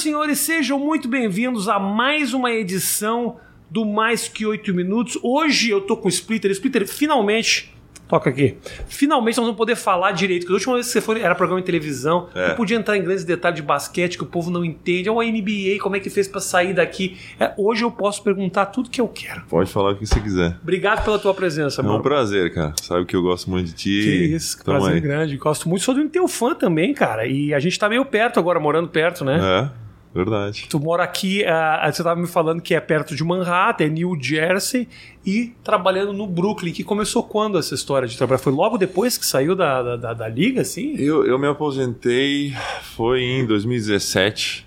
e 0.00 0.02
senhores, 0.02 0.38
sejam 0.38 0.78
muito 0.78 1.06
bem-vindos 1.08 1.68
a 1.68 1.78
mais 1.78 2.32
uma 2.32 2.50
edição 2.50 3.36
do 3.70 3.84
Mais 3.84 4.28
Que 4.28 4.46
Oito 4.46 4.72
Minutos. 4.72 5.18
Hoje 5.22 5.68
eu 5.70 5.82
tô 5.82 5.94
com 5.96 6.06
o 6.06 6.08
Splitter. 6.08 6.50
Splitter, 6.52 6.88
finalmente, 6.88 7.74
toca 8.08 8.30
aqui. 8.30 8.56
Finalmente 8.88 9.36
nós 9.36 9.44
vamos 9.44 9.58
poder 9.58 9.76
falar 9.76 10.12
direito. 10.12 10.42
Porque 10.42 10.52
a 10.52 10.56
última 10.56 10.74
vez 10.74 10.86
que 10.86 10.92
você 10.92 11.00
foi 11.02 11.20
era 11.20 11.34
programa 11.34 11.60
de 11.60 11.66
televisão, 11.66 12.28
É. 12.34 12.48
não 12.48 12.56
podia 12.56 12.78
entrar 12.78 12.96
em 12.96 13.02
grandes 13.02 13.24
detalhes 13.24 13.56
de 13.56 13.62
basquete 13.62 14.16
que 14.16 14.22
o 14.22 14.26
povo 14.26 14.50
não 14.50 14.64
entende. 14.64 15.10
Ou 15.10 15.20
a 15.20 15.24
NBA, 15.24 15.78
como 15.82 15.96
é 15.96 16.00
que 16.00 16.08
fez 16.08 16.26
pra 16.26 16.40
sair 16.40 16.72
daqui. 16.72 17.18
É, 17.38 17.52
hoje 17.58 17.84
eu 17.84 17.90
posso 17.90 18.22
perguntar 18.22 18.66
tudo 18.66 18.88
que 18.88 19.00
eu 19.02 19.08
quero. 19.08 19.42
Pode 19.50 19.70
falar 19.70 19.90
o 19.92 19.96
que 19.96 20.06
você 20.06 20.18
quiser. 20.18 20.56
Obrigado 20.62 21.04
pela 21.04 21.18
tua 21.18 21.34
presença, 21.34 21.82
É 21.82 21.84
um 21.84 21.88
mano. 21.88 22.02
prazer, 22.02 22.54
cara. 22.54 22.72
Sabe 22.80 23.04
que 23.04 23.14
eu 23.14 23.22
gosto 23.22 23.50
muito 23.50 23.66
de 23.66 23.74
ti. 23.74 24.02
Que 24.02 24.34
isso, 24.34 24.56
que 24.56 24.64
prazer 24.64 24.94
aí. 24.94 25.00
grande. 25.00 25.36
Gosto 25.36 25.68
muito. 25.68 25.82
Sou 25.84 25.94
do 25.94 26.08
teu 26.08 26.26
fã 26.26 26.54
também, 26.54 26.94
cara. 26.94 27.26
E 27.26 27.52
a 27.52 27.58
gente 27.60 27.78
tá 27.78 27.86
meio 27.88 28.04
perto 28.06 28.40
agora, 28.40 28.58
morando 28.58 28.88
perto, 28.88 29.24
né? 29.26 29.38
É, 29.76 29.89
verdade. 30.14 30.66
Tu 30.68 30.80
mora 30.80 31.04
aqui, 31.04 31.44
ah, 31.44 31.82
você 31.84 32.02
estava 32.02 32.20
me 32.20 32.26
falando 32.26 32.60
que 32.60 32.74
é 32.74 32.80
perto 32.80 33.14
de 33.14 33.22
Manhattan, 33.22 33.84
é 33.84 33.88
New 33.88 34.18
Jersey, 34.20 34.88
e 35.24 35.52
trabalhando 35.62 36.12
no 36.12 36.26
Brooklyn, 36.26 36.72
que 36.72 36.82
começou 36.82 37.22
quando 37.22 37.58
essa 37.58 37.74
história 37.74 38.08
de 38.08 38.16
trabalhar? 38.18 38.38
Foi 38.38 38.52
logo 38.52 38.76
depois 38.76 39.16
que 39.16 39.24
saiu 39.24 39.54
da, 39.54 39.82
da, 39.82 39.96
da- 39.96 40.14
da 40.14 40.28
liga, 40.28 40.62
assim? 40.62 40.94
Eu, 40.96 41.24
eu 41.24 41.38
me 41.38 41.46
aposentei, 41.46 42.52
foi 42.96 43.20
em 43.22 43.46
2017. 43.46 44.66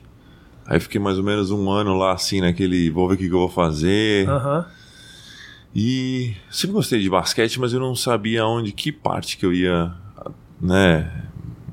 Aí 0.65 0.79
fiquei 0.79 1.01
mais 1.01 1.17
ou 1.17 1.23
menos 1.25 1.51
um 1.51 1.69
ano 1.69 1.93
lá, 1.97 2.13
assim, 2.13 2.39
naquele. 2.39 2.89
Vou 2.89 3.07
ver 3.09 3.15
o 3.15 3.17
que, 3.17 3.27
que 3.27 3.33
eu 3.35 3.39
vou 3.39 3.49
fazer. 3.49 4.29
E 5.75 6.35
sempre 6.51 6.73
gostei 6.73 7.01
de 7.01 7.09
basquete, 7.09 7.59
mas 7.59 7.73
eu 7.73 7.79
não 7.79 7.95
sabia 7.95 8.45
onde, 8.45 8.71
que 8.71 8.91
parte 8.91 9.37
que 9.37 9.45
eu 9.45 9.51
ia, 9.51 9.91
né, 10.61 11.11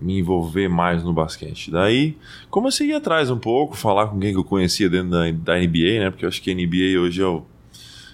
me 0.01 0.19
envolver 0.19 0.69
mais 0.69 1.05
no 1.05 1.13
basquete. 1.13 1.71
Daí 1.71 2.17
comecei 2.49 2.89
a 2.89 2.91
ir 2.91 2.97
atrás 2.97 3.31
um 3.31 3.39
pouco, 3.39 3.77
falar 3.77 4.07
com 4.07 4.19
quem 4.19 4.33
que 4.33 4.39
eu 4.39 4.45
conhecia 4.45 4.89
dentro 4.89 5.11
da, 5.11 5.31
da 5.31 5.59
NBA, 5.59 6.01
né, 6.01 6.11
porque 6.11 6.25
eu 6.25 6.29
acho 6.29 6.41
que 6.43 6.51
a 6.51 6.55
NBA 6.55 6.99
hoje 7.01 7.23
é 7.23 7.27
o, 7.27 7.43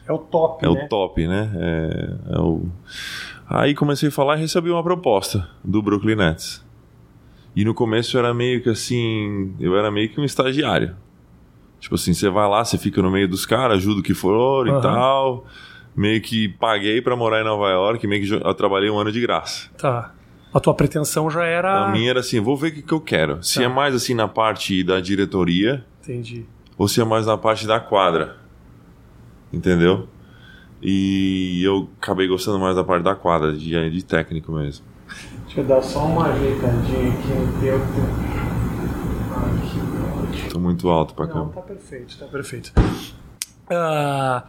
É 0.06 0.12
o 0.12 0.18
top, 0.18 0.64
é 0.64 0.68
né? 0.68 0.84
o 0.84 0.88
top, 0.88 1.26
né? 1.26 1.50
É, 1.56 2.34
é 2.34 2.38
o... 2.38 2.66
Aí 3.48 3.74
comecei 3.74 4.08
a 4.08 4.12
falar 4.12 4.36
e 4.36 4.40
recebi 4.40 4.70
uma 4.70 4.82
proposta 4.82 5.48
do 5.62 5.80
Brooklyn 5.80 6.16
Nets. 6.16 6.64
E 7.54 7.64
no 7.64 7.72
começo 7.72 8.16
eu 8.16 8.24
era 8.24 8.34
meio 8.34 8.60
que 8.62 8.68
assim, 8.68 9.54
eu 9.60 9.78
era 9.78 9.90
meio 9.90 10.08
que 10.10 10.20
um 10.20 10.24
estagiário. 10.24 10.96
Tipo 11.78 11.94
assim, 11.94 12.12
você 12.12 12.28
vai 12.28 12.48
lá, 12.48 12.64
você 12.64 12.76
fica 12.76 13.00
no 13.00 13.10
meio 13.10 13.28
dos 13.28 13.46
caras, 13.46 13.78
ajuda 13.78 14.00
o 14.00 14.02
que 14.02 14.12
for 14.14 14.68
Aham. 14.68 14.78
e 14.78 14.82
tal. 14.82 15.46
Meio 15.94 16.20
que 16.20 16.48
paguei 16.48 17.00
pra 17.00 17.14
morar 17.16 17.40
em 17.40 17.44
Nova 17.44 17.70
York, 17.70 18.06
meio 18.06 18.26
que 18.26 18.34
eu 18.34 18.54
trabalhei 18.54 18.90
um 18.90 18.98
ano 18.98 19.10
de 19.12 19.20
graça. 19.20 19.70
Tá. 19.78 20.12
A 20.56 20.60
tua 20.60 20.72
pretensão 20.74 21.28
já 21.30 21.44
era... 21.44 21.84
A 21.86 21.90
minha 21.90 22.08
era 22.08 22.20
assim, 22.20 22.40
vou 22.40 22.56
ver 22.56 22.68
o 22.68 22.74
que, 22.76 22.82
que 22.82 22.92
eu 22.92 23.00
quero. 23.00 23.42
Se 23.42 23.56
Tá. 23.58 23.64
é 23.64 23.68
mais 23.68 23.94
assim 23.94 24.14
na 24.14 24.26
parte 24.26 24.82
da 24.82 25.00
diretoria 25.00 25.84
Entendi. 26.02 26.46
ou 26.78 26.88
se 26.88 26.98
é 27.00 27.04
mais 27.04 27.26
na 27.26 27.36
parte 27.36 27.66
da 27.66 27.78
quadra. 27.78 28.36
Entendeu? 29.52 30.08
E 30.82 31.62
eu 31.62 31.88
acabei 32.00 32.26
gostando 32.26 32.58
mais 32.58 32.74
da 32.74 32.82
parte 32.84 33.02
da 33.02 33.14
quadra, 33.14 33.52
de, 33.52 33.90
de 33.90 34.02
técnico 34.04 34.52
mesmo. 34.52 34.84
Deixa 35.44 35.60
eu 35.60 35.64
dar 35.64 35.82
só 35.82 36.04
uma 36.06 36.28
ajeitadinha 36.28 37.12
aqui 37.12 37.28
no 37.28 37.60
teu... 37.60 37.76
Aqui, 39.36 40.48
Tô 40.50 40.58
muito 40.58 40.88
alto 40.88 41.14
pra 41.14 41.26
Não, 41.26 41.32
cama. 41.32 41.52
tá 41.52 41.60
perfeito, 41.62 42.16
tá 42.18 42.26
perfeito. 42.26 42.72
Ah, 43.68 44.44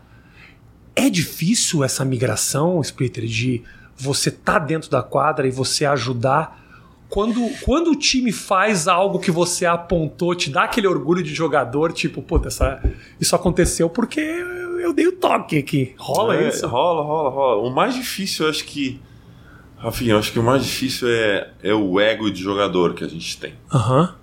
é 0.96 1.10
difícil 1.10 1.84
essa 1.84 2.06
migração, 2.06 2.80
Splitter, 2.82 3.26
de 3.26 3.62
você 3.98 4.30
tá 4.32 4.60
dentro 4.60 4.90
da 4.90 5.02
quadra 5.02 5.48
e 5.48 5.52
você 5.52 5.86
ajudar. 5.86 6.66
Quando, 7.10 7.40
quando 7.64 7.92
o 7.92 7.96
time 7.96 8.32
faz 8.34 8.86
algo 8.88 9.18
que 9.20 9.32
você 9.32 9.66
apontou, 9.66 10.36
te 10.36 10.50
dá 10.50 10.64
aquele 10.64 10.88
orgulho 10.88 11.24
de 11.24 11.34
jogador, 11.34 11.94
tipo, 11.94 12.22
puta, 12.22 12.50
essa, 12.50 12.82
isso 13.20 13.34
aconteceu 13.36 13.90
porque 13.90 14.20
eu, 14.20 14.94
dei 14.94 15.08
o 15.08 15.14
toque 15.14 15.58
aqui. 15.58 15.96
Rola 15.98 16.36
É, 16.36 16.50
isso? 16.50 16.68
Rola, 16.68 17.02
rola, 17.02 17.30
rola. 17.30 17.62
O 17.66 17.74
mais 17.74 17.96
difícil, 17.96 18.46
eu 18.46 18.50
acho 18.52 18.66
que. 18.66 19.00
Rafinha, 19.78 20.14
eu 20.14 20.18
acho 20.20 20.32
que 20.34 20.40
o 20.40 20.44
mais 20.44 20.66
difícil 20.66 21.08
é, 21.08 21.50
é 21.64 21.74
o 21.74 22.00
ego 22.00 22.30
de 22.30 22.42
jogador 22.42 22.94
que 22.94 23.04
a 23.04 23.08
gente 23.08 23.38
tem. 23.40 23.54
Aham. 23.74 24.14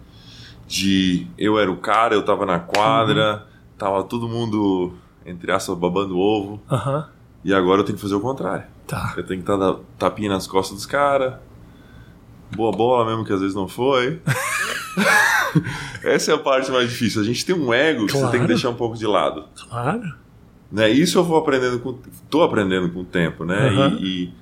De 0.67 1.27
eu 1.39 1.59
era 1.59 1.71
o 1.71 1.77
cara, 1.77 2.15
eu 2.15 2.23
tava 2.25 2.45
na 2.45 2.59
quadra, 2.59 3.35
Uhum. 3.35 3.41
tava 3.79 4.03
todo 4.05 4.29
mundo, 4.29 4.93
entre 5.25 5.53
aspas, 5.53 5.77
babando 5.79 6.19
ovo. 6.19 6.61
Aham. 6.71 7.09
E 7.45 7.53
agora 7.55 7.81
eu 7.81 7.85
tenho 7.85 7.97
que 7.97 8.03
fazer 8.03 8.15
o 8.15 8.21
contrário. 8.21 8.65
Tá. 8.87 9.15
Eu 9.17 9.25
tenho 9.25 9.43
que 9.43 9.51
estar 9.51 9.77
tapinha 9.99 10.29
nas 10.29 10.47
costas 10.47 10.77
dos 10.77 10.87
caras. 10.87 11.35
Boa 12.55 12.71
bola 12.71 13.07
mesmo, 13.07 13.25
que 13.25 13.33
às 13.33 13.41
vezes 13.41 13.55
não 13.55 13.67
foi. 13.67 14.21
Essa 16.03 16.33
é 16.33 16.35
a 16.35 16.39
parte 16.39 16.71
mais 16.71 16.89
difícil. 16.91 17.21
A 17.21 17.25
gente 17.25 17.45
tem 17.45 17.55
um 17.55 17.73
ego 17.73 18.07
que 18.07 18.13
você 18.13 18.31
tem 18.31 18.41
que 18.41 18.47
deixar 18.47 18.71
um 18.71 18.75
pouco 18.75 18.97
de 18.97 19.07
lado. 19.07 19.47
Claro. 19.69 20.15
Né? 20.71 20.91
Isso 20.91 21.19
eu 21.19 21.25
vou 21.25 21.37
aprendendo 21.37 21.79
com. 21.81 21.99
tô 22.29 22.43
aprendendo 22.43 22.91
com 22.91 23.01
o 23.01 23.05
tempo, 23.05 23.45
né? 23.45 23.69
Aham. 23.69 23.99
E, 24.01 24.25
e, 24.25 24.33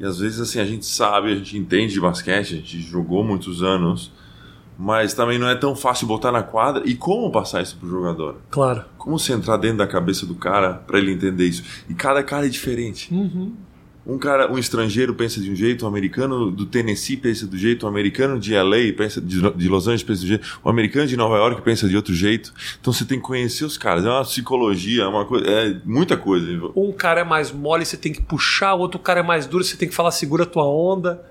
e 0.00 0.04
às 0.04 0.18
vezes 0.18 0.40
assim, 0.40 0.60
a 0.60 0.64
gente 0.64 0.84
sabe, 0.84 1.32
a 1.32 1.34
gente 1.36 1.56
entende 1.56 1.92
de 1.92 2.00
basquete, 2.00 2.54
a 2.54 2.56
gente 2.56 2.80
jogou 2.80 3.24
muitos 3.24 3.62
anos, 3.62 4.12
mas 4.78 5.14
também 5.14 5.38
não 5.38 5.48
é 5.48 5.54
tão 5.54 5.74
fácil 5.74 6.06
botar 6.06 6.30
na 6.30 6.42
quadra. 6.42 6.82
E 6.84 6.94
como 6.94 7.30
passar 7.32 7.62
isso 7.62 7.76
pro 7.76 7.88
jogador? 7.88 8.36
Claro. 8.50 8.84
Como 8.98 9.18
você 9.18 9.32
entrar 9.32 9.56
dentro 9.56 9.78
da 9.78 9.86
cabeça 9.86 10.26
do 10.26 10.34
cara 10.34 10.74
para 10.74 10.98
ele 10.98 11.12
entender 11.12 11.46
isso? 11.46 11.62
E 11.88 11.94
cada 11.94 12.22
cara 12.22 12.46
é 12.46 12.48
diferente. 12.48 13.12
Uhum. 13.12 13.54
Um 14.06 14.18
cara, 14.18 14.52
um 14.52 14.56
estrangeiro 14.56 15.14
pensa 15.14 15.40
de 15.40 15.50
um 15.50 15.56
jeito, 15.56 15.84
um 15.84 15.88
americano 15.88 16.48
do 16.48 16.64
Tennessee 16.64 17.16
pensa 17.16 17.44
do 17.44 17.58
jeito, 17.58 17.86
um 17.86 17.88
americano 17.88 18.38
de 18.38 18.54
LA 18.54 18.92
pensa 18.96 19.20
de, 19.20 19.40
de 19.50 19.68
Los 19.68 19.88
Angeles 19.88 20.04
pensa 20.04 20.20
de 20.20 20.26
um 20.26 20.28
jeito, 20.28 20.60
um 20.64 20.70
americano 20.70 21.08
de 21.08 21.16
Nova 21.16 21.36
York 21.36 21.60
pensa 21.62 21.88
de 21.88 21.96
outro 21.96 22.14
jeito. 22.14 22.54
Então 22.80 22.92
você 22.92 23.04
tem 23.04 23.18
que 23.18 23.24
conhecer 23.24 23.64
os 23.64 23.76
caras. 23.76 24.04
É 24.04 24.08
uma 24.08 24.22
psicologia, 24.22 25.02
é 25.02 25.06
uma 25.08 25.24
coisa, 25.24 25.44
é 25.44 25.80
muita 25.84 26.16
coisa. 26.16 26.46
Um 26.76 26.92
cara 26.92 27.22
é 27.22 27.24
mais 27.24 27.50
mole, 27.50 27.84
você 27.84 27.96
tem 27.96 28.12
que 28.12 28.22
puxar, 28.22 28.74
o 28.74 28.78
outro 28.78 29.00
cara 29.00 29.20
é 29.20 29.22
mais 29.24 29.44
duro, 29.44 29.64
você 29.64 29.76
tem 29.76 29.88
que 29.88 29.94
falar 29.94 30.12
segura 30.12 30.44
a 30.44 30.46
tua 30.46 30.64
onda. 30.64 31.24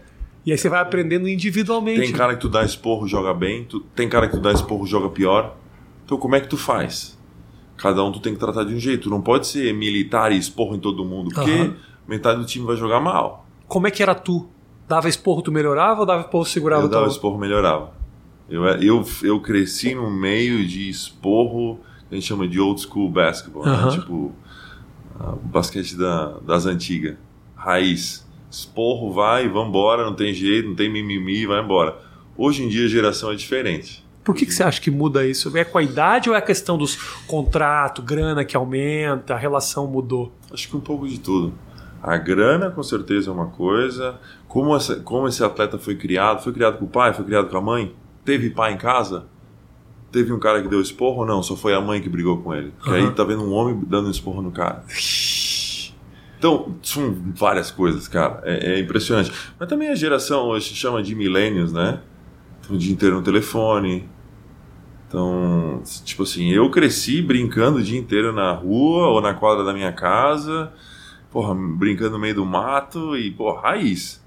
E 0.45 0.51
aí 0.51 0.57
você 0.57 0.67
vai 0.67 0.81
aprendendo 0.81 1.29
individualmente. 1.29 2.01
Tem 2.01 2.11
cara 2.11 2.35
que 2.35 2.41
tu 2.41 2.49
dá 2.49 2.63
esporro 2.63 3.07
joga 3.07 3.33
bem, 3.33 3.63
tu, 3.63 3.79
tem 3.79 4.09
cara 4.09 4.27
que 4.27 4.35
tu 4.35 4.41
dá 4.41 4.51
esporro 4.51 4.85
joga 4.85 5.07
pior. 5.07 5.55
Então 6.03 6.17
como 6.17 6.35
é 6.35 6.41
que 6.41 6.49
tu 6.49 6.57
faz? 6.57 7.17
Cada 7.77 8.03
um 8.03 8.11
tu 8.11 8.19
tem 8.19 8.33
que 8.33 8.39
tratar 8.39 8.65
de 8.65 8.73
um 8.73 8.79
jeito. 8.79 9.03
Tu 9.03 9.09
não 9.09 9.21
pode 9.21 9.47
ser 9.47 9.73
militar 9.73 10.33
e 10.33 10.37
esporro 10.37 10.75
em 10.75 10.79
todo 10.79 11.05
mundo, 11.05 11.29
porque 11.33 11.51
Aham. 11.51 11.75
Metade 12.07 12.39
do 12.39 12.45
time 12.45 12.65
vai 12.65 12.75
jogar 12.75 12.99
mal. 12.99 13.45
Como 13.67 13.87
é 13.87 13.91
que 13.91 14.03
era 14.03 14.15
tu? 14.15 14.47
Dava 14.87 15.09
esporro, 15.09 15.41
tu 15.41 15.51
melhorava 15.51 16.01
ou 16.01 16.05
dava 16.05 16.21
esporro, 16.21 16.45
segurava 16.45 16.83
eu 16.83 16.87
o 16.87 16.89
teu? 16.89 16.99
dava 16.99 17.11
esporro, 17.11 17.37
melhorava. 17.37 17.91
Eu, 18.47 18.63
eu, 18.65 19.05
eu 19.23 19.39
cresci 19.41 19.95
no 19.95 20.09
meio 20.11 20.67
de 20.67 20.87
esporro, 20.87 21.79
que 22.07 22.13
a 22.13 22.15
gente 22.15 22.27
chama 22.27 22.47
de 22.47 22.59
old 22.59 22.79
school 22.79 23.09
basketball, 23.09 23.65
né? 23.65 23.89
Tipo 23.91 24.31
basquete 25.43 25.95
da, 25.95 26.37
das 26.45 26.65
antigas, 26.65 27.15
raiz. 27.55 28.25
Esporro, 28.49 29.11
vai, 29.11 29.49
vambora, 29.49 30.05
não 30.05 30.13
tem 30.13 30.33
jeito, 30.33 30.69
não 30.69 30.75
tem 30.75 30.89
mimimi, 30.89 31.45
vai 31.45 31.61
embora. 31.61 31.97
Hoje 32.37 32.63
em 32.63 32.69
dia 32.69 32.85
a 32.85 32.87
geração 32.87 33.31
é 33.31 33.35
diferente. 33.35 34.05
Por 34.23 34.33
que, 34.33 34.45
que 34.45 34.53
você 34.53 34.63
acha 34.63 34.79
que 34.79 34.89
muda 34.89 35.25
isso? 35.25 35.55
É 35.57 35.63
com 35.63 35.77
a 35.77 35.83
idade 35.83 36.29
ou 36.29 36.35
é 36.35 36.39
a 36.39 36.41
questão 36.41 36.77
dos 36.77 36.95
contratos, 37.27 38.03
grana 38.03 38.43
que 38.45 38.55
aumenta, 38.55 39.33
a 39.33 39.37
relação 39.37 39.87
mudou? 39.87 40.31
Acho 40.51 40.69
que 40.69 40.75
um 40.75 40.79
pouco 40.79 41.07
de 41.07 41.19
tudo. 41.19 41.53
A 42.05 42.17
grana, 42.17 42.69
com 42.69 42.83
certeza, 42.83 43.31
é 43.31 43.33
uma 43.33 43.47
coisa. 43.47 44.19
Como, 44.47 44.75
essa, 44.75 44.97
como 44.97 45.27
esse 45.27 45.43
atleta 45.43 45.79
foi 45.79 45.95
criado? 45.95 46.43
Foi 46.43 46.53
criado 46.53 46.77
com 46.77 46.85
o 46.85 46.87
pai? 46.87 47.11
Foi 47.15 47.25
criado 47.25 47.49
com 47.49 47.57
a 47.57 47.61
mãe? 47.61 47.95
Teve 48.23 48.51
pai 48.51 48.73
em 48.73 48.77
casa? 48.77 49.25
Teve 50.11 50.31
um 50.31 50.37
cara 50.37 50.61
que 50.61 50.67
deu 50.67 50.79
esporro 50.79 51.21
ou 51.21 51.25
não? 51.25 51.41
Só 51.41 51.55
foi 51.55 51.73
a 51.73 51.81
mãe 51.81 51.99
que 51.99 52.07
brigou 52.07 52.37
com 52.43 52.53
ele. 52.53 52.71
Porque 52.77 52.91
Aham. 52.91 53.07
aí 53.07 53.11
tá 53.15 53.23
vendo 53.23 53.43
um 53.43 53.51
homem 53.51 53.81
dando 53.87 54.11
esporro 54.11 54.43
no 54.43 54.51
cara. 54.51 54.83
Então, 56.37 56.75
são 56.83 57.11
várias 57.35 57.71
coisas, 57.71 58.07
cara. 58.07 58.39
É, 58.43 58.75
é 58.75 58.79
impressionante. 58.79 59.31
Mas 59.59 59.67
também 59.67 59.89
a 59.89 59.95
geração 59.95 60.43
hoje 60.45 60.69
se 60.69 60.75
chama 60.75 61.01
de 61.01 61.15
millennials, 61.15 61.73
né? 61.73 62.01
Então, 62.59 62.75
o 62.75 62.79
dia 62.79 62.93
inteiro 62.93 63.15
no 63.15 63.23
telefone. 63.23 64.07
Então, 65.07 65.81
tipo 66.03 66.21
assim, 66.21 66.51
eu 66.51 66.69
cresci 66.69 67.19
brincando 67.19 67.79
o 67.79 67.81
dia 67.81 67.97
inteiro 67.97 68.31
na 68.31 68.51
rua 68.51 69.07
ou 69.07 69.21
na 69.21 69.33
quadra 69.33 69.63
da 69.63 69.73
minha 69.73 69.91
casa, 69.91 70.71
porra, 71.35 71.53
brincando 71.53 72.11
no 72.11 72.19
meio 72.19 72.33
do 72.33 72.45
mato 72.45 73.17
e, 73.17 73.29
porra, 73.29 73.63
raiz. 73.63 74.23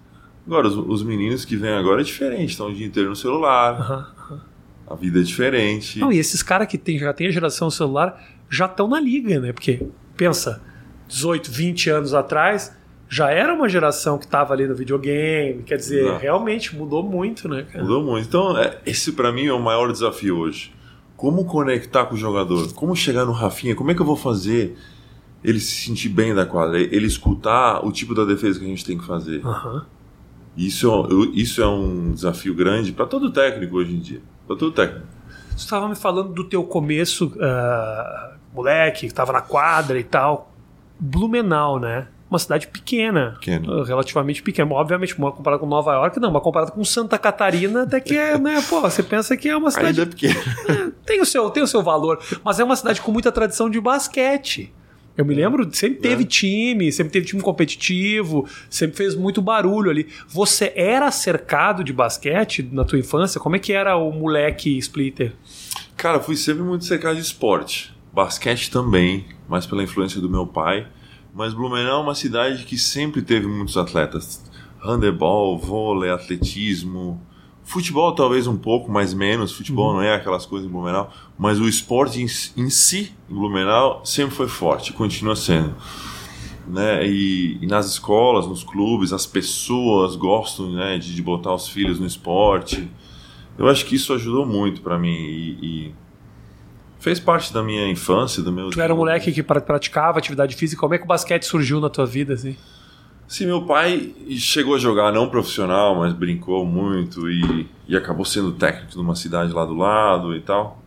Agora, 0.46 0.69
os, 0.69 0.76
os 0.76 1.02
meninos 1.02 1.43
que 1.43 1.56
vêm 1.56 1.70
agora 1.72 2.02
é 2.02 2.05
diferente, 2.05 2.50
estão 2.50 2.69
o 2.69 2.75
dia 2.75 2.87
inteiro 2.87 3.08
no 3.08 3.16
celular, 3.16 3.81
Aham. 3.81 4.40
a 4.87 4.94
vida 4.94 5.19
é 5.19 5.22
diferente. 5.22 5.99
Não, 6.00 6.12
e 6.12 6.19
esses 6.19 6.43
caras 6.43 6.69
que 6.69 6.76
tem, 6.76 6.99
já 6.99 7.10
tem 7.14 7.26
a 7.26 7.31
geração 7.31 7.70
celular 7.70 8.22
já 8.50 8.66
estão 8.66 8.87
na 8.87 9.00
liga, 9.00 9.40
né? 9.40 9.55
Porque, 9.55 9.87
pensa, 10.19 10.62
18, 11.08 11.50
20 11.50 11.88
anos 11.88 12.12
atrás, 12.12 12.76
já 13.08 13.31
era 13.31 13.55
uma 13.55 13.70
geração 13.70 14.19
que 14.19 14.26
estava 14.26 14.52
ali 14.52 14.66
no 14.66 14.75
videogame. 14.75 15.62
Quer 15.62 15.76
dizer, 15.76 16.05
Exato. 16.05 16.20
realmente 16.20 16.76
mudou 16.76 17.02
muito, 17.02 17.49
né, 17.49 17.62
cara? 17.72 17.82
Mudou 17.82 18.05
muito. 18.05 18.28
Então, 18.28 18.58
é, 18.58 18.76
esse 18.84 19.12
pra 19.12 19.32
mim 19.32 19.46
é 19.46 19.52
o 19.55 19.58
maior 19.58 19.90
desafio 19.90 20.37
hoje. 20.37 20.75
Como 21.16 21.46
conectar 21.46 22.05
com 22.05 22.14
o 22.14 22.19
jogador? 22.19 22.70
Como 22.75 22.94
chegar 22.94 23.25
no 23.25 23.32
Rafinha? 23.32 23.75
Como 23.75 23.90
é 23.90 23.94
que 23.94 24.02
eu 24.02 24.06
vou 24.06 24.14
fazer 24.14 24.76
ele 25.43 25.61
se 25.61 25.87
sentir 25.87 26.08
bem 26.08 26.35
da 26.35 26.44
quadra? 26.46 26.79
Ele 26.81 27.06
escutar 27.06 27.85
o 27.85 27.93
tipo 27.93 28.14
da 28.14 28.25
defesa 28.25 28.58
que 28.58 28.64
a 28.64 28.69
gente 28.69 28.85
tem 28.85 28.99
que 28.99 29.06
fazer? 29.06 29.44
Aham. 29.44 29.85
Isso, 30.56 30.87
é 30.88 30.90
um- 31.14 31.32
isso 31.35 31.62
é 31.62 31.67
um 31.69 32.12
desafio 32.12 32.52
grande 32.55 32.90
para 32.93 33.06
todo 33.06 33.31
técnico 33.31 33.76
hoje 33.76 33.94
em 33.94 34.00
dia. 34.00 34.20
Para 34.46 34.56
todo 34.56 34.73
técnico. 34.73 35.06
Você 35.50 35.64
estava 35.64 35.88
me 35.88 35.94
falando 35.94 36.32
do 36.32 36.43
teu 36.44 36.64
começo, 36.64 37.26
uh, 37.37 38.35
moleque, 38.52 39.00
que 39.00 39.06
estava 39.06 39.32
na 39.32 39.40
quadra 39.40 39.99
e 39.99 40.05
tal. 40.05 40.52
Blumenau, 40.99 41.79
né? 41.79 42.08
Uma 42.31 42.38
cidade 42.38 42.67
pequena, 42.67 43.37
Pequeno. 43.41 43.82
relativamente 43.84 44.43
pequena. 44.43 44.70
Obviamente, 44.75 45.17
uma 45.17 45.32
comparada 45.32 45.61
com 45.61 45.67
Nova 45.67 45.93
York, 45.94 46.20
não, 46.20 46.29
uma 46.29 46.41
comparada 46.43 46.70
com 46.73 46.84
Santa 46.84 47.17
Catarina, 47.19 47.84
até 47.84 48.00
que 48.00 48.17
é, 48.17 48.37
né? 48.38 48.62
Pô, 48.69 48.81
você 48.82 49.02
pensa 49.02 49.34
que 49.37 49.49
é 49.49 49.56
uma 49.56 49.70
cidade. 49.70 50.00
Ainda 50.00 50.02
é 50.02 50.06
pequeno. 50.06 50.93
tem 51.06 51.20
o 51.23 51.25
seu, 51.25 51.49
tem 51.50 51.62
o 51.62 51.67
seu 51.67 51.82
valor, 51.82 52.19
mas 52.44 52.61
é 52.61 52.64
uma 52.64 52.76
cidade 52.76 53.00
com 53.00 53.11
muita 53.12 53.32
tradição 53.32 53.70
de 53.70 53.81
basquete. 53.81 54.73
Eu 55.19 55.25
me 55.25 55.35
lembro, 55.35 55.69
sempre 55.75 55.99
teve 55.99 56.23
É. 56.23 56.26
time, 56.26 56.93
sempre 56.93 57.12
teve 57.12 57.26
time 57.26 57.43
competitivo, 57.43 58.49
sempre 58.70 58.97
fez 58.97 59.17
muito 59.17 59.43
barulho 59.43 59.91
ali. 59.91 60.06
Você 60.29 60.73
era 60.76 61.11
cercado 61.11 61.82
de 61.82 61.93
basquete 61.93 62.62
na 62.70 62.85
tua 62.85 63.00
infância? 63.00 63.41
Como 63.41 63.56
é 63.56 63.59
que 63.59 63.73
era 63.73 63.97
o 63.97 64.12
moleque 64.12 64.79
splitter? 64.79 65.32
Cara, 65.97 66.20
fui 66.20 66.37
sempre 66.37 66.62
muito 66.62 66.85
cercado 66.85 67.17
de 67.17 67.23
esporte. 67.23 67.93
Basquete 68.12 68.70
também, 68.70 69.25
mais 69.49 69.67
pela 69.67 69.82
influência 69.82 70.20
do 70.20 70.31
meu 70.31 70.47
pai. 70.47 70.87
Mas 71.35 71.53
Blumenau 71.53 72.00
é 72.00 72.03
uma 72.05 72.15
cidade 72.15 72.65
que 72.65 72.79
sempre 72.79 73.20
teve 73.20 73.49
muitos 73.49 73.76
atletas. 73.76 74.41
Handebol, 74.81 75.59
vôlei, 75.59 76.11
atletismo. 76.11 77.20
Futebol 77.69 78.15
talvez 78.15 78.47
um 78.47 78.56
pouco, 78.56 78.91
mas 78.91 79.12
menos. 79.12 79.53
Futebol 79.53 79.93
não 79.93 80.00
é 80.00 80.15
aquelas 80.15 80.47
coisas 80.47 80.67
em 80.67 80.73
Blumenau. 80.73 81.12
Mas 81.38 81.61
o 81.61 81.69
esporte 81.69 82.19
em, 82.19 82.25
em 82.62 82.70
si, 82.70 83.12
em 83.31 83.35
Blumenau, 83.35 84.00
sempre 84.06 84.35
foi 84.35 84.49
forte, 84.49 84.94
continua 84.94 85.37
sendo. 85.37 85.75
Né? 86.67 87.06
E, 87.06 87.59
e 87.61 87.67
nas 87.67 87.85
escolas, 87.87 88.47
nos 88.47 88.65
clubes, 88.65 89.12
as 89.12 89.26
pessoas 89.26 90.17
gostam 90.17 90.73
né, 90.73 90.97
de, 90.97 91.15
de 91.15 91.23
botar 91.23 91.53
os 91.55 91.69
filhos 91.69 92.00
no 92.00 92.06
esporte. 92.06 92.88
Eu 93.59 93.69
acho 93.69 93.85
que 93.85 93.97
isso 93.97 94.15
ajudou 94.15 94.47
muito 94.47 94.81
para 94.81 94.99
mim 94.99 95.12
e, 95.12 95.59
e 95.62 95.94
fez 96.99 97.20
parte 97.20 97.53
da 97.53 97.62
minha 97.62 97.87
infância, 97.87 98.43
do 98.43 98.50
meu. 98.50 98.70
Tu 98.70 98.81
era 98.81 98.94
um 98.94 98.97
moleque 98.97 99.31
que 99.31 99.43
pra- 99.43 99.61
praticava 99.61 100.19
atividade 100.19 100.56
física, 100.56 100.81
como 100.81 100.94
é 100.94 100.99
que 100.99 101.05
o 101.05 101.06
basquete 101.06 101.43
surgiu 101.44 101.81
na 101.81 101.91
tua 101.91 102.06
vida, 102.06 102.32
assim? 102.32 102.56
Sim, 103.29 103.45
meu 103.45 103.67
pai 103.67 104.15
chegou 104.39 104.75
a 104.75 104.79
jogar 104.79 105.13
não 105.13 105.29
profissional, 105.29 105.95
mas 105.95 106.15
brincou 106.15 106.65
muito 106.65 107.31
e, 107.31 107.69
e 107.87 107.95
acabou 107.95 108.25
sendo 108.25 108.53
técnico 108.53 108.93
de 108.93 108.99
uma 108.99 109.15
cidade 109.15 109.53
lá 109.53 109.67
do 109.67 109.75
lado 109.75 110.35
e 110.35 110.41
tal. 110.41 110.83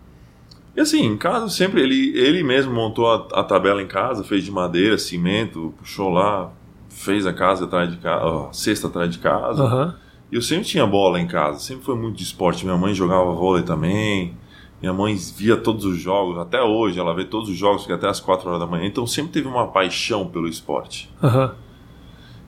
E 0.76 0.82
assim, 0.82 1.06
em 1.06 1.18
casa 1.18 1.50
sempre 1.50 1.82
ele, 1.82 2.18
ele 2.18 2.42
mesmo 2.44 2.74
montou 2.74 3.08
a, 3.12 3.28
a 3.34 3.44
tabela 3.44 3.80
em 3.80 3.88
casa, 3.88 4.24
fez 4.24 4.44
de 4.44 4.52
madeira, 4.52 4.98
cimento, 4.98 5.72
puxou 5.78 6.10
lá, 6.10 6.52
fez 6.90 7.28
a 7.28 7.34
casa 7.34 7.66
atrás 7.66 7.92
de 7.92 7.98
casa, 7.98 8.48
a 8.50 8.54
cesta 8.54 8.88
atrás 8.88 9.12
de 9.12 9.20
casa. 9.20 9.62
Aham. 9.64 9.96
E 10.32 10.36
eu 10.36 10.42
sempre 10.42 10.66
tinha 10.66 10.88
bola 10.88 11.20
em 11.20 11.28
casa, 11.28 11.60
sempre 11.60 11.84
foi 11.84 11.96
muito 11.96 12.18
de 12.18 12.24
esporte. 12.24 12.66
Minha 12.66 12.78
mãe 12.78 12.94
jogava 12.96 13.32
vôlei 13.34 13.64
também. 13.64 14.34
Minha 14.82 14.94
mãe 14.94 15.16
via 15.38 15.58
todos 15.58 15.86
os 15.86 16.00
jogos, 16.00 16.40
até 16.40 16.60
hoje 16.60 17.00
ela 17.00 17.14
vê 17.14 17.24
todos 17.24 17.50
os 17.50 17.56
jogos, 17.56 17.84
fica 17.84 17.94
até 17.94 18.08
as 18.08 18.20
4 18.20 18.48
horas 18.50 18.60
da 18.60 18.66
manhã. 18.66 18.88
Então 18.88 19.06
sempre 19.06 19.32
teve 19.32 19.48
uma 19.48 19.68
paixão 19.68 20.28
pelo 20.28 20.48
esporte. 20.48 21.08
Aham. 21.22 21.54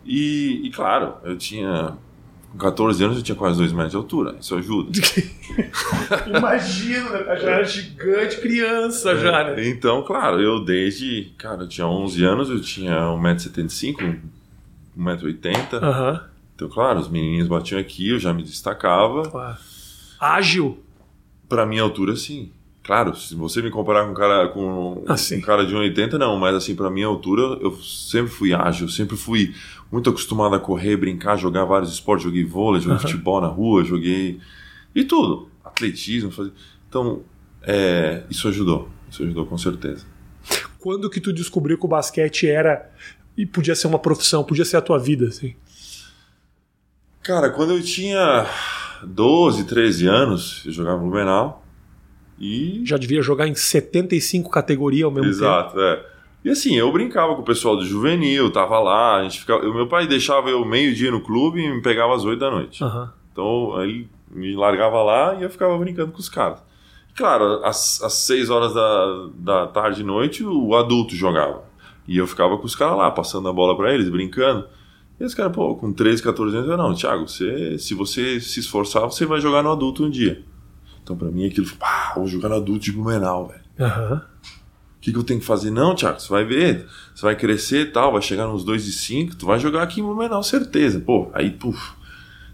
E, 0.06 0.62
e, 0.66 0.70
claro, 0.72 1.16
eu 1.24 1.38
tinha. 1.38 1.98
Com 2.52 2.58
14 2.60 3.04
anos 3.04 3.18
eu 3.18 3.24
tinha 3.24 3.36
quase 3.36 3.58
2 3.58 3.72
metros 3.72 3.92
de 3.92 3.98
altura, 3.98 4.36
isso 4.40 4.56
ajuda. 4.56 4.92
Imagina, 6.38 7.10
né? 7.10 7.40
Já 7.40 7.50
era 7.50 7.64
gigante 7.64 8.38
criança, 8.42 9.16
já, 9.18 9.44
né? 9.44 9.68
Então, 9.68 10.04
claro, 10.04 10.40
eu 10.40 10.64
desde. 10.64 11.32
Cara, 11.38 11.64
eu 11.64 11.68
tinha 11.68 11.88
11 11.88 12.24
anos, 12.24 12.50
eu 12.50 12.62
tinha 12.62 12.96
1,75m, 12.96 14.20
1,80m. 14.98 15.74
Aham. 15.82 16.24
Então, 16.56 16.70
claro, 16.70 17.00
os 17.00 17.10
menininhos 17.10 17.48
batiam 17.48 17.80
aqui, 17.80 18.10
eu 18.10 18.20
já 18.20 18.34
me 18.34 18.44
destacava. 18.44 19.24
Claro. 19.24 19.58
Ágil. 20.20 20.78
Pra 21.50 21.66
minha 21.66 21.82
altura, 21.82 22.16
sim. 22.16 22.52
Claro, 22.84 23.16
se 23.16 23.34
você 23.34 23.62
me 23.62 23.72
comparar 23.72 24.06
com 24.06 24.12
um 24.12 24.14
cara 24.14 24.48
com 24.50 25.04
Ah, 25.08 25.16
um 25.36 25.42
cara 25.42 25.66
de 25.66 25.74
1,80, 25.74 26.14
não, 26.18 26.38
mas 26.38 26.54
assim, 26.54 26.76
pra 26.76 26.90
minha 26.90 27.08
altura, 27.08 27.58
eu 27.62 27.76
sempre 27.78 28.32
fui 28.32 28.54
ágil, 28.54 28.90
sempre 28.90 29.16
fui 29.16 29.56
muito 29.94 30.10
acostumado 30.10 30.56
a 30.56 30.60
correr, 30.60 30.98
brincar, 30.98 31.38
jogar 31.38 31.66
vários 31.66 31.94
esportes, 31.94 32.24
joguei 32.24 32.44
vôlei, 32.44 32.82
joguei 32.82 32.98
Aham. 32.98 33.08
futebol 33.08 33.40
na 33.40 33.48
rua, 33.48 33.84
joguei 33.84 34.40
e 34.96 35.04
tudo, 35.04 35.50
atletismo, 35.64 36.32
fazer. 36.32 36.52
Então, 36.90 37.22
é, 37.62 38.24
isso 38.28 38.48
ajudou, 38.48 38.90
isso 39.08 39.22
ajudou 39.22 39.46
com 39.46 39.56
certeza. 39.56 40.04
Quando 40.80 41.12
que 41.12 41.22
tu 41.22 41.32
descobriu 41.32 41.78
que 41.78 41.86
o 41.86 41.88
basquete 41.88 42.50
era 42.50 42.92
e 43.38 43.46
podia 43.46 43.76
ser 43.76 43.86
uma 43.86 44.00
profissão, 44.00 44.44
podia 44.44 44.66
ser 44.66 44.78
a 44.78 44.82
tua 44.82 44.98
vida, 44.98 45.28
assim? 45.28 45.54
Cara, 47.22 47.52
quando 47.52 47.74
eu 47.74 47.82
tinha 47.84 48.48
12, 49.04 49.66
13 49.66 50.08
anos, 50.08 50.64
eu 50.66 50.72
jogava 50.72 50.98
no 50.98 51.04
Blumenau 51.04 51.64
e 52.40 52.82
Já 52.84 52.98
devia 52.98 53.22
jogar 53.22 53.48
em 53.48 53.54
75 53.54 54.50
categorias 54.50 55.06
ao 55.06 55.12
mesmo 55.12 55.30
Exato, 55.30 55.80
é. 55.80 56.13
E 56.44 56.50
assim, 56.50 56.76
eu 56.76 56.92
brincava 56.92 57.36
com 57.36 57.42
o 57.42 57.46
pessoal 57.46 57.78
do 57.78 57.86
juvenil, 57.86 58.52
tava 58.52 58.80
lá, 58.80 59.18
a 59.18 59.24
gente 59.24 59.40
ficava, 59.40 59.66
o 59.66 59.74
meu 59.74 59.88
pai 59.88 60.06
deixava 60.06 60.50
eu 60.50 60.66
meio-dia 60.66 61.10
no 61.10 61.22
clube 61.22 61.62
e 61.62 61.74
me 61.74 61.82
pegava 61.82 62.14
às 62.14 62.26
8 62.26 62.40
da 62.40 62.52
noite. 62.52 62.84
Aham. 62.84 63.14
Então 63.32 63.82
ele 63.82 64.10
me 64.30 64.56
largava 64.56 65.02
lá 65.02 65.36
e 65.36 65.44
eu 65.44 65.50
ficava 65.50 65.78
brincando 65.78 66.12
com 66.12 66.20
os 66.20 66.30
caras. 66.30 66.60
Claro, 67.16 67.64
às, 67.64 68.02
às 68.02 68.14
6 68.14 68.50
horas 68.50 68.74
da, 68.74 69.28
da 69.36 69.68
tarde 69.68 70.02
e 70.02 70.04
noite 70.04 70.44
o 70.44 70.76
adulto 70.76 71.16
jogava. 71.16 71.64
E 72.08 72.18
eu 72.18 72.28
ficava 72.28 72.58
com 72.58 72.66
os 72.66 72.76
caras 72.76 72.98
lá, 72.98 73.10
passando 73.12 73.48
a 73.48 73.54
bola 73.54 73.78
pra 73.78 73.94
eles, 73.94 74.10
brincando. 74.10 74.68
E 75.20 75.24
os 75.24 75.34
caras, 75.34 75.54
pô, 75.54 75.76
com 75.76 75.94
13, 75.94 76.22
14 76.22 76.58
anos, 76.58 76.70
eu 76.70 76.78
não, 76.78 76.94
Thiago, 76.94 77.28
você, 77.28 77.78
se 77.78 77.94
você 77.94 78.42
se 78.42 78.60
esforçar, 78.60 79.04
você 79.04 79.26
vai 79.26 79.40
jogar 79.40 79.64
no 79.64 79.72
adulto 79.72 80.04
um 80.04 80.10
dia. 80.10 80.44
Então 81.02 81.16
pra 81.16 81.30
mim 81.30 81.46
aquilo 81.46 81.68
pá, 81.78 82.14
vou 82.16 82.28
jogar 82.28 82.50
no 82.50 82.56
adulto 82.56 82.82
de 82.82 82.92
Blumenau, 82.92 83.48
velho. 83.48 83.62
Aham. 83.80 84.26
O 84.63 84.63
que, 85.04 85.12
que 85.12 85.20
eu 85.20 85.24
tenho 85.24 85.42
que 85.42 85.46
fazer? 85.46 85.70
Não, 85.70 85.94
Thiago, 85.94 86.20
você 86.20 86.30
vai 86.30 86.46
ver, 86.46 86.88
você 87.14 87.24
vai 87.24 87.36
crescer 87.36 87.82
e 87.82 87.86
tal, 87.88 88.14
vai 88.14 88.22
chegar 88.22 88.48
nos 88.48 88.64
2 88.64 88.88
e 88.88 88.92
5, 88.94 89.36
tu 89.36 89.46
vai 89.46 89.60
jogar 89.60 89.84
aqui 89.84 90.00
em 90.00 90.04
Blumenau, 90.04 90.42
certeza. 90.42 91.00
Pô, 91.02 91.30
aí, 91.34 91.52
puf. 91.52 91.92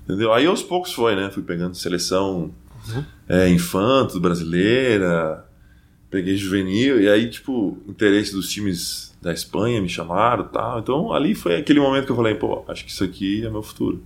Entendeu? 0.04 0.34
Aí 0.34 0.48
aos 0.48 0.64
poucos 0.64 0.92
foi, 0.92 1.16
né? 1.16 1.30
Fui 1.30 1.44
pegando 1.44 1.76
seleção 1.76 2.52
é, 3.28 3.48
infanto, 3.50 4.20
brasileira, 4.20 5.46
peguei 6.10 6.36
juvenil, 6.36 7.00
e 7.00 7.08
aí, 7.08 7.30
tipo, 7.30 7.78
interesse 7.88 8.34
dos 8.34 8.50
times 8.50 9.16
da 9.22 9.32
Espanha 9.32 9.80
me 9.80 9.88
chamaram 9.88 10.46
e 10.46 10.48
tal. 10.48 10.80
Então 10.80 11.14
ali 11.14 11.36
foi 11.36 11.56
aquele 11.56 11.80
momento 11.80 12.06
que 12.06 12.12
eu 12.12 12.16
falei, 12.16 12.34
pô, 12.34 12.66
acho 12.68 12.84
que 12.84 12.90
isso 12.90 13.04
aqui 13.04 13.46
é 13.46 13.50
meu 13.52 13.62
futuro. 13.62 14.02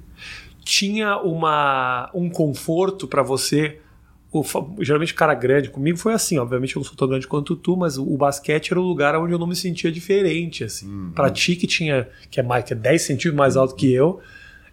Tinha 0.66 1.18
uma, 1.18 2.10
um 2.14 2.30
conforto 2.30 3.08
pra 3.08 3.24
você. 3.24 3.80
O, 4.34 4.44
geralmente 4.80 5.14
o 5.14 5.16
cara 5.16 5.36
grande, 5.36 5.70
comigo 5.70 5.96
foi 5.96 6.12
assim, 6.12 6.40
obviamente 6.40 6.76
eu 6.76 6.80
não 6.80 6.84
sou 6.84 6.96
tão 6.96 7.08
grande 7.08 7.28
quanto 7.28 7.56
tu, 7.56 7.78
mas 7.78 8.00
o, 8.00 8.04
o 8.04 8.18
basquete 8.18 8.72
era 8.72 8.80
o 8.80 8.84
lugar 8.84 9.16
onde 9.16 9.32
eu 9.32 9.38
não 9.38 9.46
me 9.46 9.56
sentia 9.56 9.92
diferente, 9.92 10.64
assim. 10.64 10.88
Uhum. 10.88 11.12
Pra 11.12 11.30
ti 11.30 11.56
que 11.56 11.68
tinha, 11.68 12.10
que 12.32 12.40
é, 12.40 12.44
mais, 12.44 12.66
que 12.66 12.74
é 12.74 12.76
10 12.76 13.00
centímetros 13.00 13.36
mais 13.36 13.56
alto 13.56 13.76
que 13.76 13.94
eu, 13.94 14.20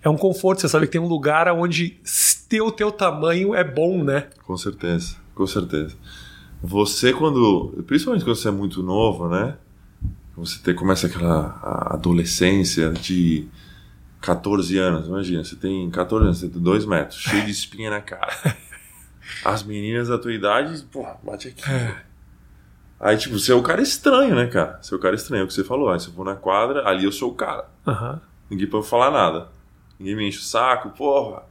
é 0.02 0.09
um 0.09 0.17
conforto, 0.17 0.62
você 0.62 0.69
sabe 0.69 0.87
que 0.87 0.93
tem 0.93 1.00
um 1.00 1.07
lugar 1.07 1.47
onde 1.49 2.00
ter 2.49 2.62
o 2.62 2.73
teu 2.73 2.90
tamanho 2.90 3.55
é 3.55 3.62
bom, 3.62 4.02
né? 4.02 4.29
Com 4.47 4.57
certeza, 4.57 5.17
com 5.35 5.47
certeza. 5.47 5.95
Você 6.62 7.12
quando, 7.12 7.85
principalmente 7.87 8.25
quando 8.25 8.37
você 8.37 8.49
é 8.49 8.52
muito 8.52 8.83
novo, 8.83 9.29
né? 9.29 9.57
Você 10.37 10.59
ter, 10.62 10.75
começa 10.75 11.07
aquela 11.07 11.61
adolescência 11.93 12.90
de 12.93 13.47
14 14.23 14.79
anos, 14.79 15.07
imagina, 15.07 15.45
você 15.45 15.55
tem 15.55 15.90
14 15.90 16.25
anos, 16.25 16.38
você 16.38 16.49
tem 16.49 16.62
2 16.62 16.87
metros, 16.87 17.21
cheio 17.21 17.45
de 17.45 17.50
espinha 17.50 17.90
na 17.90 18.00
cara. 18.00 18.33
As 19.44 19.62
meninas 19.62 20.08
da 20.08 20.18
tua 20.18 20.32
idade, 20.32 20.82
porra, 20.84 21.18
bate 21.22 21.49
aqui. 21.49 21.62
Aí, 23.00 23.16
tipo, 23.16 23.38
você 23.38 23.52
é 23.52 23.54
o 23.54 23.62
cara 23.62 23.80
estranho, 23.80 24.34
né, 24.34 24.46
cara? 24.46 24.78
Você 24.82 24.92
é 24.92 24.96
o 24.96 25.00
cara 25.00 25.14
estranho, 25.14 25.40
é 25.40 25.44
o 25.44 25.46
que 25.46 25.54
você 25.54 25.64
falou. 25.64 25.90
Aí, 25.90 25.99
se 25.99 26.08
eu 26.08 26.12
for 26.12 26.25
na 26.25 26.37
quadra, 26.37 26.87
ali 26.87 27.04
eu 27.04 27.12
sou 27.12 27.30
o 27.30 27.34
cara. 27.34 27.66
Aham. 27.87 28.20
Ninguém 28.50 28.66
pode 28.66 28.87
falar 28.87 29.10
nada. 29.10 29.49
Ninguém 29.99 30.16
me 30.16 30.28
enche 30.28 30.38
o 30.38 30.42
saco, 30.42 30.90
porra. 30.90 31.42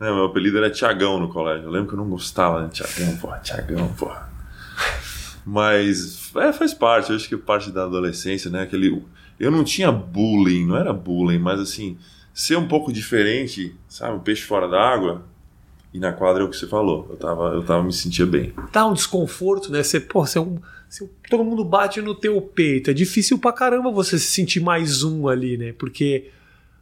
Né, 0.00 0.10
meu 0.10 0.24
apelido 0.24 0.58
era 0.58 0.70
Tiagão 0.70 1.18
no 1.18 1.28
colégio. 1.28 1.64
Eu 1.64 1.70
lembro 1.70 1.88
que 1.88 1.94
eu 1.94 1.98
não 1.98 2.08
gostava 2.08 2.66
de 2.66 2.74
Tiagão, 2.74 3.16
porra, 3.18 3.38
Tiagão, 3.38 3.88
porra. 3.94 4.28
Mas 5.44 6.34
é, 6.36 6.52
faz 6.52 6.74
parte, 6.74 7.10
eu 7.10 7.16
acho 7.16 7.28
que 7.28 7.36
parte 7.36 7.70
da 7.70 7.84
adolescência, 7.84 8.50
né? 8.50 8.62
Aquele, 8.62 9.04
eu 9.38 9.50
não 9.50 9.62
tinha 9.62 9.92
bullying, 9.92 10.66
não 10.66 10.76
era 10.76 10.92
bullying, 10.92 11.38
mas 11.38 11.60
assim, 11.60 11.96
ser 12.34 12.56
um 12.56 12.66
pouco 12.66 12.92
diferente, 12.92 13.74
sabe? 13.88 14.16
Um 14.16 14.20
peixe 14.20 14.42
fora 14.42 14.68
d'água. 14.68 15.24
E 15.96 15.98
na 15.98 16.12
quadra 16.12 16.42
é 16.42 16.44
o 16.46 16.50
que 16.50 16.56
você 16.56 16.66
falou. 16.66 17.06
Eu 17.08 17.16
tava, 17.16 17.44
eu 17.54 17.62
tava 17.64 17.82
me 17.82 17.90
sentia 17.92 18.26
bem. 18.26 18.52
Dá 18.70 18.84
um 18.86 18.92
desconforto, 18.92 19.72
né? 19.72 19.82
Você, 19.82 19.98
pô, 19.98 20.26
você 20.26 20.36
é 20.36 20.40
um, 20.42 20.58
você- 20.86 21.08
todo 21.30 21.42
mundo 21.42 21.64
bate 21.64 22.02
no 22.02 22.14
teu 22.14 22.38
peito. 22.42 22.90
É 22.90 22.92
difícil 22.92 23.38
pra 23.38 23.50
caramba 23.50 23.90
você 23.90 24.18
se 24.18 24.26
sentir 24.26 24.60
mais 24.60 25.02
um 25.02 25.26
ali, 25.26 25.56
né? 25.56 25.72
Porque 25.78 26.26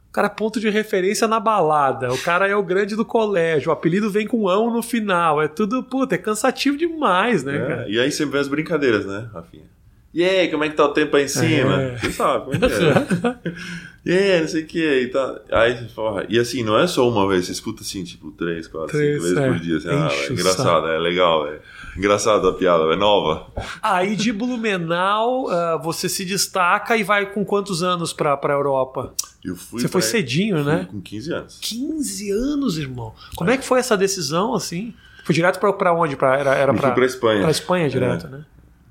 o 0.09 0.13
cara 0.13 0.27
é 0.27 0.31
ponto 0.31 0.59
de 0.59 0.69
referência 0.69 1.29
na 1.29 1.39
balada. 1.39 2.13
O 2.13 2.19
cara 2.19 2.49
é 2.49 2.57
o 2.57 2.63
grande 2.63 2.97
do 2.97 3.05
colégio. 3.05 3.69
O 3.71 3.73
apelido 3.73 4.11
vem 4.11 4.27
com 4.27 4.49
ão 4.49 4.73
no 4.73 4.83
final. 4.83 5.41
É 5.41 5.47
tudo, 5.47 5.85
puta, 5.85 6.17
é 6.17 6.19
cansativo 6.19 6.77
demais, 6.77 7.45
né, 7.45 7.57
É, 7.57 7.67
cara? 7.69 7.89
E 7.89 8.01
aí 8.01 8.11
você 8.11 8.27
vê 8.27 8.39
as 8.39 8.49
brincadeiras, 8.49 9.07
né, 9.07 9.29
Rafinha? 9.33 9.74
E 10.15 10.23
aí, 10.25 10.49
como 10.49 10.63
é 10.65 10.69
que 10.69 10.77
tá 10.77 10.85
o 10.85 10.93
tempo 10.93 11.17
aí 11.17 11.25
em 11.25 11.29
cima? 11.29 11.83
É. 11.83 11.97
Você 11.99 12.13
sabe 12.13 12.45
como 12.45 12.65
é 12.65 12.69
que 12.69 12.75
é. 12.75 13.55
E 14.07 14.13
aí, 14.13 14.41
não 14.43 14.49
sei 14.49 14.63
o 14.65 14.67
que. 14.67 14.79
E, 15.01 15.09
tá. 15.09 15.41
aí 15.51 15.89
fala, 15.89 16.27
e 16.29 16.39
assim, 16.39 16.63
não 16.63 16.79
é 16.79 16.87
só 16.87 17.09
uma 17.09 17.27
vez, 17.27 17.47
você 17.47 17.53
escuta 17.53 17.83
assim, 17.83 18.05
tipo, 18.05 18.31
três, 18.33 18.67
quatro, 18.69 18.89
Três, 18.91 19.15
cinco 19.15 19.23
vezes 19.23 19.39
é. 19.39 19.49
por 19.49 19.59
dia. 19.59 19.77
Assim, 19.79 19.89
ah, 19.89 20.07
Enche 20.07 20.27
é 20.27 20.29
o 20.29 20.33
engraçado, 20.35 20.89
é 20.89 20.99
legal, 20.99 21.49
é 21.49 21.59
engraçado 21.97 22.47
a 22.47 22.53
piada, 22.53 22.85
é 22.93 22.97
nova. 22.97 23.47
Aí 23.83 24.15
de 24.15 24.31
Blumenau, 24.31 25.49
ah, 25.49 25.81
você 25.83 26.07
se 26.07 26.23
destaca 26.25 26.97
e 26.99 27.03
vai 27.03 27.33
com 27.33 27.47
quantos 27.47 27.83
anos 27.83 28.13
pra, 28.13 28.37
pra 28.37 28.53
Europa? 28.53 29.15
Eu 29.43 29.57
fui 29.57 29.81
Você 29.81 29.89
foi 29.89 30.03
pra- 30.03 30.11
cedinho, 30.11 30.63
fui 30.63 30.67
né? 30.73 30.87
Com 30.91 31.01
15 31.01 31.33
anos. 31.33 31.59
15 31.63 32.31
anos, 32.31 32.77
irmão. 32.79 33.15
Como 33.37 33.51
é 33.51 33.57
que 33.57 33.65
foi 33.65 33.79
essa 33.81 33.97
decisão, 33.97 34.55
assim? 34.55 34.93
Foi 35.25 35.35
direto 35.35 35.59
pra, 35.59 35.73
pra 35.73 35.95
onde? 35.95 36.15
Pra, 36.15 36.37
era 36.39 36.55
era 36.55 36.75
pra, 36.75 36.89
fui 36.89 36.93
pra 36.95 37.07
Espanha. 37.07 37.41
pra 37.41 37.51
Espanha 37.51 37.89
direto, 37.89 38.29
né? 38.29 38.45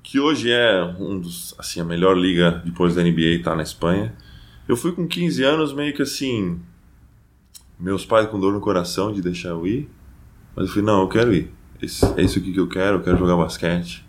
Que 0.04 0.20
hoje 0.20 0.52
é 0.52 0.84
um 1.00 1.18
dos, 1.18 1.54
assim, 1.58 1.80
a 1.80 1.84
melhor 1.84 2.16
liga 2.16 2.62
depois 2.64 2.94
da 2.94 3.02
NBA 3.02 3.40
tá 3.42 3.56
na 3.56 3.62
Espanha. 3.64 4.14
Eu 4.68 4.76
fui 4.76 4.92
com 4.92 5.08
15 5.08 5.42
anos 5.42 5.72
meio 5.72 5.92
que 5.94 6.02
assim, 6.02 6.60
meus 7.80 8.06
pais 8.06 8.28
com 8.28 8.38
dor 8.38 8.52
no 8.52 8.60
coração 8.60 9.12
de 9.12 9.20
deixar 9.20 9.48
eu 9.48 9.66
ir, 9.66 9.90
mas 10.54 10.66
eu 10.66 10.72
falei, 10.72 10.84
não, 10.86 11.00
eu 11.00 11.08
quero 11.08 11.34
ir. 11.34 11.50
Esse- 11.82 12.04
é 12.16 12.22
isso 12.22 12.38
aqui 12.38 12.52
que 12.52 12.60
eu 12.60 12.68
quero, 12.68 12.98
eu 12.98 13.02
quero 13.02 13.16
jogar 13.18 13.36
basquete. 13.36 14.04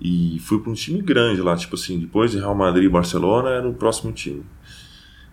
E 0.00 0.38
fui 0.40 0.60
para 0.60 0.70
um 0.70 0.74
time 0.74 1.00
grande 1.00 1.40
lá, 1.40 1.56
tipo 1.56 1.74
assim, 1.74 1.98
depois 1.98 2.30
de 2.30 2.36
Real 2.38 2.54
Madrid 2.54 2.84
e 2.84 2.88
Barcelona 2.88 3.48
era 3.48 3.66
o 3.68 3.74
próximo 3.74 4.12
time. 4.12 4.44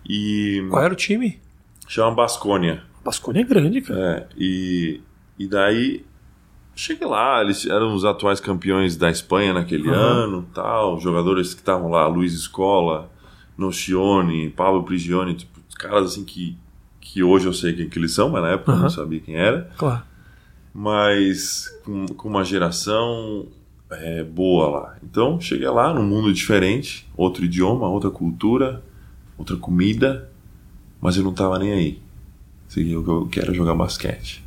E 0.08 0.66
Qual 0.70 0.82
era 0.82 0.92
o 0.92 0.96
time? 0.96 1.38
chama 1.86 2.14
Basconia. 2.16 2.82
Basconia 3.04 3.42
é 3.42 3.44
grande, 3.44 3.82
cara. 3.82 4.00
É, 4.00 4.26
e, 4.38 5.00
e 5.38 5.46
daí 5.46 6.04
cheguei 6.74 7.06
lá, 7.06 7.40
eles 7.42 7.66
eram 7.66 7.94
os 7.94 8.04
atuais 8.04 8.40
campeões 8.40 8.96
da 8.96 9.10
Espanha 9.10 9.52
naquele 9.54 9.88
Aham. 9.90 9.96
ano, 10.24 10.48
tal, 10.54 10.98
jogadores 11.00 11.54
que 11.54 11.60
estavam 11.60 11.90
lá, 11.90 12.06
Luiz 12.06 12.32
Escola, 12.34 13.10
Nocione, 13.56 14.50
Pablo 14.50 14.82
Prigioni, 14.82 15.34
tipo, 15.34 15.60
caras 15.76 16.12
assim 16.12 16.24
que, 16.24 16.56
que 17.00 17.22
hoje 17.22 17.46
eu 17.46 17.52
sei 17.52 17.72
quem 17.74 17.88
que 17.88 17.98
eles 17.98 18.12
são, 18.12 18.28
mas 18.28 18.42
na 18.42 18.50
época 18.50 18.70
eu 18.70 18.74
Aham. 18.74 18.82
não 18.84 18.90
sabia 18.90 19.20
quem 19.20 19.36
era, 19.36 19.70
Claro. 19.76 20.02
mas 20.72 21.68
com, 21.84 22.06
com 22.06 22.28
uma 22.28 22.44
geração 22.44 23.46
é, 23.90 24.22
boa 24.24 24.68
lá. 24.68 24.96
Então 25.02 25.40
cheguei 25.40 25.68
lá 25.68 25.92
num 25.94 26.02
mundo 26.04 26.32
diferente, 26.32 27.08
outro 27.16 27.44
idioma, 27.44 27.88
outra 27.88 28.10
cultura, 28.10 28.82
outra 29.38 29.56
comida, 29.56 30.30
mas 31.00 31.16
eu 31.16 31.22
não 31.24 31.32
tava 31.32 31.58
nem 31.58 31.72
aí. 31.72 32.02
Assim, 32.68 32.90
Eu, 32.90 33.04
eu 33.06 33.26
quero 33.30 33.54
jogar 33.54 33.74
basquete. 33.74 34.43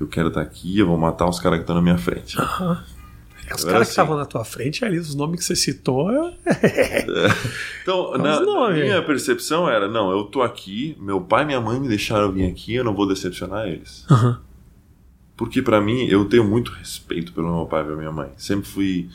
Eu 0.00 0.06
quero 0.06 0.28
estar 0.28 0.40
aqui, 0.40 0.78
eu 0.78 0.86
vou 0.86 0.96
matar 0.96 1.28
os 1.28 1.40
caras 1.40 1.58
que 1.58 1.62
estão 1.62 1.74
na 1.74 1.82
minha 1.82 1.98
frente. 1.98 2.36
É, 2.40 3.54
Os 3.54 3.64
caras 3.64 3.64
que 3.64 3.82
assim. 3.82 3.90
estavam 3.90 4.16
na 4.16 4.26
tua 4.26 4.44
frente 4.44 4.84
ali, 4.84 4.98
os 4.98 5.14
nomes 5.14 5.40
que 5.40 5.44
você 5.46 5.56
citou, 5.56 6.10
é- 6.10 6.34
Então, 7.82 8.16
na, 8.18 8.40
na 8.40 8.70
minha 8.70 9.02
percepção 9.02 9.68
era: 9.68 9.88
não, 9.88 10.10
eu 10.12 10.24
tô 10.24 10.42
aqui, 10.42 10.96
meu 11.00 11.20
pai 11.20 11.42
e 11.44 11.46
minha 11.46 11.60
mãe 11.60 11.80
me 11.80 11.88
deixaram 11.88 12.30
vir 12.30 12.46
aqui, 12.46 12.74
eu 12.74 12.84
não 12.84 12.94
vou 12.94 13.08
decepcionar 13.08 13.66
eles. 13.66 14.04
Aham. 14.10 14.40
Porque 15.36 15.62
pra 15.62 15.80
mim, 15.80 16.04
eu 16.06 16.24
tenho 16.26 16.44
muito 16.44 16.72
respeito 16.72 17.32
pelo 17.32 17.54
meu 17.54 17.64
pai 17.66 17.82
e 17.82 17.84
pela 17.84 17.96
minha 17.96 18.12
mãe. 18.12 18.28
Sempre 18.36 18.68
fui. 18.68 19.08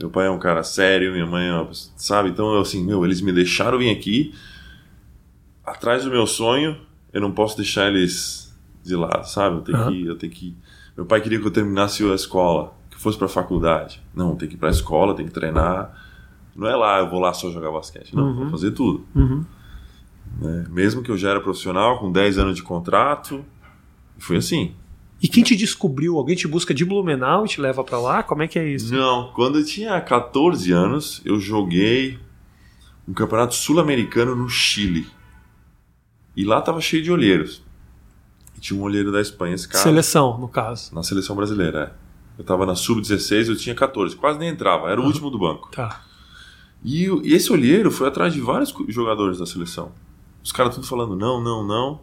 Meu 0.00 0.10
pai 0.10 0.26
é 0.26 0.30
um 0.30 0.38
cara 0.38 0.62
sério, 0.62 1.12
minha 1.12 1.26
mãe 1.26 1.46
é 1.48 1.52
uma 1.54 1.68
Sabe? 1.96 2.30
Então, 2.30 2.52
eu 2.54 2.60
assim, 2.60 2.84
meu, 2.84 3.04
eles 3.04 3.20
me 3.20 3.32
deixaram 3.32 3.78
vir 3.78 3.90
aqui. 3.90 4.34
Atrás 5.64 6.04
do 6.04 6.10
meu 6.10 6.26
sonho, 6.26 6.76
eu 7.12 7.20
não 7.20 7.30
posso 7.32 7.56
deixar 7.56 7.88
eles 7.88 8.49
de 8.82 8.94
lado, 8.96 9.24
sabe? 9.28 9.56
Eu 9.56 9.60
tenho, 9.62 9.78
Aham. 9.78 9.90
que, 9.92 10.06
eu 10.06 10.16
tenho 10.16 10.32
que. 10.32 10.56
Meu 10.96 11.06
pai 11.06 11.20
queria 11.20 11.40
que 11.40 11.46
eu 11.46 11.50
terminasse 11.50 12.02
a 12.04 12.14
escola, 12.14 12.74
que 12.90 12.96
eu 12.96 13.00
fosse 13.00 13.16
pra 13.18 13.28
faculdade. 13.28 14.02
Não, 14.14 14.36
tem 14.36 14.48
que 14.48 14.54
ir 14.54 14.58
pra 14.58 14.70
escola, 14.70 15.14
tem 15.14 15.26
que 15.26 15.32
treinar. 15.32 15.94
Não 16.56 16.66
é 16.68 16.74
lá, 16.76 16.98
eu 16.98 17.08
vou 17.08 17.20
lá 17.20 17.32
só 17.32 17.50
jogar 17.50 17.70
basquete. 17.70 18.14
Não, 18.14 18.24
Uhum. 18.24 18.34
vou 18.34 18.50
fazer 18.50 18.72
tudo. 18.72 19.06
Uhum. 19.14 19.44
né? 20.40 20.66
Mesmo 20.70 21.02
que 21.02 21.10
eu 21.10 21.16
já 21.16 21.30
era 21.30 21.40
profissional, 21.40 21.98
com 21.98 22.10
10 22.12 22.38
anos 22.38 22.56
de 22.56 22.62
contrato. 22.62 23.44
Foi 24.18 24.36
assim. 24.36 24.74
E 25.22 25.28
quem 25.28 25.42
te 25.44 25.54
descobriu? 25.56 26.16
Alguém 26.16 26.34
te 26.36 26.48
busca 26.48 26.72
de 26.72 26.84
Blumenau 26.84 27.44
e 27.44 27.48
te 27.48 27.60
leva 27.60 27.82
pra 27.84 27.98
lá? 27.98 28.22
Como 28.22 28.42
é 28.42 28.48
que 28.48 28.58
é 28.58 28.66
isso? 28.68 28.92
Não, 28.94 29.30
quando 29.34 29.58
eu 29.58 29.64
tinha 29.64 30.00
14 30.00 30.72
anos, 30.72 31.20
eu 31.24 31.38
joguei 31.38 32.18
um 33.06 33.12
campeonato 33.12 33.54
sul-americano 33.54 34.34
no 34.36 34.48
Chile. 34.48 35.06
E 36.36 36.44
lá 36.44 36.60
tava 36.62 36.80
cheio 36.80 37.02
de 37.02 37.10
olheiros. 37.12 37.62
E 38.60 38.62
tinha 38.62 38.78
um 38.78 38.82
olheiro 38.82 39.10
da 39.10 39.22
Espanha, 39.22 39.54
esse 39.54 39.66
cara. 39.66 39.82
Seleção, 39.82 40.38
no 40.38 40.46
caso. 40.46 40.94
Na 40.94 41.02
seleção 41.02 41.34
brasileira, 41.34 41.96
é. 41.96 42.10
Eu 42.38 42.44
tava 42.44 42.66
na 42.66 42.74
sub-16, 42.74 43.48
eu 43.48 43.56
tinha 43.56 43.74
14, 43.74 44.14
quase 44.16 44.38
nem 44.38 44.50
entrava, 44.50 44.90
era 44.90 45.00
o 45.00 45.04
último 45.04 45.30
do 45.30 45.38
banco. 45.38 45.70
Tá. 45.70 46.02
E, 46.84 47.04
e 47.22 47.34
esse 47.34 47.50
olheiro 47.52 47.90
foi 47.90 48.08
atrás 48.08 48.32
de 48.32 48.40
vários 48.40 48.74
jogadores 48.88 49.38
da 49.38 49.46
seleção. 49.46 49.92
Os 50.42 50.52
caras 50.52 50.74
tudo 50.74 50.86
falando 50.86 51.16
não, 51.16 51.42
não, 51.42 51.66
não. 51.66 52.00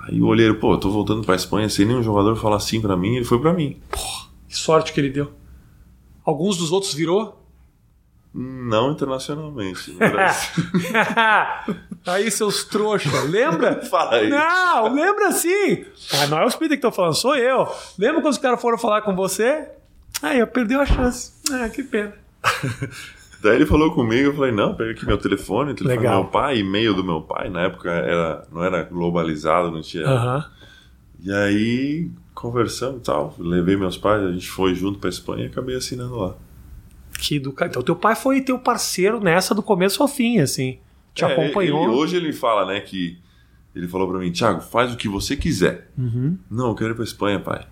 Aí 0.00 0.20
o 0.20 0.26
olheiro, 0.26 0.56
pô, 0.56 0.74
eu 0.74 0.78
tô 0.78 0.90
voltando 0.90 1.24
pra 1.24 1.34
Espanha 1.34 1.68
sem 1.68 1.84
nenhum 1.84 2.02
jogador 2.02 2.36
falar 2.36 2.60
sim 2.60 2.80
pra 2.80 2.96
mim, 2.96 3.16
ele 3.16 3.24
foi 3.24 3.40
pra 3.40 3.52
mim. 3.52 3.80
Que 4.48 4.56
sorte 4.56 4.92
que 4.92 5.00
ele 5.00 5.10
deu. 5.10 5.32
Alguns 6.24 6.56
dos 6.56 6.72
outros 6.72 6.92
virou? 6.94 7.45
Não 8.38 8.92
internacionalmente. 8.92 9.92
no 9.92 9.98
Brasil. 9.98 10.64
Aí, 12.04 12.30
seus 12.30 12.64
trouxa, 12.64 13.22
lembra? 13.22 13.80
Fala 13.88 14.16
aí. 14.16 14.28
Não, 14.28 14.92
lembra 14.92 15.32
sim. 15.32 15.86
Ah, 16.12 16.26
não 16.26 16.38
é 16.38 16.44
o 16.44 16.50
Speeder 16.50 16.76
que 16.76 16.82
tô 16.82 16.92
falando, 16.92 17.14
sou 17.14 17.34
eu. 17.34 17.66
Lembra 17.98 18.20
quando 18.20 18.34
os 18.34 18.38
caras 18.38 18.60
foram 18.60 18.76
falar 18.76 19.00
com 19.00 19.16
você? 19.16 19.66
Aí, 20.22 20.38
eu 20.38 20.46
perdi 20.46 20.74
a 20.74 20.84
chance. 20.84 21.32
Ah, 21.50 21.68
que 21.70 21.82
pena. 21.82 22.12
Daí 23.42 23.56
ele 23.56 23.66
falou 23.66 23.92
comigo, 23.94 24.28
eu 24.28 24.34
falei, 24.34 24.52
não, 24.52 24.74
pega 24.74 24.90
aqui 24.90 25.06
meu 25.06 25.18
telefone, 25.18 25.74
telefone 25.74 25.98
Legal. 25.98 26.16
do 26.16 26.22
meu 26.22 26.30
pai, 26.30 26.58
e-mail 26.58 26.94
do 26.94 27.04
meu 27.04 27.20
pai, 27.22 27.48
na 27.48 27.62
época 27.62 27.90
era, 27.90 28.46
não 28.52 28.62
era 28.62 28.82
globalizado, 28.82 29.70
não 29.70 29.82
tinha. 29.82 30.44
E 31.22 31.32
aí, 31.32 32.10
conversando 32.34 32.98
e 32.98 33.00
tal, 33.00 33.34
levei 33.38 33.76
meus 33.76 33.96
pais, 33.96 34.22
a 34.22 34.32
gente 34.32 34.48
foi 34.48 34.74
junto 34.74 34.98
pra 34.98 35.08
Espanha 35.10 35.44
e 35.44 35.46
acabei 35.46 35.76
assinando 35.76 36.16
lá. 36.16 36.34
Que 37.18 37.38
do... 37.38 37.54
Então, 37.62 37.82
teu 37.82 37.96
pai 37.96 38.14
foi 38.14 38.40
teu 38.40 38.58
parceiro 38.58 39.20
nessa 39.20 39.54
do 39.54 39.62
começo 39.62 40.02
ao 40.02 40.08
fim, 40.08 40.38
assim. 40.38 40.78
Te 41.14 41.24
É, 41.24 41.32
acompanhou. 41.32 41.84
ele- 41.84 41.92
hoje 41.92 42.16
ele 42.16 42.32
fala, 42.32 42.66
né, 42.66 42.80
que 42.80 43.18
ele 43.74 43.88
falou 43.88 44.08
pra 44.08 44.18
mim, 44.18 44.30
Thiago, 44.32 44.60
faz 44.60 44.92
o 44.92 44.96
que 44.96 45.08
você 45.08 45.36
quiser. 45.36 45.90
Uhum. 45.96 46.36
Não, 46.50 46.68
eu 46.68 46.74
quero 46.74 46.90
ir 46.90 46.94
pra 46.94 47.04
Espanha, 47.04 47.40
pai. 47.40 47.66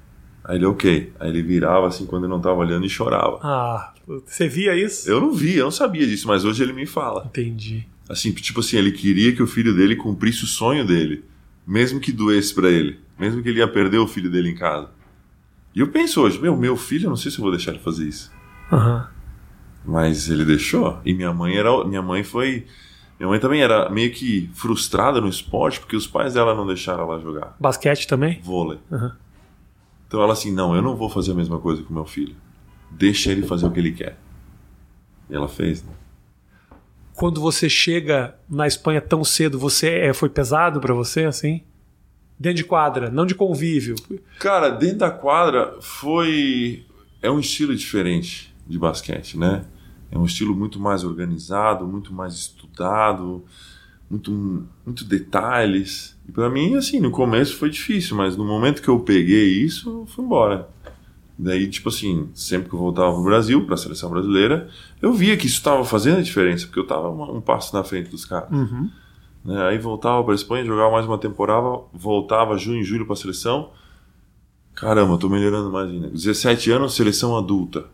Aí 0.44 0.56
ele, 0.56 0.66
ok. 0.66 1.12
Aí 1.18 1.28
ele 1.30 1.42
virava 1.42 1.86
assim 1.88 2.04
quando 2.06 2.24
eu 2.24 2.28
não 2.28 2.40
tava 2.40 2.56
olhando 2.56 2.84
e 2.84 2.88
chorava. 2.90 3.38
Ah, 3.42 3.94
você 4.26 4.46
via 4.48 4.74
isso? 4.76 5.08
Eu 5.10 5.20
não 5.20 5.32
vi, 5.32 5.56
eu 5.56 5.64
não 5.64 5.70
sabia 5.70 6.06
disso, 6.06 6.28
mas 6.28 6.44
hoje 6.44 6.62
ele 6.62 6.72
me 6.74 6.84
fala. 6.86 7.24
Entendi. 7.26 7.86
Assim, 8.08 8.30
tipo 8.32 8.60
assim, 8.60 8.76
ele 8.76 8.92
queria 8.92 9.34
que 9.34 9.42
o 9.42 9.46
filho 9.46 9.74
dele 9.74 9.96
cumprisse 9.96 10.44
o 10.44 10.46
sonho 10.46 10.86
dele, 10.86 11.24
mesmo 11.66 11.98
que 11.98 12.12
doesse 12.12 12.54
pra 12.54 12.68
ele, 12.70 12.98
mesmo 13.18 13.42
que 13.42 13.48
ele 13.48 13.60
ia 13.60 13.68
perder 13.68 13.96
o 13.96 14.06
filho 14.06 14.30
dele 14.30 14.50
em 14.50 14.54
casa. 14.54 14.90
E 15.74 15.80
eu 15.80 15.88
penso 15.88 16.20
hoje, 16.20 16.38
meu, 16.38 16.54
meu 16.54 16.76
filho, 16.76 17.06
eu 17.06 17.08
não 17.10 17.16
sei 17.16 17.30
se 17.30 17.38
eu 17.38 17.42
vou 17.42 17.50
deixar 17.50 17.70
ele 17.72 17.80
fazer 17.80 18.06
isso. 18.06 18.30
Aham. 18.70 19.08
Mas 19.84 20.28
ele 20.30 20.44
deixou. 20.44 20.98
E 21.04 21.12
minha 21.12 21.32
mãe 21.32 21.56
era, 21.56 21.84
minha 21.84 22.02
mãe 22.02 22.22
foi, 22.22 22.66
minha 23.18 23.28
mãe 23.28 23.38
também 23.38 23.60
era 23.60 23.88
meio 23.90 24.10
que 24.12 24.50
frustrada 24.54 25.20
no 25.20 25.28
esporte 25.28 25.80
porque 25.80 25.96
os 25.96 26.06
pais 26.06 26.34
dela 26.34 26.54
não 26.54 26.66
deixaram 26.66 27.04
ela 27.04 27.20
jogar 27.20 27.54
Basquete 27.60 28.06
também? 28.06 28.40
vôlei. 28.42 28.78
Aham. 28.90 29.16
Então 30.08 30.22
ela 30.22 30.32
assim, 30.32 30.52
não, 30.52 30.74
eu 30.74 30.82
não 30.82 30.96
vou 30.96 31.08
fazer 31.10 31.32
a 31.32 31.34
mesma 31.34 31.58
coisa 31.58 31.82
com 31.82 31.92
meu 31.92 32.04
filho. 32.04 32.36
Deixa 32.90 33.32
ele 33.32 33.46
fazer 33.46 33.66
o 33.66 33.70
que 33.70 33.80
ele 33.80 33.92
quer. 33.92 34.16
E 35.28 35.34
ela 35.34 35.48
fez, 35.48 35.82
né? 35.82 35.92
Quando 37.14 37.40
você 37.40 37.68
chega 37.68 38.36
na 38.48 38.66
Espanha 38.66 39.00
tão 39.00 39.24
cedo, 39.24 39.58
você 39.58 39.88
é, 39.90 40.12
foi 40.12 40.28
pesado 40.28 40.80
pra 40.80 40.92
você, 40.94 41.24
assim? 41.24 41.62
Dentro 42.38 42.56
de 42.56 42.64
quadra, 42.64 43.10
não 43.10 43.24
de 43.24 43.34
convívio. 43.34 43.94
Cara, 44.40 44.68
dentro 44.68 44.98
da 44.98 45.10
quadra 45.10 45.76
foi. 45.80 46.84
É 47.22 47.30
um 47.30 47.38
estilo 47.38 47.74
diferente 47.74 48.54
de 48.66 48.78
basquete, 48.78 49.38
né? 49.38 49.64
É 50.10 50.18
um 50.18 50.24
estilo 50.24 50.54
muito 50.54 50.78
mais 50.78 51.04
organizado, 51.04 51.86
muito 51.86 52.12
mais 52.12 52.34
estudado, 52.34 53.44
muito, 54.10 54.66
muito 54.84 55.04
detalhes. 55.04 56.16
E 56.28 56.32
pra 56.32 56.48
mim, 56.48 56.74
assim, 56.74 57.00
no 57.00 57.10
começo 57.10 57.56
foi 57.56 57.70
difícil, 57.70 58.16
mas 58.16 58.36
no 58.36 58.44
momento 58.44 58.82
que 58.82 58.88
eu 58.88 59.00
peguei 59.00 59.62
isso, 59.62 59.88
eu 59.90 60.06
fui 60.06 60.24
embora. 60.24 60.68
Daí, 61.36 61.68
tipo 61.68 61.88
assim, 61.88 62.28
sempre 62.32 62.68
que 62.68 62.74
eu 62.74 62.78
voltava 62.78 63.12
pro 63.12 63.24
Brasil, 63.24 63.66
pra 63.66 63.76
seleção 63.76 64.08
brasileira, 64.08 64.68
eu 65.02 65.12
via 65.12 65.36
que 65.36 65.46
isso 65.46 65.56
estava 65.56 65.84
fazendo 65.84 66.18
a 66.18 66.22
diferença, 66.22 66.66
porque 66.66 66.78
eu 66.78 66.86
tava 66.86 67.10
um 67.10 67.40
passo 67.40 67.74
na 67.74 67.82
frente 67.82 68.08
dos 68.08 68.24
caras. 68.24 68.50
Uhum. 68.52 68.88
né? 69.44 69.66
Aí 69.66 69.78
voltava 69.78 70.22
para 70.22 70.34
Espanha, 70.34 70.64
jogava 70.64 70.92
mais 70.92 71.06
uma 71.06 71.18
temporada, 71.18 71.80
voltava 71.92 72.56
junho 72.56 72.80
e 72.80 72.84
julho 72.84 73.04
para 73.04 73.16
seleção. 73.16 73.70
Caramba, 74.74 75.18
tô 75.18 75.28
melhorando 75.28 75.70
mais 75.72 75.88
ainda. 75.90 76.08
17 76.08 76.70
anos, 76.70 76.94
seleção 76.94 77.36
adulta. 77.36 77.86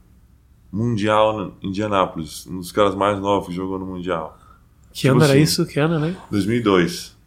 Mundial 0.72 1.52
em 1.62 1.68
Indianápolis, 1.68 2.46
um 2.46 2.58
dos 2.58 2.70
caras 2.72 2.94
mais 2.94 3.18
novos 3.18 3.48
que 3.48 3.54
jogou 3.54 3.78
no 3.78 3.86
Mundial. 3.86 4.38
Que 4.92 5.02
Tipo 5.02 5.14
ano 5.14 5.24
era 5.24 5.32
assim, 5.32 5.42
isso? 5.42 5.66
Que 5.66 5.78
ano, 5.80 5.98
né? 5.98 6.16
2002. 6.30 7.18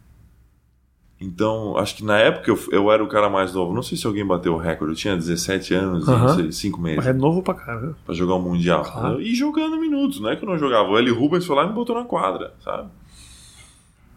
Então, 1.20 1.76
acho 1.78 1.96
que 1.96 2.04
na 2.04 2.18
época 2.18 2.50
eu, 2.50 2.58
eu 2.70 2.92
era 2.92 3.02
o 3.02 3.06
cara 3.08 3.30
mais 3.30 3.54
novo. 3.54 3.72
Não 3.72 3.82
sei 3.82 3.96
se 3.96 4.06
alguém 4.06 4.26
bateu 4.26 4.54
o 4.54 4.58
recorde. 4.58 4.92
Eu 4.92 4.96
tinha 4.96 5.16
17 5.16 5.72
anos 5.74 6.06
e 6.38 6.52
5 6.52 6.78
meses 6.80 6.98
Mas 6.98 7.06
é 7.06 7.12
novo 7.12 7.42
pra 7.42 7.54
caramba. 7.54 7.96
pra 8.04 8.14
jogar 8.14 8.34
o 8.34 8.42
Mundial. 8.42 8.82
Claro. 8.82 9.20
E 9.22 9.34
jogando 9.34 9.78
minutos, 9.78 10.20
não 10.20 10.28
é 10.30 10.36
que 10.36 10.44
eu 10.44 10.48
não 10.48 10.58
jogava. 10.58 10.88
O 10.90 10.98
Eli 10.98 11.10
Rubens 11.10 11.46
foi 11.46 11.56
lá 11.56 11.64
e 11.64 11.68
me 11.68 11.72
botou 11.72 11.96
na 11.96 12.04
quadra, 12.04 12.54
sabe? 12.62 12.90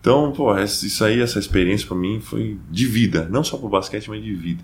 Então, 0.02 0.32
pô, 0.32 0.58
isso 0.60 1.04
aí, 1.04 1.22
essa 1.22 1.40
experiência 1.40 1.88
pra 1.88 1.96
mim 1.96 2.20
foi 2.20 2.58
de 2.70 2.86
vida. 2.86 3.28
Não 3.30 3.44
só 3.44 3.58
pro 3.58 3.70
basquete, 3.70 4.10
mas 4.10 4.22
de 4.24 4.34
vida. 4.34 4.64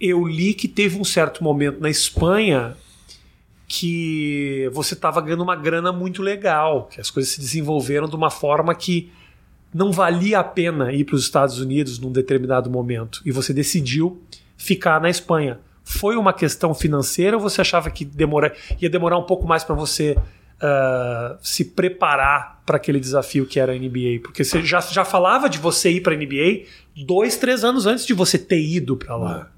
Eu 0.00 0.26
li 0.26 0.54
que 0.54 0.66
teve 0.66 0.98
um 0.98 1.04
certo 1.04 1.42
momento 1.44 1.80
na 1.80 1.90
Espanha 1.90 2.76
que 3.66 4.68
você 4.72 4.94
estava 4.94 5.20
ganhando 5.20 5.42
uma 5.42 5.56
grana 5.56 5.92
muito 5.92 6.22
legal, 6.22 6.86
que 6.86 7.00
as 7.00 7.10
coisas 7.10 7.32
se 7.32 7.40
desenvolveram 7.40 8.08
de 8.08 8.16
uma 8.16 8.30
forma 8.30 8.74
que 8.74 9.10
não 9.72 9.90
valia 9.90 10.38
a 10.38 10.44
pena 10.44 10.92
ir 10.92 11.04
para 11.04 11.16
os 11.16 11.22
Estados 11.22 11.58
Unidos 11.58 11.98
num 11.98 12.12
determinado 12.12 12.70
momento 12.70 13.20
e 13.24 13.32
você 13.32 13.52
decidiu 13.52 14.22
ficar 14.56 15.00
na 15.00 15.10
Espanha. 15.10 15.58
Foi 15.82 16.16
uma 16.16 16.32
questão 16.32 16.72
financeira 16.72 17.36
ou 17.36 17.42
você 17.42 17.60
achava 17.60 17.90
que 17.90 18.04
demora, 18.04 18.54
ia 18.80 18.88
demorar 18.88 19.18
um 19.18 19.24
pouco 19.24 19.46
mais 19.46 19.64
para 19.64 19.74
você 19.74 20.16
ah, 20.60 21.36
se 21.42 21.64
preparar 21.64 22.62
para 22.64 22.76
aquele 22.76 22.98
desafio 22.98 23.44
que 23.44 23.60
era 23.60 23.72
a 23.72 23.76
NBA? 23.76 24.20
Porque 24.22 24.44
você 24.44 24.62
já, 24.62 24.80
já 24.80 25.04
falava 25.04 25.48
de 25.48 25.58
você 25.58 25.90
ir 25.90 26.00
para 26.00 26.14
a 26.14 26.16
NBA 26.16 26.64
dois, 27.04 27.36
três 27.36 27.64
anos 27.64 27.86
antes 27.86 28.06
de 28.06 28.14
você 28.14 28.38
ter 28.38 28.60
ido 28.60 28.96
para 28.96 29.16
lá. 29.16 29.50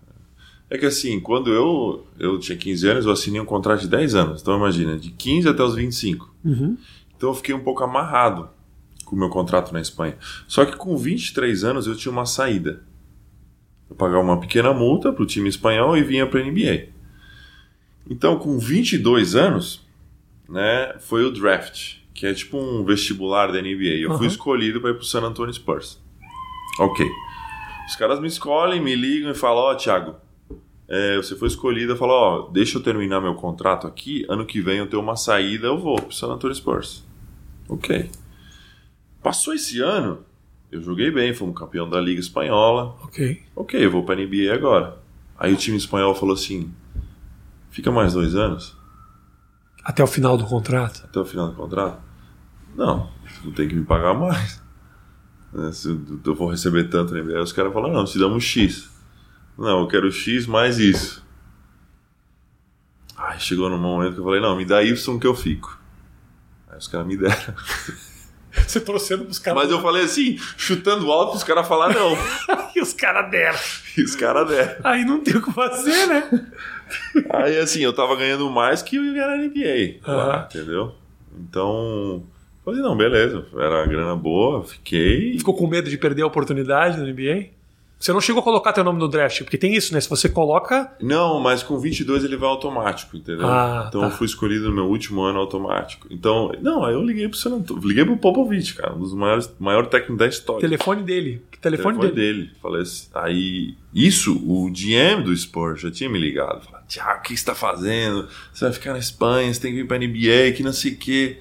É 0.69 0.77
que 0.77 0.87
assim, 0.87 1.21
quando 1.21 1.53
eu, 1.53 2.07
eu 2.19 2.39
tinha 2.41 2.59
15 2.59 2.89
anos, 2.89 3.07
eu 3.07 3.13
assinei 3.13 3.41
um 3.41 3.45
contrato 3.45 3.81
de 3.83 3.89
10 3.89 4.15
anos. 4.15 4.43
Então 4.43 4.57
imagina, 4.57 4.99
de 4.99 5.11
15 5.11 5.49
até 5.49 5.63
os 5.63 5.75
25. 5.77 6.35
Uhum. 6.45 6.77
Então 7.17 7.31
eu 7.31 7.35
fiquei 7.35 7.55
um 7.55 7.61
pouco 7.63 7.85
amarrado 7.85 8.49
com 9.05 9.15
o 9.15 9.19
meu 9.19 9.29
contrato 9.29 9.73
na 9.73 9.81
Espanha. 9.81 10.17
Só 10.49 10.65
que 10.65 10.77
com 10.77 10.97
23 10.97 11.63
anos 11.65 11.87
eu 11.87 11.95
tinha 11.97 12.11
uma 12.11 12.27
saída. 12.27 12.83
Eu 13.89 13.95
pagava 13.95 14.23
uma 14.25 14.41
pequena 14.41 14.75
multa 14.75 15.13
para 15.13 15.23
o 15.23 15.27
time 15.27 15.49
espanhol 15.49 15.97
e 15.97 16.03
vinha 16.03 16.27
para 16.27 16.41
a 16.41 16.45
NBA. 16.45 16.89
Então, 18.11 18.37
com 18.39 18.59
22 18.59 19.37
anos, 19.37 19.85
né, 20.49 20.95
foi 21.01 21.25
o 21.25 21.31
draft, 21.31 21.97
que 22.13 22.27
é 22.27 22.35
tipo 22.35 22.57
um 22.59 22.85
vestibular 22.85 23.53
da 23.53 23.61
NBA. 23.63 24.01
Eu 24.01 24.11
fui 24.17 24.27
Uhum. 24.27 24.33
escolhido 24.33 24.81
para 24.81 24.91
ir 24.91 24.95
para 24.95 25.03
o 25.03 25.07
San 25.07 25.23
Antonio 25.23 25.53
Spurs. 25.55 26.01
Ok. 26.81 27.07
Os 27.89 27.95
caras 27.97 28.19
me 28.21 28.27
escolhem, 28.27 28.81
me 28.81 28.95
ligam 28.97 29.31
e 29.31 29.35
falam: 29.35 29.63
Ó, 29.63 29.75
Thiago, 29.77 30.17
é, 30.89 31.17
você 31.17 31.35
foi 31.37 31.49
escolhido. 31.49 31.93
Eu 31.93 31.97
falo: 31.97 32.13
Ó, 32.13 32.51
deixa 32.51 32.79
eu 32.79 32.83
terminar 32.83 33.21
meu 33.21 33.35
contrato 33.35 33.87
aqui. 33.87 34.25
Ano 34.29 34.47
que 34.47 34.61
vem 34.61 34.79
eu 34.79 34.87
tenho 34.89 35.03
uma 35.03 35.17
saída, 35.17 35.67
eu 35.67 35.79
vou 35.79 35.97
para 35.97 36.09
o 36.09 36.13
San 36.13 36.29
Antonio 36.29 36.55
Spurs. 36.55 37.05
Ok. 37.69 38.11
Passou 39.23 39.53
esse 39.55 39.81
ano, 39.81 40.21
eu 40.71 40.81
joguei 40.81 41.11
bem, 41.11 41.35
fomos 41.35 41.59
campeão 41.59 41.89
da 41.89 42.01
Liga 42.01 42.21
Espanhola. 42.21 42.95
Ok. 43.03 43.43
Ok, 43.57 43.85
eu 43.85 43.91
vou 43.91 44.05
para 44.05 44.15
a 44.21 44.25
NBA 44.25 44.53
agora. 44.55 44.99
Aí 45.39 45.53
o 45.53 45.57
time 45.57 45.77
espanhol 45.77 46.15
falou 46.15 46.35
assim: 46.35 46.73
fica 47.71 47.91
mais 47.91 48.13
dois 48.15 48.35
anos 48.35 48.77
Até 49.85 50.03
o 50.03 50.07
final 50.07 50.37
do 50.39 50.45
contrato. 50.45 51.03
até 51.05 51.19
o 51.21 51.25
final 51.25 51.49
do 51.49 51.55
contrato? 51.55 52.01
Não, 52.77 53.11
tu 53.43 53.51
tem 53.53 53.67
que 53.69 53.75
me 53.75 53.85
pagar 53.85 54.15
mais. 54.15 54.65
Né, 55.53 55.73
Se 55.73 55.89
eu 56.25 56.35
vou 56.35 56.51
receber 56.51 56.91
tanto 56.91 57.15
na 57.15 57.23
NBA, 57.23 57.41
os 57.41 57.53
caras 57.53 57.73
falam: 57.73 57.91
não, 57.93 58.05
te 58.05 58.19
damos 58.19 58.45
X. 58.45 58.91
Não, 59.59 59.81
eu 59.81 59.89
quero 59.89 60.11
X 60.13 60.47
mais 60.47 60.79
isso. 60.79 61.25
Aí 63.17 63.41
chegou 63.41 63.71
num 63.71 63.79
momento 63.79 64.15
que 64.15 64.21
eu 64.21 64.25
falei: 64.25 64.41
não, 64.41 64.57
me 64.57 64.65
dá 64.65 64.83
Y 64.83 65.19
que 65.19 65.27
eu 65.27 65.35
fico. 65.35 65.79
Aí 66.69 66.79
os 66.79 66.87
caras 66.87 67.07
me 67.07 67.17
deram. 67.17 67.55
Você 68.67 68.81
torcendo 68.81 69.25
pros 69.25 69.39
caras. 69.39 69.63
Mas 69.63 69.71
eu 69.71 69.83
falei 69.83 70.05
assim, 70.05 70.39
chutando 70.57 71.13
alto, 71.13 71.37
os 71.37 71.45
caras 71.45 71.69
falaram 71.69 71.95
não. 71.95 72.17
E 72.75 72.81
os 72.81 72.93
caras 72.93 73.31
deram. 73.31 73.59
E 73.97 74.03
os 74.03 74.15
caras 74.15 74.49
deram. 74.49 74.77
Aí 74.85 75.03
não 75.03 75.23
tem 75.23 75.37
o 75.37 75.43
que 75.43 75.51
fazer, 75.51 76.07
né? 76.07 76.47
Aí 77.31 77.59
assim, 77.59 77.81
eu 77.81 77.93
tava 77.93 78.15
ganhando 78.17 78.51
mais 78.51 78.83
que 78.83 78.97
eu 78.97 79.05
ia 79.05 79.27
na 79.27 79.37
NBA. 79.37 80.01
lá, 80.07 80.49
entendeu? 80.51 80.95
Então, 81.39 82.23
falei, 82.63 82.83
não, 82.83 82.95
beleza. 82.95 83.47
Era 83.55 83.87
grana 83.87 84.15
boa, 84.15 84.63
fiquei. 84.63 85.39
Ficou 85.39 85.55
com 85.55 85.67
medo 85.67 85.89
de 85.89 85.97
perder 85.97 86.23
a 86.23 86.27
oportunidade 86.27 86.99
na 86.99 87.07
NBA? 87.07 87.56
Você 87.99 88.13
não 88.13 88.21
chegou 88.21 88.41
a 88.41 88.45
colocar 88.45 88.73
teu 88.73 88.85
nome 88.85 88.99
no 88.99 89.09
draft, 89.09 89.43
porque 89.43 89.57
tem 89.57 89.75
isso, 89.75 89.95
né? 89.95 90.01
Se 90.01 90.09
você 90.09 90.29
coloca. 90.29 90.95
Não, 91.01 91.41
mas 91.41 91.63
com 91.63 91.79
22 91.79 92.25
ele 92.25 92.37
vai 92.37 92.49
automático, 92.49 93.17
entendeu? 93.17 93.47
Ah, 93.47 93.87
então 93.89 94.03
tá. 94.03 94.07
eu 94.09 94.11
fui 94.11 94.27
escolhido 94.27 94.69
no 94.69 94.75
meu 94.75 94.85
último 94.85 95.23
ano 95.23 95.39
automático. 95.39 96.07
Então, 96.11 96.53
não, 96.61 96.85
aí 96.85 96.93
eu 96.93 97.03
liguei 97.03 97.27
pro 97.27 97.39
San 97.39 97.55
Antonio, 97.55 97.87
liguei 97.87 98.05
pro 98.05 98.17
Popovich, 98.19 98.75
cara, 98.75 98.95
um 98.95 99.01
dos 99.01 99.15
maiores 99.15 99.51
maior 99.59 99.87
técnicos 99.87 100.19
da 100.19 100.27
história. 100.27 100.61
Telefone 100.61 101.03
dele. 101.03 101.43
Que 101.51 101.59
telefone, 101.59 101.97
telefone 101.97 102.15
dele. 102.15 102.43
dele. 102.43 102.51
Falei 102.61 102.83
assim, 102.83 103.09
aí, 103.15 103.75
isso, 103.95 104.37
o 104.47 104.71
GM 104.71 105.23
do 105.25 105.35
Spurs 105.35 105.81
já 105.81 105.91
tinha 105.91 106.11
me 106.11 106.19
ligado. 106.19 106.65
Falei, 106.67 106.85
Tiago, 106.87 107.21
o 107.21 107.23
que 107.23 107.37
você 107.37 107.45
tá 107.45 107.55
fazendo? 107.55 108.29
Você 108.53 108.65
vai 108.65 108.75
ficar 108.75 108.93
na 108.93 108.99
Espanha, 108.99 109.53
você 109.53 109.61
tem 109.61 109.73
que 109.73 109.79
vir 109.79 109.89
pra 109.89 109.99
NBA, 109.99 110.55
que 110.55 110.63
não 110.63 110.73
sei 110.73 110.93
o 110.93 110.99
quê. 110.99 111.39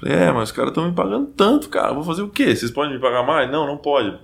Falei, 0.00 0.16
é, 0.16 0.32
mas 0.32 0.48
os 0.48 0.52
caras 0.56 0.70
estão 0.70 0.88
me 0.88 0.94
pagando 0.94 1.26
tanto, 1.26 1.68
cara. 1.68 1.92
Vou 1.92 2.02
fazer 2.02 2.22
o 2.22 2.30
quê? 2.30 2.56
Vocês 2.56 2.70
podem 2.70 2.94
me 2.94 2.98
pagar 2.98 3.22
mais? 3.22 3.50
Não, 3.50 3.66
não 3.66 3.76
pode. 3.76 4.18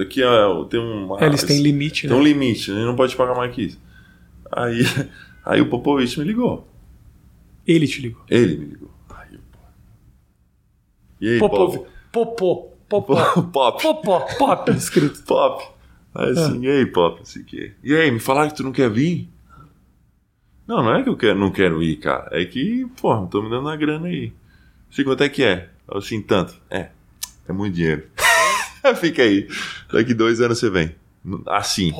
Aqui 0.00 0.22
é, 0.22 0.64
tem 0.70 0.80
um. 0.80 1.18
É, 1.18 1.26
Eles 1.26 1.42
têm 1.42 1.60
limite, 1.60 2.08
Tem 2.08 2.10
né? 2.10 2.16
um 2.16 2.24
limite, 2.24 2.70
ele 2.70 2.86
não 2.86 2.96
pode 2.96 3.14
pagar 3.14 3.36
mais 3.36 3.54
que 3.54 3.62
isso. 3.64 3.80
Aí, 4.50 4.80
aí 5.44 5.60
o 5.60 5.68
Popovich 5.68 6.18
me 6.18 6.24
ligou. 6.24 6.66
Ele 7.66 7.86
te 7.86 8.00
ligou. 8.00 8.22
Ele 8.30 8.56
me 8.56 8.64
ligou. 8.64 8.90
Aí. 9.10 9.38
E 11.20 11.28
aí, 11.34 11.38
Popov. 11.38 11.76
Pop? 12.10 12.34
Popô. 12.38 12.74
Popó. 12.88 13.42
Pop. 13.42 13.82
Popó. 13.82 14.20
Pop 14.38 14.70
escrito. 14.70 15.22
Pop. 15.28 15.64
Aí 16.14 16.30
assim, 16.30 16.62
e 16.62 16.68
aí, 16.68 16.86
Pop, 16.86 17.20
assim 17.20 17.44
que. 17.44 17.72
E 17.82 17.94
aí, 17.94 18.10
me 18.10 18.20
falaram 18.20 18.48
que 18.48 18.56
tu 18.56 18.62
não 18.62 18.72
quer 18.72 18.88
vir? 18.88 19.28
Não, 20.66 20.82
não 20.82 20.94
é 20.94 21.02
que 21.02 21.10
eu 21.10 21.16
quero, 21.16 21.38
não 21.38 21.50
quero 21.50 21.82
ir, 21.82 21.96
cara. 21.96 22.28
É 22.32 22.42
que, 22.46 22.86
não 23.02 23.26
tô 23.26 23.42
me 23.42 23.50
dando 23.50 23.68
a 23.68 23.76
grana 23.76 24.06
aí. 24.06 24.32
Sei 24.94 25.04
quanto 25.04 25.22
é 25.24 25.28
que 25.28 25.42
é. 25.42 25.68
Eu, 25.90 25.98
Assim, 25.98 26.22
tanto. 26.22 26.54
É, 26.70 26.88
é 27.48 27.52
muito 27.52 27.74
dinheiro. 27.74 28.04
Fica 29.00 29.22
aí. 29.22 29.48
Daqui 29.92 30.14
dois 30.14 30.40
anos 30.40 30.58
você 30.58 30.70
vem. 30.70 30.94
Assim. 31.46 31.90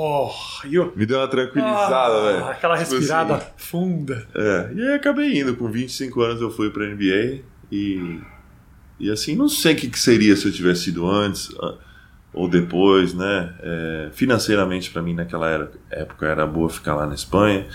Eu... 0.70 0.92
Me 0.94 1.06
deu 1.06 1.18
uma 1.18 1.26
tranquilizada, 1.28 2.14
Ah, 2.14 2.22
velho. 2.32 2.44
Aquela 2.46 2.76
Tipo 2.78 2.90
respirada 2.96 3.34
assim. 3.36 3.46
funda. 3.56 4.28
É, 4.34 4.70
e 4.74 4.80
aí 4.82 4.94
acabei 4.94 5.40
indo. 5.40 5.56
Com 5.56 5.70
25 5.70 6.20
anos 6.20 6.40
eu 6.42 6.50
fui 6.50 6.70
pra 6.70 6.84
NBA 6.86 7.40
e. 7.72 8.20
E 9.00 9.10
assim, 9.10 9.34
não 9.34 9.48
sei 9.48 9.72
o 9.74 9.76
que, 9.76 9.88
que 9.88 9.98
seria 9.98 10.36
se 10.36 10.46
eu 10.46 10.52
tivesse 10.52 10.90
ido 10.90 11.08
antes 11.10 11.48
ah, 11.60 11.74
ou 12.34 12.48
depois, 12.48 13.12
né? 13.14 13.54
É, 13.60 14.08
financeiramente, 14.12 14.90
pra 14.90 15.02
mim, 15.02 15.14
naquela 15.14 15.48
era- 15.48 15.72
época, 15.90 16.26
era 16.26 16.46
boa 16.46 16.68
ficar 16.70 16.94
lá 16.94 17.06
na 17.06 17.14
Espanha. 17.14 17.66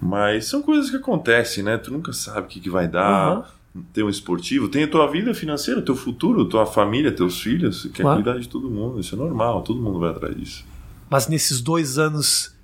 Mas 0.00 0.46
são 0.46 0.62
coisas 0.62 0.88
que 0.90 0.96
acontecem, 0.96 1.62
né? 1.64 1.76
Tu 1.76 1.92
nunca 1.92 2.12
sabe 2.12 2.42
o 2.42 2.44
que, 2.44 2.60
que 2.60 2.70
vai 2.70 2.86
dar. 2.86 3.02
Aham. 3.32 3.44
Tem 3.92 4.04
um 4.04 4.08
esportivo, 4.08 4.68
tem 4.68 4.84
a 4.84 4.88
tua 4.88 5.06
vida 5.10 5.32
financeira, 5.34 5.80
teu 5.82 5.96
futuro, 5.96 6.44
tua 6.44 6.66
família, 6.66 7.10
teus 7.12 7.40
filhos. 7.40 7.82
Você 7.82 7.88
quer 7.88 8.02
Claro. 8.02 8.22
cuidar 8.22 8.38
de 8.38 8.48
todo 8.48 8.70
mundo. 8.70 9.00
Isso 9.00 9.14
é 9.14 9.18
normal, 9.18 9.62
todo 9.62 9.80
mundo 9.80 9.98
vai 9.98 10.10
atrás 10.10 10.36
disso. 10.36 10.64
Mas 11.10 11.26
nesses 11.28 11.60
dois 11.60 11.98
anos 11.98 12.54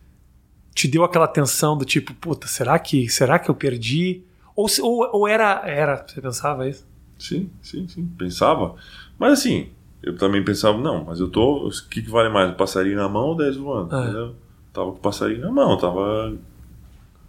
te 0.75 0.87
deu 0.89 1.05
aquela 1.05 1.27
tensão 1.29 1.77
do 1.79 1.85
tipo, 1.85 2.13
puta, 2.15 2.47
será 2.47 2.79
que, 2.79 3.09
será 3.09 3.39
que 3.39 3.49
eu 3.51 3.55
perdi? 3.55 4.23
Ou, 4.57 4.67
ou, 4.83 5.09
ou 5.13 5.29
era, 5.29 5.63
era, 5.65 6.05
você 6.07 6.21
pensava 6.21 6.69
isso? 6.69 6.87
Sim, 7.19 7.49
sim, 7.63 7.87
sim. 7.89 8.07
Pensava. 8.19 8.75
Mas 9.19 9.35
assim, 9.39 9.69
eu 10.03 10.17
também 10.17 10.45
pensava, 10.45 10.77
não, 10.79 11.05
mas 11.05 11.21
eu 11.21 11.29
tô. 11.29 11.69
O 11.69 11.71
que, 11.89 12.03
que 12.03 12.11
vale 12.11 12.29
mais? 12.29 12.51
O 12.51 12.55
passarinho 12.55 12.97
na 12.97 13.09
mão 13.09 13.29
ou 13.29 13.37
10 13.37 13.57
voando? 13.57 13.95
É. 13.95 14.03
Entendeu? 14.03 14.35
Tava 14.73 14.91
com 14.91 14.99
o 14.99 15.01
passarinho 15.01 15.41
na 15.41 15.51
mão, 15.53 15.79
tava 15.79 16.35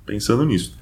pensando 0.05 0.43
nisso. 0.45 0.75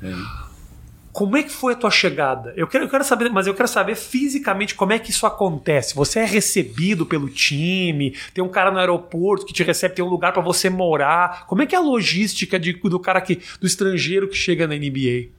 Como 1.14 1.38
é 1.38 1.44
que 1.44 1.52
foi 1.52 1.74
a 1.74 1.76
tua 1.76 1.92
chegada? 1.92 2.52
Eu 2.58 2.66
quero, 2.68 2.86
eu 2.86 2.90
quero 2.90 3.04
saber, 3.04 3.30
mas 3.30 3.46
eu 3.46 3.54
quero 3.54 3.68
saber 3.68 3.96
fisicamente 3.96 4.74
como 4.74 4.94
é 4.94 4.98
que 5.00 5.12
isso 5.12 5.28
acontece. 5.28 5.94
Você 5.96 6.20
é 6.20 6.26
recebido 6.26 7.06
pelo 7.06 7.30
time, 7.30 8.18
tem 8.34 8.44
um 8.44 8.50
cara 8.50 8.72
no 8.72 8.80
aeroporto 8.80 9.46
que 9.46 9.54
te 9.54 9.62
recebe, 9.62 9.94
tem 9.94 10.04
um 10.04 10.10
lugar 10.10 10.34
pra 10.34 10.42
você 10.42 10.72
morar. 10.72 11.46
Como 11.46 11.62
é 11.62 11.68
que 11.68 11.76
é 11.76 11.78
a 11.78 11.82
logística 11.82 12.60
de- 12.60 12.74
do 12.74 13.00
cara 13.00 13.22
que, 13.22 13.40
do 13.62 13.68
estrangeiro 13.68 14.28
que 14.28 14.36
chega 14.36 14.66
na 14.68 14.74
NBA? 14.76 15.30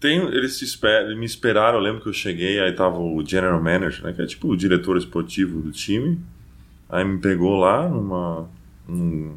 Tem, 0.00 0.18
eles 0.18 0.60
me 1.16 1.24
esperaram, 1.24 1.78
eu 1.78 1.82
lembro 1.84 2.02
que 2.02 2.08
eu 2.08 2.12
cheguei, 2.12 2.58
aí 2.60 2.72
tava 2.72 2.98
o 2.98 3.24
general 3.24 3.62
manager, 3.62 4.02
né, 4.04 4.12
que 4.12 4.20
é 4.22 4.26
tipo 4.26 4.48
o 4.48 4.56
diretor 4.56 4.96
esportivo 4.98 5.60
do 5.60 5.70
time. 5.70 6.18
Aí 6.88 7.04
me 7.04 7.18
pegou 7.18 7.56
lá 7.56 7.88
numa 7.88 8.48
um, 8.88 9.36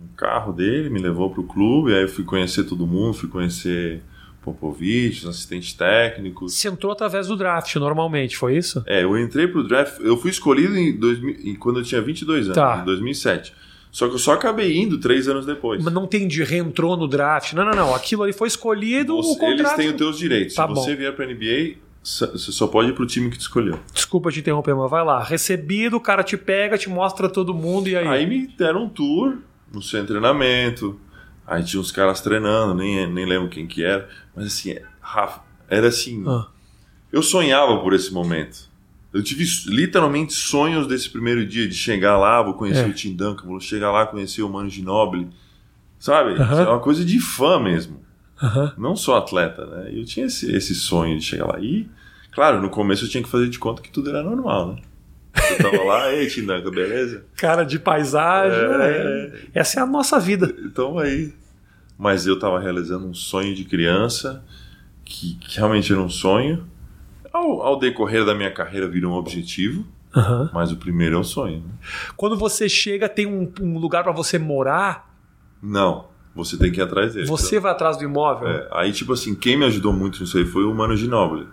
um 0.00 0.06
carro 0.16 0.52
dele, 0.52 0.88
me 0.88 1.00
levou 1.00 1.30
pro 1.30 1.42
clube, 1.42 1.92
aí 1.94 2.02
eu 2.02 2.08
fui 2.08 2.24
conhecer 2.24 2.62
todo 2.64 2.86
mundo, 2.86 3.14
fui 3.14 3.28
conhecer 3.28 4.02
Popovich, 4.42 5.26
assistentes 5.26 5.72
técnicos. 5.72 6.54
Você 6.54 6.68
entrou 6.68 6.92
através 6.92 7.28
do 7.28 7.36
draft, 7.36 7.74
normalmente, 7.76 8.36
foi 8.36 8.56
isso? 8.56 8.82
É, 8.86 9.04
eu 9.04 9.16
entrei 9.18 9.46
pro 9.46 9.62
draft, 9.66 10.00
eu 10.00 10.16
fui 10.16 10.30
escolhido 10.30 10.76
em 10.76 10.96
2000, 10.98 11.36
em- 11.44 11.54
quando 11.54 11.78
eu 11.80 11.84
tinha 11.84 12.00
22 12.02 12.46
anos, 12.46 12.56
Tá. 12.56 12.80
em 12.82 12.84
2007. 12.84 13.54
Só 13.90 14.08
que 14.08 14.14
eu 14.14 14.18
só 14.18 14.32
acabei 14.32 14.76
indo 14.76 14.98
três 14.98 15.28
anos 15.28 15.44
depois. 15.44 15.82
Mas 15.84 15.92
não 15.92 16.04
entendi, 16.04 16.42
reentrou 16.42 16.96
no 16.96 17.06
draft. 17.06 17.52
Não, 17.52 17.64
não, 17.64 17.72
não. 17.74 17.94
Aquilo 17.94 18.22
ali 18.22 18.32
foi 18.32 18.48
escolhido, 18.48 19.14
Você- 19.16 19.32
o 19.32 19.36
contrato. 19.36 19.60
Eles 19.60 19.72
têm 19.74 19.88
os 19.90 19.94
teus 19.96 20.18
direitos. 20.18 20.54
Tá 20.54 20.66
Se 20.66 20.74
você 20.74 20.90
bom. 20.92 20.96
vier 20.98 21.14
pra 21.14 21.24
NBA, 21.26 21.76
Você 22.04 22.50
só 22.50 22.66
pode 22.66 22.88
ir 22.88 22.94
pro 22.94 23.06
time 23.06 23.30
que 23.30 23.38
tu 23.38 23.42
escolheu. 23.42 23.78
Desculpa 23.94 24.28
te 24.32 24.40
interromper, 24.40 24.74
mas 24.74 24.90
vai 24.90 25.04
lá. 25.04 25.22
Recebido, 25.22 25.98
o 25.98 26.00
cara 26.00 26.24
te 26.24 26.36
pega, 26.36 26.76
te 26.76 26.88
mostra 26.90 27.28
todo 27.28 27.54
mundo 27.54 27.86
e 27.88 27.94
aí. 27.96 28.04
Aí 28.08 28.26
me 28.26 28.48
deram 28.58 28.86
um 28.86 28.88
tour 28.88 29.36
no 29.72 29.80
seu 29.80 30.04
treinamento. 30.04 30.98
Aí 31.46 31.62
tinha 31.62 31.80
uns 31.80 31.92
caras 31.92 32.20
treinando, 32.20 32.74
nem, 32.74 33.06
nem 33.06 33.24
lembro 33.24 33.48
quem 33.48 33.68
que 33.68 33.84
era. 33.84 34.08
Mas 34.34 34.46
assim, 34.46 34.76
Rafa, 35.00 35.40
era 35.68 35.88
assim. 35.88 36.24
Ah. 36.26 36.46
Eu 37.12 37.22
sonhava 37.22 37.78
por 37.78 37.92
esse 37.92 38.12
momento. 38.12 38.70
Eu 39.12 39.22
tive 39.22 39.44
literalmente 39.66 40.32
sonhos 40.32 40.86
desse 40.86 41.10
primeiro 41.10 41.44
dia 41.46 41.68
de 41.68 41.74
chegar 41.74 42.16
lá, 42.16 42.40
vou 42.42 42.54
conhecer 42.54 42.86
É. 42.86 42.88
o 42.88 42.94
Tim 42.94 43.14
Duncan, 43.14 43.46
vou 43.46 43.60
chegar 43.60 43.92
lá, 43.92 44.06
conhecer 44.06 44.42
o 44.42 44.48
Mano 44.48 44.70
Ginóbili. 44.70 45.28
Sabe? 45.98 46.32
Aham. 46.40 46.62
É 46.62 46.68
uma 46.68 46.80
coisa 46.80 47.04
de 47.04 47.20
fã 47.20 47.60
mesmo. 47.60 48.00
Aham. 48.42 48.72
Não 48.78 48.96
só 48.96 49.18
atleta, 49.18 49.66
né? 49.66 49.90
Eu 49.92 50.04
tinha 50.04 50.26
esse, 50.26 50.50
esse 50.54 50.74
sonho 50.74 51.18
de 51.18 51.24
chegar 51.24 51.46
lá. 51.46 51.60
E, 51.60 51.88
claro, 52.32 52.60
no 52.62 52.70
começo 52.70 53.04
eu 53.04 53.08
tinha 53.08 53.22
que 53.22 53.28
fazer 53.28 53.48
de 53.50 53.58
conta 53.58 53.82
que 53.82 53.90
tudo 53.90 54.08
era 54.08 54.22
normal, 54.22 54.72
né? 54.74 54.82
Eu 55.50 55.58
tava 55.58 55.84
lá, 55.84 56.10
ei, 56.14 56.26
Tim 56.28 56.46
Duncan, 56.46 56.70
beleza? 56.70 57.24
Cara 57.36 57.64
de 57.64 57.78
paisagem. 57.78 58.58
É. 58.58 58.78
né? 59.28 59.38
Essa 59.54 59.80
é 59.80 59.82
a 59.82 59.86
nossa 59.86 60.18
vida. 60.18 60.52
Então 60.64 60.98
aí. 60.98 61.32
Mas 62.02 62.26
eu 62.26 62.36
tava 62.36 62.58
realizando 62.58 63.06
um 63.06 63.14
sonho 63.14 63.54
de 63.54 63.64
criança, 63.64 64.44
que, 65.04 65.36
que 65.36 65.56
realmente 65.56 65.92
era 65.92 66.02
um 66.02 66.08
sonho. 66.08 66.66
Ao, 67.32 67.62
ao 67.62 67.78
decorrer 67.78 68.24
da 68.24 68.34
minha 68.34 68.50
carreira 68.50 68.88
virou 68.88 69.12
um 69.12 69.14
objetivo, 69.14 69.86
Aham. 70.12 70.50
mas 70.52 70.72
o 70.72 70.76
primeiro 70.76 71.14
é 71.14 71.18
o 71.20 71.22
sonho. 71.22 71.58
Né? 71.60 71.72
Quando 72.16 72.36
você 72.36 72.68
chega, 72.68 73.08
tem 73.08 73.24
um, 73.26 73.52
um 73.60 73.78
lugar 73.78 74.02
pra 74.02 74.10
você 74.10 74.36
morar, 74.36 75.14
Não, 75.62 76.08
você 76.34 76.58
tem 76.58 76.72
que 76.72 76.80
ir 76.80 76.82
atrás 76.82 77.14
dele. 77.14 77.28
você 77.28 77.60
vai 77.60 77.70
atrás 77.70 77.96
do 77.96 78.02
imóvel. 78.02 78.48
É, 78.48 78.68
aí, 78.72 78.90
tipo 78.92 79.12
assim, 79.12 79.32
quem 79.36 79.56
me 79.56 79.64
ajudou 79.66 79.92
muito 79.92 80.18
nisso 80.20 80.36
aí 80.36 80.44
foi 80.44 80.64
o 80.64 80.74
Mano 80.74 80.96
Ginóbili. 80.96 81.46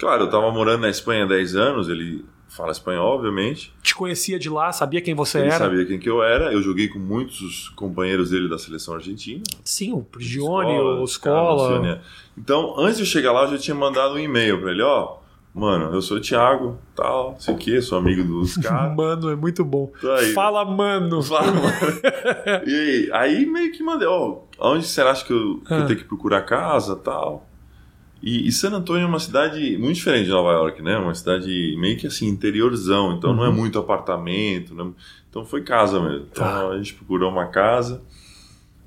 Claro, 0.00 0.24
eu 0.24 0.28
tava 0.30 0.50
morando 0.50 0.80
na 0.80 0.88
Espanha 0.90 1.22
há 1.22 1.28
10 1.28 1.54
anos, 1.54 1.88
ele 1.88 2.24
fala 2.48 2.72
espanhol, 2.72 3.14
obviamente. 3.16 3.72
Te 3.82 3.94
conhecia 3.94 4.38
de 4.38 4.48
lá, 4.50 4.72
sabia 4.72 5.00
quem 5.00 5.14
você 5.14 5.38
ele 5.38 5.46
era. 5.48 5.58
sabia 5.58 5.84
quem 5.86 5.98
que 5.98 6.08
eu 6.08 6.22
era. 6.22 6.52
Eu 6.52 6.62
joguei 6.62 6.88
com 6.88 6.98
muitos 6.98 7.68
companheiros 7.70 8.30
dele 8.30 8.48
da 8.48 8.58
seleção 8.58 8.94
argentina. 8.94 9.42
Sim, 9.64 9.92
o 9.92 10.02
Prigione, 10.02 10.78
o. 10.78 11.04
Carlos, 11.20 11.82
né? 11.82 12.00
Então, 12.36 12.74
antes 12.78 12.96
de 12.96 13.02
eu 13.02 13.06
chegar 13.06 13.32
lá, 13.32 13.42
eu 13.44 13.50
já 13.52 13.58
tinha 13.58 13.74
mandado 13.74 14.14
um 14.14 14.18
e-mail 14.18 14.60
pra 14.60 14.70
ele, 14.70 14.82
ó, 14.82 15.16
mano, 15.54 15.92
eu 15.94 16.00
sou 16.00 16.16
o 16.18 16.20
Thiago, 16.20 16.78
tal, 16.94 17.36
sei 17.38 17.54
o 17.54 17.56
quê, 17.58 17.80
sou 17.82 17.98
amigo 17.98 18.22
dos 18.22 18.56
caras. 18.58 18.94
Mano, 18.96 19.30
é 19.30 19.36
muito 19.36 19.64
bom. 19.64 19.90
Aí. 20.18 20.32
Fala, 20.32 20.64
mano. 20.64 21.20
Fala, 21.24 21.50
mano. 21.52 21.68
E 22.66 22.74
aí, 22.74 23.10
aí 23.12 23.46
meio 23.46 23.72
que 23.72 23.82
mandei, 23.82 24.06
ó, 24.08 24.38
onde 24.58 24.86
você 24.86 25.00
acha 25.00 25.24
que 25.24 25.32
eu, 25.32 25.60
que 25.66 25.72
eu 25.72 25.78
Ah. 25.78 25.86
tenho 25.86 25.98
que 25.98 26.04
procurar 26.04 26.42
casa, 26.42 26.94
tal? 26.96 27.46
E, 28.22 28.48
e 28.48 28.52
San 28.52 28.70
Antônio 28.72 29.04
é 29.04 29.06
uma 29.06 29.20
cidade 29.20 29.76
muito 29.78 29.94
diferente 29.94 30.24
de 30.24 30.30
Nova 30.30 30.50
York, 30.52 30.82
né? 30.82 30.96
Uma 30.98 31.14
cidade 31.14 31.76
meio 31.78 31.96
que 31.96 32.06
assim, 32.06 32.26
interiorzão, 32.26 33.12
então 33.12 33.32
não 33.34 33.44
é 33.44 33.48
Uhum. 33.48 33.54
muito 33.54 33.78
apartamento, 33.78 34.74
né? 34.74 34.90
então 35.30 35.44
foi 35.44 35.62
casa 35.62 36.00
mesmo. 36.00 36.26
Então 36.30 36.44
Tá. 36.44 36.68
a 36.68 36.76
gente 36.78 36.94
procurou 36.94 37.30
uma 37.30 37.46
casa 37.46 38.02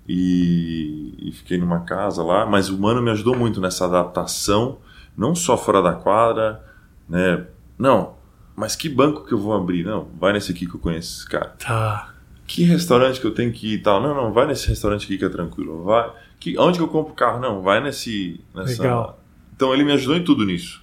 e, 0.08 1.14
e 1.20 1.32
fiquei 1.32 1.58
numa 1.58 1.82
casa 1.82 2.24
lá, 2.24 2.46
mas 2.46 2.70
o 2.70 2.78
mano 2.78 3.02
me 3.02 3.12
ajudou 3.12 3.36
muito 3.38 3.62
nessa 3.62 3.86
adaptação, 3.86 4.78
não 5.16 5.34
só 5.36 5.58
fora 5.58 5.82
da 5.82 5.94
quadra, 5.94 6.64
né? 7.08 7.46
Não, 7.78 8.14
mas 8.56 8.76
que 8.76 8.90
banco 8.90 9.26
que 9.26 9.34
eu 9.34 9.38
vou 9.40 9.54
abrir? 9.54 9.86
Não, 9.86 10.08
vai 10.20 10.34
nesse 10.34 10.52
aqui 10.52 10.66
que 10.68 10.76
eu 10.76 10.80
conheço 10.80 11.20
esse 11.22 11.30
cara 11.30 11.56
Tá. 11.58 12.14
que 12.46 12.64
restaurante 12.64 13.20
que 13.22 13.28
eu 13.28 13.34
tenho 13.34 13.52
que 13.52 13.68
ir 13.68 13.74
e 13.76 13.80
tal. 13.80 14.02
Não, 14.02 14.14
não, 14.14 14.34
vai 14.34 14.46
nesse 14.46 14.68
restaurante 14.68 15.06
aqui 15.06 15.18
que 15.18 15.26
é 15.26 15.30
tranquilo. 15.30 15.84
Vai. 15.84 16.12
Que, 16.40 16.58
onde 16.58 16.78
que 16.80 16.84
eu 16.84 16.88
compro 16.90 17.14
carro? 17.14 17.40
Não, 17.40 17.62
vai 17.62 17.82
nesse. 17.82 18.42
Nessa... 18.54 18.82
Legal. 18.82 19.21
Então 19.62 19.76
ele 19.76 19.84
me 19.84 19.92
ajudou 19.92 20.18
em 20.18 20.24
tudo 20.24 20.44
nisso. 20.44 20.82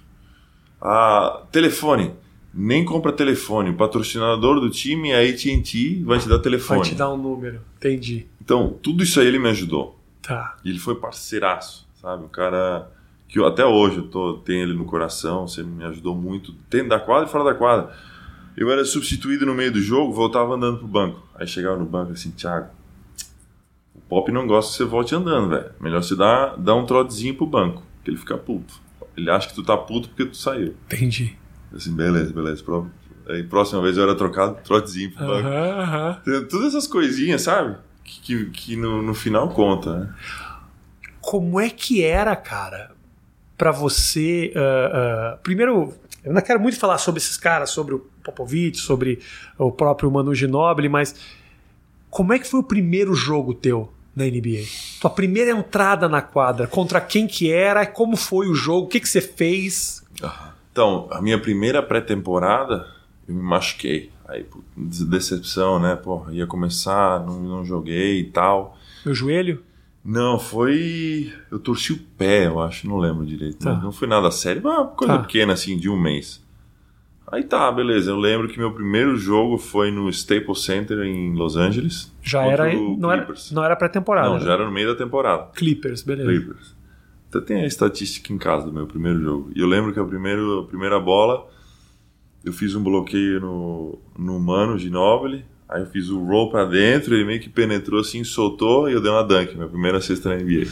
Ah, 0.81 1.43
telefone. 1.51 2.13
Nem 2.53 2.85
compra 2.85 3.11
telefone. 3.11 3.71
O 3.71 3.75
patrocinador 3.75 4.61
do 4.61 4.69
time 4.69 5.09
é 5.09 5.17
a 5.17 5.29
AT&T, 5.29 6.01
vai 6.05 6.17
te 6.17 6.29
dar 6.29 6.39
telefone. 6.39 6.79
Vai 6.79 6.87
te 6.87 6.95
dar 6.95 7.11
um 7.11 7.17
número. 7.17 7.59
Entendi. 7.75 8.27
Então, 8.41 8.79
tudo 8.81 9.03
isso 9.03 9.19
aí 9.19 9.27
ele 9.27 9.37
me 9.37 9.49
ajudou. 9.49 9.99
Tá. 10.21 10.55
E 10.63 10.69
ele 10.69 10.79
foi 10.79 10.95
parceiraço, 10.95 11.85
sabe? 12.01 12.23
Um 12.23 12.29
cara 12.29 12.89
que 13.27 13.37
eu, 13.37 13.45
até 13.45 13.65
hoje 13.65 13.97
eu 13.97 14.07
tô, 14.07 14.35
tenho 14.35 14.61
ele 14.61 14.73
no 14.73 14.85
coração, 14.85 15.45
sempre 15.45 15.73
me 15.73 15.83
ajudou 15.83 16.15
muito, 16.15 16.55
dentro 16.69 16.87
da 16.87 17.01
quadra 17.01 17.27
e 17.27 17.29
fora 17.29 17.43
da 17.43 17.53
quadra. 17.53 17.93
Eu 18.55 18.71
era 18.71 18.85
substituído 18.85 19.45
no 19.45 19.53
meio 19.53 19.73
do 19.73 19.81
jogo, 19.81 20.13
voltava 20.13 20.55
andando 20.55 20.77
pro 20.77 20.87
banco. 20.87 21.21
Aí 21.35 21.45
chegava 21.45 21.75
no 21.75 21.85
banco 21.85 22.13
assim, 22.13 22.31
Thiago, 22.31 22.69
o 23.93 23.99
Pop 23.99 24.31
não 24.31 24.47
gosta 24.47 24.71
que 24.71 24.77
você 24.77 24.85
volte 24.85 25.13
andando, 25.13 25.49
velho. 25.49 25.69
Melhor 25.81 26.01
você 26.01 26.15
dar, 26.15 26.55
dar 26.55 26.75
um 26.75 26.85
trotezinho 26.85 27.35
pro 27.35 27.45
banco, 27.45 27.83
que 28.09 28.15
ele 28.15 28.17
fica 28.17 28.37
puto. 28.37 28.73
Ele 29.15 29.29
acha 29.29 29.47
que 29.49 29.55
tu 29.55 29.63
tá 29.63 29.77
puto 29.77 30.09
porque 30.09 30.25
tu 30.25 30.37
saiu. 30.37 30.75
Entendi. 30.85 31.37
Assim, 31.73 31.93
beleza, 31.95 32.33
beleza. 32.33 32.63
Pro- 32.63 32.89
Aí, 33.27 33.43
próxima 33.43 33.79
vez 33.81 33.95
eu 33.95 34.01
era 34.03 34.15
trocado, 34.15 34.57
trotezinho 34.63 35.11
pro 35.11 35.23
banco. 35.27 35.47
Aham, 35.47 35.81
aham. 35.81 36.21
Tem 36.25 36.43
Todas 36.47 36.69
essas 36.69 36.87
coisinhas, 36.87 37.43
sabe? 37.43 37.77
Que, 38.03 38.21
que, 38.21 38.45
que 38.49 38.75
no, 38.75 39.03
no 39.03 39.13
final 39.13 39.49
conta, 39.49 39.99
né? 39.99 40.13
Como 41.21 41.59
é 41.59 41.69
que 41.69 42.03
era, 42.03 42.35
cara, 42.35 42.91
pra 43.57 43.71
você. 43.71 44.51
ah, 44.55 45.33
ah, 45.35 45.37
primeiro, 45.43 45.93
eu 46.23 46.33
não 46.33 46.41
quero 46.41 46.59
muito 46.59 46.79
falar 46.79 46.97
sobre 46.97 47.19
esses 47.19 47.37
caras, 47.37 47.69
sobre 47.69 47.93
o 47.93 47.99
Popovich, 48.23 48.77
sobre 48.79 49.19
o 49.57 49.71
próprio 49.71 50.09
Manu 50.09 50.33
Ginóbili, 50.33 50.89
mas 50.89 51.13
como 52.09 52.33
é 52.33 52.39
que 52.39 52.47
foi 52.47 52.61
o 52.61 52.63
primeiro 52.63 53.13
jogo 53.13 53.53
teu 53.53 53.93
na 54.19 54.25
NBA? 54.25 54.63
Tua 55.01 55.09
primeira 55.09 55.51
entrada 55.51 56.07
na 56.07 56.21
quadra, 56.21 56.67
contra 56.67 56.99
quem 57.01 57.25
que 57.27 57.51
era, 57.51 57.85
como 57.85 58.15
foi 58.15 58.47
o 58.47 58.53
jogo, 58.53 58.85
o 58.85 58.89
que, 58.89 58.99
que 58.99 59.09
você 59.09 59.21
fez? 59.21 60.03
Então, 60.71 61.07
a 61.11 61.21
minha 61.21 61.39
primeira 61.39 61.81
pré-temporada, 61.81 62.85
eu 63.27 63.33
me 63.33 63.41
machuquei. 63.41 64.11
Aí, 64.27 64.45
decepção, 64.75 65.79
né? 65.79 65.95
Pô, 65.95 66.23
ia 66.29 66.45
começar, 66.45 67.19
não, 67.25 67.39
não 67.39 67.65
joguei 67.65 68.19
e 68.19 68.23
tal. 68.25 68.77
Meu 69.05 69.15
joelho? 69.15 69.63
Não, 70.05 70.37
foi. 70.39 71.33
Eu 71.51 71.59
torci 71.59 71.93
o 71.93 71.97
pé, 72.17 72.45
eu 72.47 72.61
acho, 72.61 72.87
não 72.87 72.97
lembro 72.97 73.25
direito. 73.25 73.57
Tá. 73.57 73.73
Não, 73.75 73.91
foi 73.91 74.07
nada 74.07 74.29
sério, 74.31 74.61
mas 74.63 74.77
uma 74.77 74.87
coisa 74.87 75.13
Tá. 75.15 75.19
pequena, 75.23 75.53
assim, 75.53 75.77
de 75.77 75.89
um 75.89 75.99
mês. 75.99 76.41
Aí 77.31 77.43
tá, 77.43 77.71
beleza. 77.71 78.09
Eu 78.09 78.17
lembro 78.17 78.47
que 78.47 78.57
meu 78.57 78.73
primeiro 78.73 79.15
jogo 79.15 79.57
foi 79.57 79.91
no 79.91 80.09
Staples 80.09 80.63
Center 80.63 80.99
em 80.99 81.33
Los 81.35 81.55
Angeles. 81.55 82.11
Já 82.21 82.43
era. 82.43 82.73
Não 82.73 83.11
era, 83.11 83.27
não 83.51 83.63
era 83.63 83.75
pré-temporada. 83.75 84.29
Não, 84.29 84.39
né? 84.39 84.45
já 84.45 84.53
era 84.53 84.65
no 84.65 84.71
meio 84.71 84.87
da 84.87 84.95
temporada. 84.95 85.51
Clippers, 85.53 86.01
beleza. 86.01 86.29
Clippers. 86.29 86.75
Então 87.29 87.41
tem 87.41 87.61
a 87.61 87.67
estatística 87.67 88.33
em 88.33 88.39
casa 88.39 88.65
do 88.65 88.73
meu 88.73 88.87
primeiro 88.87 89.21
jogo. 89.21 89.51
E 89.55 89.59
eu 89.59 89.67
lembro 89.67 89.93
que 89.93 89.99
a, 89.99 90.03
primeiro, 90.03 90.61
a 90.61 90.65
primeira 90.65 90.99
bola, 90.99 91.47
eu 92.43 92.51
fiz 92.51 92.73
um 92.73 92.81
bloqueio 92.81 93.39
no, 93.39 93.99
no 94.17 94.39
Mano 94.39 94.79
Ginóbili, 94.79 95.45
aí 95.67 95.81
eu 95.81 95.87
fiz 95.87 96.09
o 96.09 96.23
roll 96.23 96.49
pra 96.49 96.65
dentro, 96.65 97.13
ele 97.13 97.25
meio 97.25 97.39
que 97.39 97.49
penetrou 97.49 97.99
assim, 97.99 98.23
soltou 98.23 98.89
e 98.89 98.93
eu 98.93 99.01
dei 99.01 99.11
uma 99.11 99.23
dunk, 99.23 99.53
minha 99.53 99.67
primeira 99.67 100.01
cesta 100.01 100.29
na 100.29 100.37
NBA. 100.37 100.67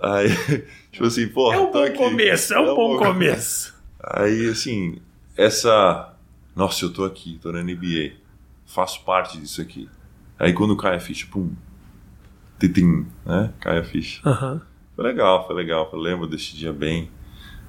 Aí, 0.00 0.28
tipo 0.92 1.06
assim, 1.06 1.26
pô. 1.26 1.52
É 1.52 1.58
um 1.58 1.72
bom 1.72 1.82
aqui. 1.82 1.96
começo, 1.96 2.54
é 2.54 2.60
um 2.60 2.74
bom 2.76 2.96
começo. 2.96 3.75
Aí, 4.02 4.48
assim, 4.48 4.98
essa. 5.36 6.14
Nossa, 6.54 6.84
eu 6.84 6.92
tô 6.92 7.04
aqui, 7.04 7.38
tô 7.42 7.52
na 7.52 7.62
NBA. 7.62 8.12
Faço 8.66 9.04
parte 9.04 9.38
disso 9.38 9.60
aqui. 9.60 9.88
Aí 10.38 10.52
quando 10.52 10.76
cai 10.76 10.96
a 10.96 11.00
ficha, 11.00 11.26
pum. 11.30 11.50
Titim, 12.58 13.06
né? 13.24 13.52
Cai 13.60 13.78
a 13.78 13.84
ficha. 13.84 14.20
Aham. 14.28 14.60
Foi 14.94 15.04
legal, 15.04 15.46
foi 15.46 15.54
legal. 15.54 15.88
Eu 15.92 15.98
lembro 15.98 16.26
desse 16.26 16.56
dia 16.56 16.72
bem. 16.72 17.10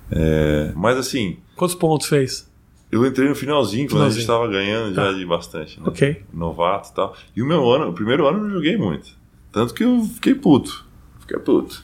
É, 0.09 0.71
mas 0.75 0.97
assim, 0.97 1.39
Quantos 1.55 1.75
pontos 1.75 2.07
fez? 2.07 2.49
eu 2.89 3.05
entrei 3.05 3.27
no 3.27 3.35
finalzinho, 3.35 3.89
quando 3.89 4.03
a 4.05 4.09
gente 4.09 4.21
estava 4.21 4.47
ganhando 4.47 4.95
já 4.95 5.07
Tá. 5.07 5.11
de 5.13 5.25
bastante. 5.25 5.77
Né? 5.79 5.85
Ok. 5.87 6.23
Novato 6.33 6.89
e 6.89 6.93
tal. 6.93 7.15
E 7.35 7.41
o 7.41 7.45
meu 7.45 7.69
ano, 7.69 7.89
o 7.89 7.93
primeiro 7.93 8.25
ano 8.25 8.37
eu 8.39 8.43
não 8.45 8.49
joguei 8.51 8.77
muito. 8.77 9.09
Tanto 9.51 9.73
que 9.73 9.83
eu 9.83 10.01
fiquei 10.05 10.33
puto. 10.35 10.85
Fiquei 11.19 11.37
puto. 11.39 11.83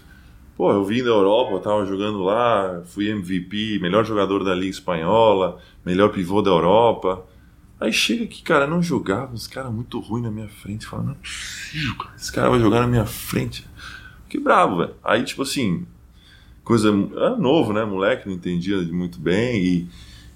Pô, 0.55 0.71
eu 0.71 0.85
vim 0.85 1.03
da 1.03 1.09
Europa, 1.09 1.53
eu 1.53 1.59
tava 1.59 1.85
jogando 1.85 2.19
lá, 2.23 2.83
fui 2.85 3.09
MVP, 3.09 3.79
melhor 3.81 4.05
jogador 4.05 4.43
da 4.43 4.53
Liga 4.53 4.69
Espanhola, 4.69 5.59
melhor 5.83 6.09
pivô 6.09 6.41
da 6.41 6.51
Europa. 6.51 7.25
Aí 7.79 7.91
chega 7.91 8.23
aqui, 8.23 8.41
cara, 8.43 8.67
não 8.67 8.81
jogava, 8.81 9.33
uns 9.33 9.47
caras 9.47 9.73
muito 9.73 9.99
ruins 9.99 10.23
na 10.23 10.31
minha 10.31 10.47
frente. 10.47 10.85
Fala, 10.85 11.03
não 11.03 11.11
é 11.13 11.95
cara. 11.97 12.15
Esse 12.15 12.31
cara 12.31 12.49
vai 12.49 12.59
jogar 12.59 12.81
na 12.81 12.87
minha 12.87 13.05
frente. 13.05 13.67
Fiquei 14.23 14.39
bravo, 14.39 14.77
velho. 14.77 14.93
Aí, 15.03 15.23
tipo 15.23 15.41
assim, 15.41 15.85
coisa. 16.63 16.89
Era 17.15 17.35
novo, 17.35 17.73
né? 17.73 17.83
Moleque, 17.83 18.27
não 18.27 18.35
entendia 18.35 18.81
muito 18.83 19.19
bem. 19.19 19.65
E, 19.65 19.87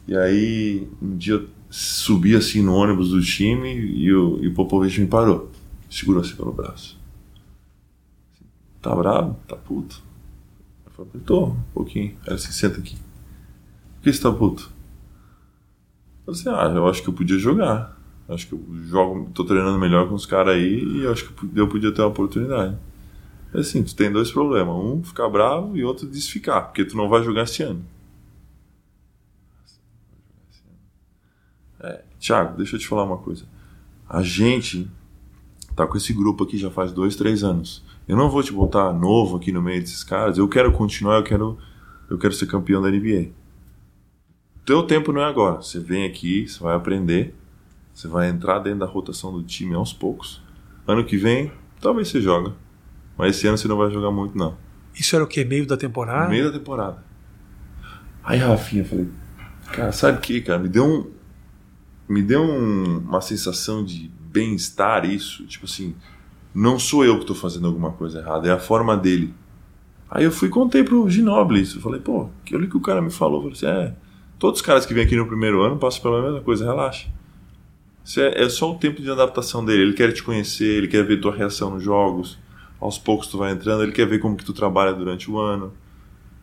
e 0.07 0.17
aí, 0.17 0.87
um 1.01 1.15
dia 1.15 1.35
eu 1.35 1.47
subi 1.69 2.35
assim 2.35 2.61
no 2.61 2.73
ônibus 2.73 3.11
do 3.11 3.21
time 3.21 3.69
e 3.73 4.11
o, 4.13 4.39
e 4.43 4.47
o 4.47 4.53
Popovich 4.53 4.99
me 4.99 5.07
parou. 5.07 5.51
Segurou 5.89 6.21
assim 6.21 6.35
pelo 6.35 6.51
braço. 6.51 6.99
Tá 8.81 8.95
bravo? 8.95 9.37
Tá 9.47 9.55
puto? 9.55 10.06
Falei, 10.97 11.11
tô, 11.23 11.45
um 11.45 11.61
pouquinho. 11.73 12.17
Ele 12.25 12.35
assim, 12.35 12.51
senta 12.51 12.79
aqui. 12.79 12.95
Por 13.95 14.03
que 14.03 14.13
você 14.13 14.21
tá 14.21 14.31
puto? 14.31 14.71
Eu 16.25 16.33
falei 16.33 16.57
assim, 16.57 16.73
ah, 16.73 16.75
eu 16.75 16.87
acho 16.87 17.03
que 17.03 17.09
eu 17.09 17.13
podia 17.13 17.37
jogar. 17.37 17.95
Acho 18.27 18.47
que 18.47 18.53
eu 18.53 18.65
jogo, 18.87 19.29
tô 19.33 19.45
treinando 19.45 19.77
melhor 19.77 20.09
com 20.09 20.15
os 20.15 20.25
caras 20.25 20.55
aí 20.55 20.83
e 20.83 21.03
eu 21.03 21.11
acho 21.11 21.29
que 21.29 21.59
eu 21.59 21.67
podia 21.67 21.93
ter 21.93 22.01
uma 22.01 22.09
oportunidade. 22.09 22.77
É 23.53 23.59
assim, 23.59 23.83
tu 23.83 23.95
tem 23.95 24.11
dois 24.11 24.31
problemas. 24.31 24.75
Um, 24.75 25.03
ficar 25.03 25.29
bravo 25.29 25.77
e 25.77 25.83
outro, 25.83 26.07
desficar, 26.07 26.65
porque 26.65 26.83
tu 26.83 26.97
não 26.97 27.07
vai 27.07 27.23
jogar 27.23 27.43
esse 27.43 27.63
ano. 27.63 27.85
É, 31.79 32.03
Thiago, 32.19 32.57
deixa 32.57 32.75
eu 32.75 32.79
te 32.79 32.87
falar 32.87 33.03
uma 33.03 33.17
coisa. 33.17 33.45
A 34.09 34.21
gente 34.23 34.89
tá 35.75 35.85
com 35.85 35.95
esse 35.95 36.11
grupo 36.11 36.43
aqui 36.43 36.57
já 36.57 36.71
faz 36.71 36.91
dois, 36.91 37.15
três 37.15 37.43
anos. 37.43 37.83
Eu 38.07 38.15
não 38.15 38.29
vou 38.29 38.41
te 38.41 38.53
botar 38.53 38.93
novo 38.93 39.35
aqui 39.35 39.51
no 39.51 39.61
meio 39.61 39.81
desses 39.81 40.03
caras. 40.03 40.37
Eu 40.37 40.47
quero 40.47 40.71
continuar, 40.71 41.17
eu 41.17 41.23
quero, 41.23 41.57
eu 42.09 42.17
quero 42.17 42.33
ser 42.33 42.45
campeão 42.45 42.81
da 42.81 42.89
NBA. 42.89 43.31
Teu 44.65 44.83
tempo 44.83 45.11
não 45.11 45.21
é 45.21 45.25
agora. 45.25 45.61
Você 45.61 45.79
vem 45.79 46.05
aqui, 46.05 46.47
você 46.47 46.61
vai 46.63 46.75
aprender, 46.75 47.35
você 47.93 48.07
vai 48.07 48.29
entrar 48.29 48.59
dentro 48.59 48.79
da 48.79 48.85
rotação 48.85 49.31
do 49.31 49.43
time 49.43 49.75
aos 49.75 49.91
poucos. 49.91 50.41
Ano 50.87 51.03
que 51.03 51.17
vem, 51.17 51.51
talvez 51.81 52.07
você 52.07 52.21
joga. 52.21 52.53
Mas 53.17 53.35
esse 53.35 53.47
ano 53.47 53.57
você 53.57 53.67
não 53.67 53.77
vai 53.77 53.91
jogar 53.91 54.11
muito, 54.11 54.37
não. 54.37 54.57
Isso 54.95 55.15
era 55.15 55.23
o 55.23 55.27
quê? 55.27 55.43
Meio 55.43 55.65
da 55.67 55.75
temporada? 55.75 56.29
Meio 56.29 56.51
da 56.51 56.57
temporada. 56.57 57.03
Aí, 58.23 58.39
Rafinha, 58.39 58.83
eu 58.83 58.85
falei, 58.85 59.07
cara, 59.71 59.91
sabe 59.91 60.17
o 60.17 60.21
que, 60.21 60.41
cara? 60.41 60.59
Me 60.59 60.69
deu 60.69 60.85
um. 60.85 61.11
Me 62.07 62.21
deu 62.21 62.41
um, 62.41 62.99
uma 62.99 63.21
sensação 63.21 63.83
de 63.83 64.09
bem-estar 64.31 65.05
isso. 65.05 65.45
Tipo 65.45 65.65
assim, 65.65 65.93
não 66.57 66.79
sou 66.79 67.05
eu 67.05 67.13
que 67.17 67.21
estou 67.21 67.35
fazendo 67.35 67.67
alguma 67.67 67.91
coisa 67.91 68.17
errada, 68.17 68.47
é 68.47 68.51
a 68.51 68.57
forma 68.57 68.97
dele. 68.97 69.31
Aí 70.09 70.23
eu 70.23 70.31
fui 70.31 70.47
e 70.47 70.51
contei 70.51 70.83
pro 70.83 71.07
Ginoble 71.07 71.61
isso. 71.61 71.77
Eu 71.77 71.81
falei, 71.83 72.01
pô, 72.01 72.31
olha 72.51 72.65
que 72.65 72.75
o 72.75 72.81
cara 72.81 72.99
me 72.99 73.11
falou. 73.11 73.45
Eu 73.45 73.53
falei 73.53 73.75
assim, 73.75 73.89
é, 73.89 73.95
todos 74.39 74.59
os 74.59 74.65
caras 74.65 74.83
que 74.83 74.91
vêm 74.91 75.03
aqui 75.03 75.15
no 75.15 75.27
primeiro 75.27 75.61
ano 75.61 75.77
passam 75.77 76.01
pela 76.01 76.19
mesma 76.19 76.41
coisa, 76.41 76.65
relaxa. 76.65 77.09
Isso 78.03 78.19
é, 78.19 78.41
é, 78.41 78.49
só 78.49 78.71
o 78.71 78.75
tempo 78.75 79.03
de 79.03 79.11
adaptação 79.11 79.63
dele. 79.63 79.83
Ele 79.83 79.93
quer 79.93 80.11
te 80.11 80.23
conhecer, 80.23 80.65
ele 80.65 80.87
quer 80.87 81.05
ver 81.05 81.21
tua 81.21 81.31
reação 81.31 81.69
nos 81.69 81.83
jogos. 81.83 82.39
Aos 82.81 82.97
poucos 82.97 83.27
tu 83.27 83.37
vai 83.37 83.51
entrando, 83.51 83.83
ele 83.83 83.91
quer 83.91 84.07
ver 84.07 84.17
como 84.17 84.35
que 84.35 84.43
tu 84.43 84.53
trabalha 84.53 84.93
durante 84.93 85.29
o 85.29 85.37
ano. 85.37 85.65
Eu 85.65 85.71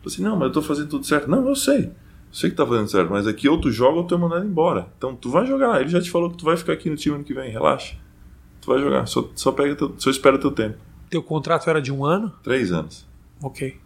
falei 0.03 0.13
assim, 0.13 0.23
não, 0.23 0.37
mas 0.37 0.47
eu 0.47 0.53
tô 0.53 0.61
fazendo 0.61 0.87
tudo 0.87 1.05
certo. 1.05 1.29
Não, 1.29 1.45
eu 1.45 1.57
sei. 1.57 1.87
Eu 1.87 1.91
sei 2.31 2.49
que 2.49 2.55
tá 2.55 2.65
fazendo 2.65 2.87
certo, 2.87 3.09
mas 3.09 3.27
aqui 3.27 3.49
ou 3.49 3.59
tu 3.59 3.69
joga 3.69 3.97
ou 3.97 4.05
tu 4.05 4.15
é 4.15 4.17
mandado 4.17 4.45
embora. 4.45 4.87
Então 4.97 5.13
tu 5.13 5.29
vai 5.29 5.45
jogar. 5.45 5.81
Ele 5.81 5.89
já 5.89 6.01
te 6.01 6.09
falou 6.09 6.29
que 6.29 6.37
tu 6.37 6.45
vai 6.45 6.55
ficar 6.55 6.71
aqui 6.71 6.89
no 6.89 6.95
time 6.95 7.15
ano 7.15 7.23
que 7.25 7.33
vem, 7.33 7.51
relaxa. 7.51 8.04
Tu 8.65 8.71
vai 8.71 8.79
jogar, 8.79 9.05
só, 9.05 9.29
só, 9.35 9.51
pega 9.51 9.75
teu, 9.75 9.93
só 9.99 10.09
espera 10.09 10.39
teu 10.39 10.49
tempo. 10.49 10.75
Teu 11.07 11.21
contrato 11.21 11.69
era 11.69 11.79
de 11.79 11.91
um 11.91 12.03
ano? 12.03 12.33
Três 12.41 12.71
anos. 12.71 13.05
Ok. 13.39 13.77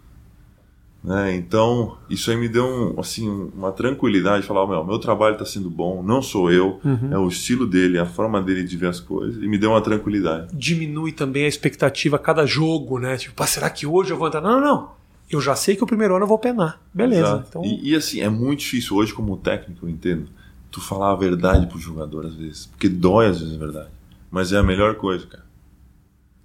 Né? 1.03 1.35
Então, 1.35 1.97
isso 2.09 2.31
aí 2.31 2.37
me 2.37 2.47
deu 2.47 2.65
um, 2.65 2.97
assim, 2.97 3.27
uma 3.53 3.73
tranquilidade 3.73 4.43
de 4.43 4.47
falar: 4.47 4.65
meu, 4.65 4.81
meu 4.85 4.97
trabalho 4.97 5.33
está 5.33 5.45
sendo 5.45 5.69
bom, 5.69 6.01
não 6.01 6.21
sou 6.21 6.49
eu, 6.49 6.79
uhum. 6.83 7.09
é 7.11 7.17
o 7.17 7.27
estilo 7.27 7.67
dele, 7.67 7.99
a 7.99 8.05
forma 8.05 8.41
dele 8.41 8.63
de 8.63 8.77
ver 8.77 8.87
as 8.87 9.01
coisas, 9.01 9.43
e 9.43 9.47
me 9.49 9.57
deu 9.57 9.71
uma 9.71 9.81
tranquilidade. 9.81 10.47
Diminui 10.53 11.11
também 11.11 11.43
a 11.43 11.47
expectativa 11.49 12.15
a 12.15 12.19
cada 12.19 12.45
jogo, 12.45 12.99
né? 12.99 13.17
Tipo, 13.17 13.45
será 13.45 13.69
que 13.69 13.85
hoje 13.85 14.11
eu 14.11 14.17
vou 14.17 14.29
entrar? 14.29 14.39
Não, 14.39 14.61
não, 14.61 14.61
não. 14.61 14.91
Eu 15.29 15.41
já 15.41 15.57
sei 15.57 15.75
que 15.75 15.83
o 15.83 15.87
primeiro 15.87 16.15
ano 16.15 16.23
eu 16.23 16.27
vou 16.27 16.39
penar. 16.39 16.81
Beleza. 16.93 17.45
Então... 17.47 17.63
E, 17.65 17.91
e, 17.91 17.95
assim, 17.95 18.21
é 18.21 18.29
muito 18.29 18.61
difícil 18.61 18.95
hoje, 18.95 19.13
como 19.13 19.35
técnico, 19.35 19.85
eu 19.85 19.89
entendo, 19.89 20.27
tu 20.71 20.79
falar 20.79 21.11
a 21.11 21.15
verdade 21.15 21.67
pro 21.67 21.77
jogador 21.77 22.25
às 22.25 22.35
vezes. 22.35 22.65
Porque 22.65 22.87
dói 22.87 23.27
às 23.27 23.39
vezes 23.39 23.55
a 23.55 23.57
verdade. 23.57 23.98
Mas 24.29 24.53
é 24.53 24.57
a 24.57 24.63
melhor 24.63 24.95
coisa, 24.95 25.25
cara. 25.25 25.45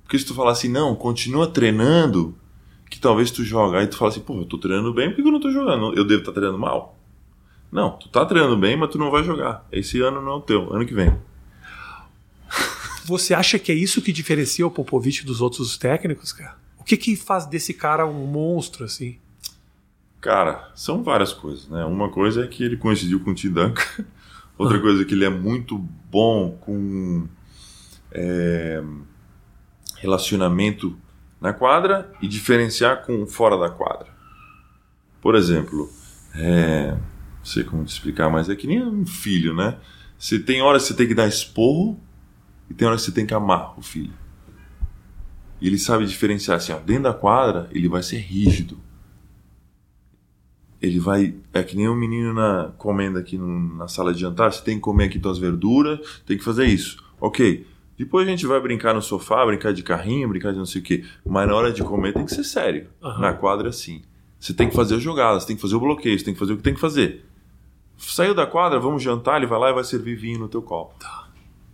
Porque 0.03 0.19
se 0.19 0.25
tu 0.25 0.35
falar 0.35 0.53
assim, 0.53 0.69
não, 0.69 0.95
continua 0.95 1.47
treinando, 1.47 2.37
que 2.91 3.01
talvez 3.01 3.31
tu 3.31 3.43
joga. 3.43 3.79
Aí 3.79 3.87
tu 3.87 3.97
fala 3.97 4.11
assim, 4.11 4.21
pô, 4.21 4.41
eu 4.41 4.45
tô 4.45 4.59
treinando 4.59 4.93
bem, 4.93 5.11
por 5.11 5.17
que 5.17 5.23
eu 5.23 5.33
não 5.33 5.41
tô 5.41 5.51
jogando? 5.51 5.95
Eu 5.97 6.05
devo 6.05 6.21
estar 6.21 6.33
tá 6.33 6.37
treinando 6.37 6.59
mal? 6.59 6.99
Não, 7.73 7.93
tu 7.99 8.09
tá 8.09 8.25
treinando 8.25 8.57
bem, 8.57 8.77
mas 8.77 8.91
tu 8.91 8.99
não 8.99 9.11
vai 9.11 9.25
jogar. 9.25 9.67
Esse 9.73 10.01
ano 10.01 10.23
não 10.23 10.33
é 10.33 10.37
o 10.37 10.41
teu, 10.41 10.73
ano 10.73 10.87
que 10.87 10.95
vem. 10.95 11.13
Você 13.05 13.35
acha 13.35 13.59
que 13.59 13.73
é 13.73 13.75
isso 13.75 14.01
que 14.01 14.13
diferencia 14.13 14.67
o 14.67 14.71
Popovich 14.71 15.27
dos 15.27 15.41
outros 15.41 15.77
técnicos, 15.77 16.33
cara? 16.33 16.57
O 16.79 16.85
que 16.85 16.97
que 16.97 17.17
faz 17.17 17.47
desse 17.47 17.75
cara 17.75 18.07
um 18.07 18.27
monstro, 18.27 18.85
assim? 18.85 19.19
Cara, 20.21 20.71
são 20.75 21.03
várias 21.03 21.33
coisas, 21.33 21.69
né? 21.69 21.85
Uma 21.85 22.09
coisa 22.09 22.45
é 22.45 22.47
que 22.47 22.63
ele 22.63 22.77
coincidiu 22.77 23.21
com 23.21 23.33
o 23.33 23.35
Tim 23.35 23.51
Duncan. 23.51 24.05
Outra 24.57 24.81
coisa 24.81 25.03
é 25.03 25.05
que 25.05 25.13
ele 25.13 25.25
é 25.25 25.31
muito 25.31 25.77
bom 25.77 26.57
com 26.61 27.27
é, 28.15 28.83
relacionamento 29.97 30.97
na 31.41 31.53
quadra 31.53 32.11
e 32.23 32.29
diferenciar 32.29 33.05
com 33.05 33.27
fora 33.27 33.59
da 33.59 33.69
quadra. 33.69 34.09
Por 35.21 35.35
exemplo, 35.35 35.91
é, 36.35 36.93
não 36.93 37.45
sei 37.45 37.65
como 37.65 37.85
te 37.85 37.93
explicar, 37.93 38.31
mas 38.31 38.49
é 38.49 38.57
que 38.57 38.67
nem 38.67 38.83
um 38.83 39.05
filho, 39.05 39.55
né? 39.55 39.79
Você 40.19 40.39
tem 40.39 40.63
horas 40.63 40.83
que 40.83 40.89
você 40.89 40.95
tem 40.95 41.09
que 41.09 41.15
dar 41.15 41.27
esporro 41.27 42.01
e 42.71 42.75
tem 42.75 42.87
horas 42.87 43.01
que 43.03 43.07
você 43.07 43.15
tem 43.15 43.27
que 43.27 43.35
amar 43.35 43.79
o 43.79 43.83
filho. 43.83 44.13
E 45.61 45.67
ele 45.67 45.79
sabe 45.79 46.07
diferenciar 46.07 46.59
assim, 46.59 46.73
ó, 46.73 46.79
dentro 46.79 47.05
da 47.05 47.15
quadra 47.15 47.69
ele 47.73 47.89
vai 47.89 48.03
ser 48.03 48.19
rígido. 48.19 48.79
Ele 50.81 50.99
vai. 50.99 51.35
É 51.53 51.63
que 51.63 51.75
nem 51.75 51.89
um 51.89 51.95
menino 51.95 52.35
na, 52.35 52.73
comendo 52.77 53.19
aqui 53.19 53.39
no, 53.39 53.77
na 53.77 53.89
sala 53.89 54.13
de 54.13 54.21
jantar. 54.21 54.53
Você 54.53 54.63
tem 54.63 54.77
que 54.77 54.83
comer 54.83 55.05
aqui 55.05 55.19
tuas 55.19 55.39
verduras, 55.39 56.23
tem 56.27 56.37
que 56.37 56.45
fazer 56.45 56.67
isso. 56.67 57.03
Ok. 57.19 57.67
Depois 57.97 58.27
a 58.27 58.31
gente 58.31 58.47
vai 58.47 58.61
brincar 58.61 58.93
no 58.93 59.01
sofá, 59.01 59.47
brincar 59.47 59.73
de 59.73 59.83
carrinho, 59.83 60.29
brincar 60.29 60.53
de 60.53 60.59
não 60.59 60.67
sei 60.67 60.81
o 60.81 60.85
quê. 60.85 61.05
Mas 61.25 61.47
na 61.47 61.55
hora 61.55 61.73
de 61.73 61.83
comer 61.83 62.13
tem 62.13 62.25
que 62.25 62.35
ser 62.35 62.45
sério. 62.45 62.89
Uhum. 63.01 63.19
Na 63.21 63.33
quadra, 63.33 63.71
sim. 63.73 64.03
Você 64.39 64.53
tem 64.53 64.69
que 64.69 64.75
fazer 64.75 64.97
as 64.97 65.03
jogadas, 65.03 65.43
você 65.43 65.49
tem 65.49 65.57
que 65.57 65.63
fazer 65.63 65.77
o 65.77 65.81
bloqueio, 65.81 66.19
você 66.19 66.25
tem 66.25 66.35
que 66.35 66.41
fazer 66.41 66.53
o 66.53 66.57
que 66.57 66.63
tem 66.63 66.75
que 66.75 66.81
fazer. 66.81 67.25
Saiu 67.97 68.35
da 68.35 68.47
quadra, 68.47 68.81
vamos 68.81 69.03
jantar, 69.03 69.37
ele 69.37 69.47
vai 69.47 69.59
lá 69.59 69.71
e 69.71 69.73
vai 69.73 69.85
servir 69.85 70.17
vinho 70.17 70.41
no 70.41 70.49
teu 70.49 70.61
copo. 70.61 70.99
Tá. 70.99 71.29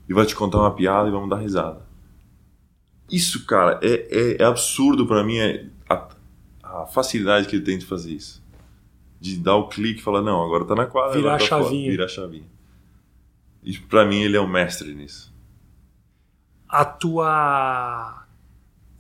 E 0.09 0.13
vai 0.13 0.27
te 0.27 0.37
contar 0.37 0.59
uma 0.59 0.75
piada 0.75 1.09
e 1.09 1.11
vamos 1.11 1.31
dar 1.31 1.37
risada. 1.37 1.89
Isso, 3.11 3.47
cara, 3.47 3.81
é, 3.83 4.07
é, 4.11 4.43
é 4.43 4.45
absurdo 4.45 5.07
para 5.07 5.25
mim 5.25 5.39
é 5.39 5.67
a, 5.89 6.09
a, 6.63 6.87
facilidade 6.87 7.49
que 7.49 7.57
ele 7.57 7.65
tem 7.65 7.79
de 7.79 7.87
fazer 7.87 8.13
isso. 8.13 8.41
De 9.19 9.37
dar 9.37 9.57
o 9.57 9.69
clique 9.69 10.01
e 10.01 10.03
falar, 10.03 10.23
não, 10.23 10.45
agora 10.45 10.65
tá 10.65 10.75
na 10.75 10.87
quadra. 10.87 11.19
Virar 11.19 11.35
a 11.35 11.39
tá 11.39 11.45
chavinha. 11.45 11.85
Fora, 11.85 11.91
virar 11.91 12.05
a 12.05 12.09
chavinha. 12.09 12.49
E 13.65 13.77
pra 13.79 14.05
mim 14.05 14.21
ele 14.21 14.37
é 14.37 14.41
um 14.41 14.47
mestre 14.47 14.95
nisso 14.95 15.30
a 16.71 16.85
tua 16.85 18.21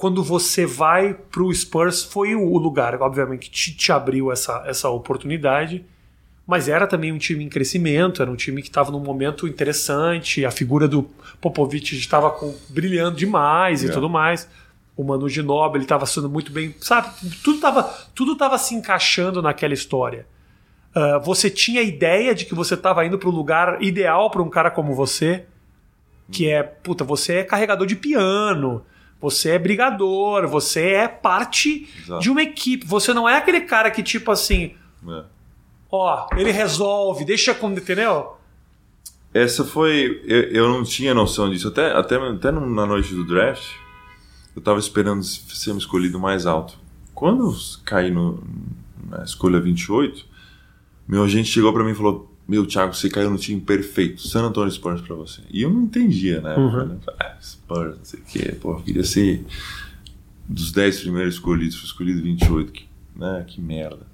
quando 0.00 0.24
você 0.24 0.64
vai 0.64 1.12
para 1.12 1.42
o 1.42 1.54
Spurs 1.54 2.02
foi 2.02 2.34
o 2.34 2.56
lugar, 2.56 2.94
obviamente, 3.02 3.40
que 3.40 3.50
te, 3.50 3.76
te, 3.76 3.92
abriu 3.92 4.32
essa, 4.32 4.64
essa 4.66 4.88
oportunidade, 4.88 5.84
mas 6.46 6.70
era 6.70 6.86
também 6.86 7.12
um 7.12 7.18
time 7.18 7.44
em 7.44 7.50
crescimento, 7.50 8.22
era 8.22 8.30
um 8.30 8.34
time 8.34 8.62
que 8.62 8.68
estava 8.68 8.90
num 8.90 8.98
momento 8.98 9.46
interessante, 9.46 10.42
a 10.46 10.50
figura 10.50 10.88
do 10.88 11.02
Popovich 11.38 11.94
estava 11.98 12.34
brilhando 12.70 13.14
demais 13.14 13.84
é. 13.84 13.88
e 13.88 13.90
tudo 13.90 14.08
mais. 14.08 14.48
O 14.96 15.04
Manu 15.04 15.28
Ginóbili 15.28 15.84
estava 15.84 16.06
sendo 16.06 16.30
muito 16.30 16.50
bem, 16.50 16.74
sabe? 16.80 17.10
Tudo 17.44 17.56
estava 17.56 17.82
tudo 18.14 18.36
tava 18.36 18.56
se 18.56 18.74
encaixando 18.74 19.42
naquela 19.42 19.74
história. 19.74 20.26
Uh, 20.96 21.20
você 21.22 21.50
tinha 21.50 21.82
a 21.82 21.84
ideia 21.84 22.34
de 22.34 22.46
que 22.46 22.54
você 22.54 22.72
estava 22.72 23.04
indo 23.04 23.18
para 23.18 23.28
o 23.28 23.32
lugar 23.32 23.82
ideal 23.82 24.30
para 24.30 24.42
um 24.42 24.48
cara 24.48 24.70
como 24.70 24.94
você, 24.94 25.44
que 26.30 26.48
é, 26.48 26.62
puta, 26.62 27.04
você 27.04 27.34
é 27.34 27.44
carregador 27.44 27.86
de 27.86 27.96
piano, 27.96 28.84
você 29.20 29.50
é 29.50 29.58
brigador, 29.58 30.48
você 30.48 30.92
é 30.92 31.08
parte 31.08 31.88
Exato. 32.02 32.22
de 32.22 32.30
uma 32.30 32.42
equipe. 32.42 32.86
Você 32.86 33.12
não 33.12 33.28
é 33.28 33.36
aquele 33.36 33.60
cara 33.62 33.90
que, 33.90 34.02
tipo 34.02 34.30
assim, 34.30 34.74
é. 35.06 35.24
ó, 35.90 36.26
ele 36.36 36.50
resolve, 36.50 37.24
deixa 37.24 37.54
como, 37.54 37.76
entendeu? 37.76 38.36
Essa 39.32 39.64
foi. 39.64 40.22
Eu, 40.24 40.42
eu 40.50 40.68
não 40.68 40.82
tinha 40.82 41.14
noção 41.14 41.50
disso. 41.50 41.68
Até, 41.68 41.92
até, 41.92 42.16
até 42.16 42.50
na 42.50 42.86
noite 42.86 43.14
do 43.14 43.24
draft, 43.24 43.64
eu 44.56 44.62
tava 44.62 44.78
esperando 44.78 45.22
ser 45.22 45.76
escolhido 45.76 46.18
mais 46.18 46.46
alto. 46.46 46.78
Quando 47.14 47.50
eu 47.50 47.56
caí 47.84 48.10
no, 48.10 48.42
na 49.08 49.22
escolha 49.22 49.60
28, 49.60 50.24
meu 51.06 51.22
agente 51.22 51.50
chegou 51.50 51.72
para 51.72 51.84
mim 51.84 51.92
e 51.92 51.94
falou: 51.94 52.29
meu, 52.50 52.66
Thiago, 52.66 52.92
você 52.92 53.08
caiu 53.08 53.30
no 53.30 53.38
time 53.38 53.60
perfeito. 53.60 54.26
San 54.26 54.42
Antonio 54.42 54.72
Spurs 54.72 55.00
pra 55.00 55.14
você. 55.14 55.40
E 55.52 55.62
eu 55.62 55.70
não 55.70 55.82
entendia, 55.82 56.40
né? 56.40 56.56
Uhum. 56.56 56.84
Né? 56.84 56.98
Ah, 57.20 57.36
Spurs, 57.40 57.96
não 57.96 58.04
sei 58.04 58.18
o 58.18 58.22
quê. 58.24 58.56
Pô, 58.60 58.72
eu 58.72 58.82
queria 58.82 59.04
ser 59.04 59.46
dos 60.48 60.72
10 60.72 61.02
primeiros 61.02 61.34
escolhidos, 61.34 61.76
fui 61.76 61.84
escolhido 61.84 62.20
28. 62.20 62.72
Que, 62.72 62.88
né? 63.14 63.44
que 63.46 63.60
merda. 63.60 64.04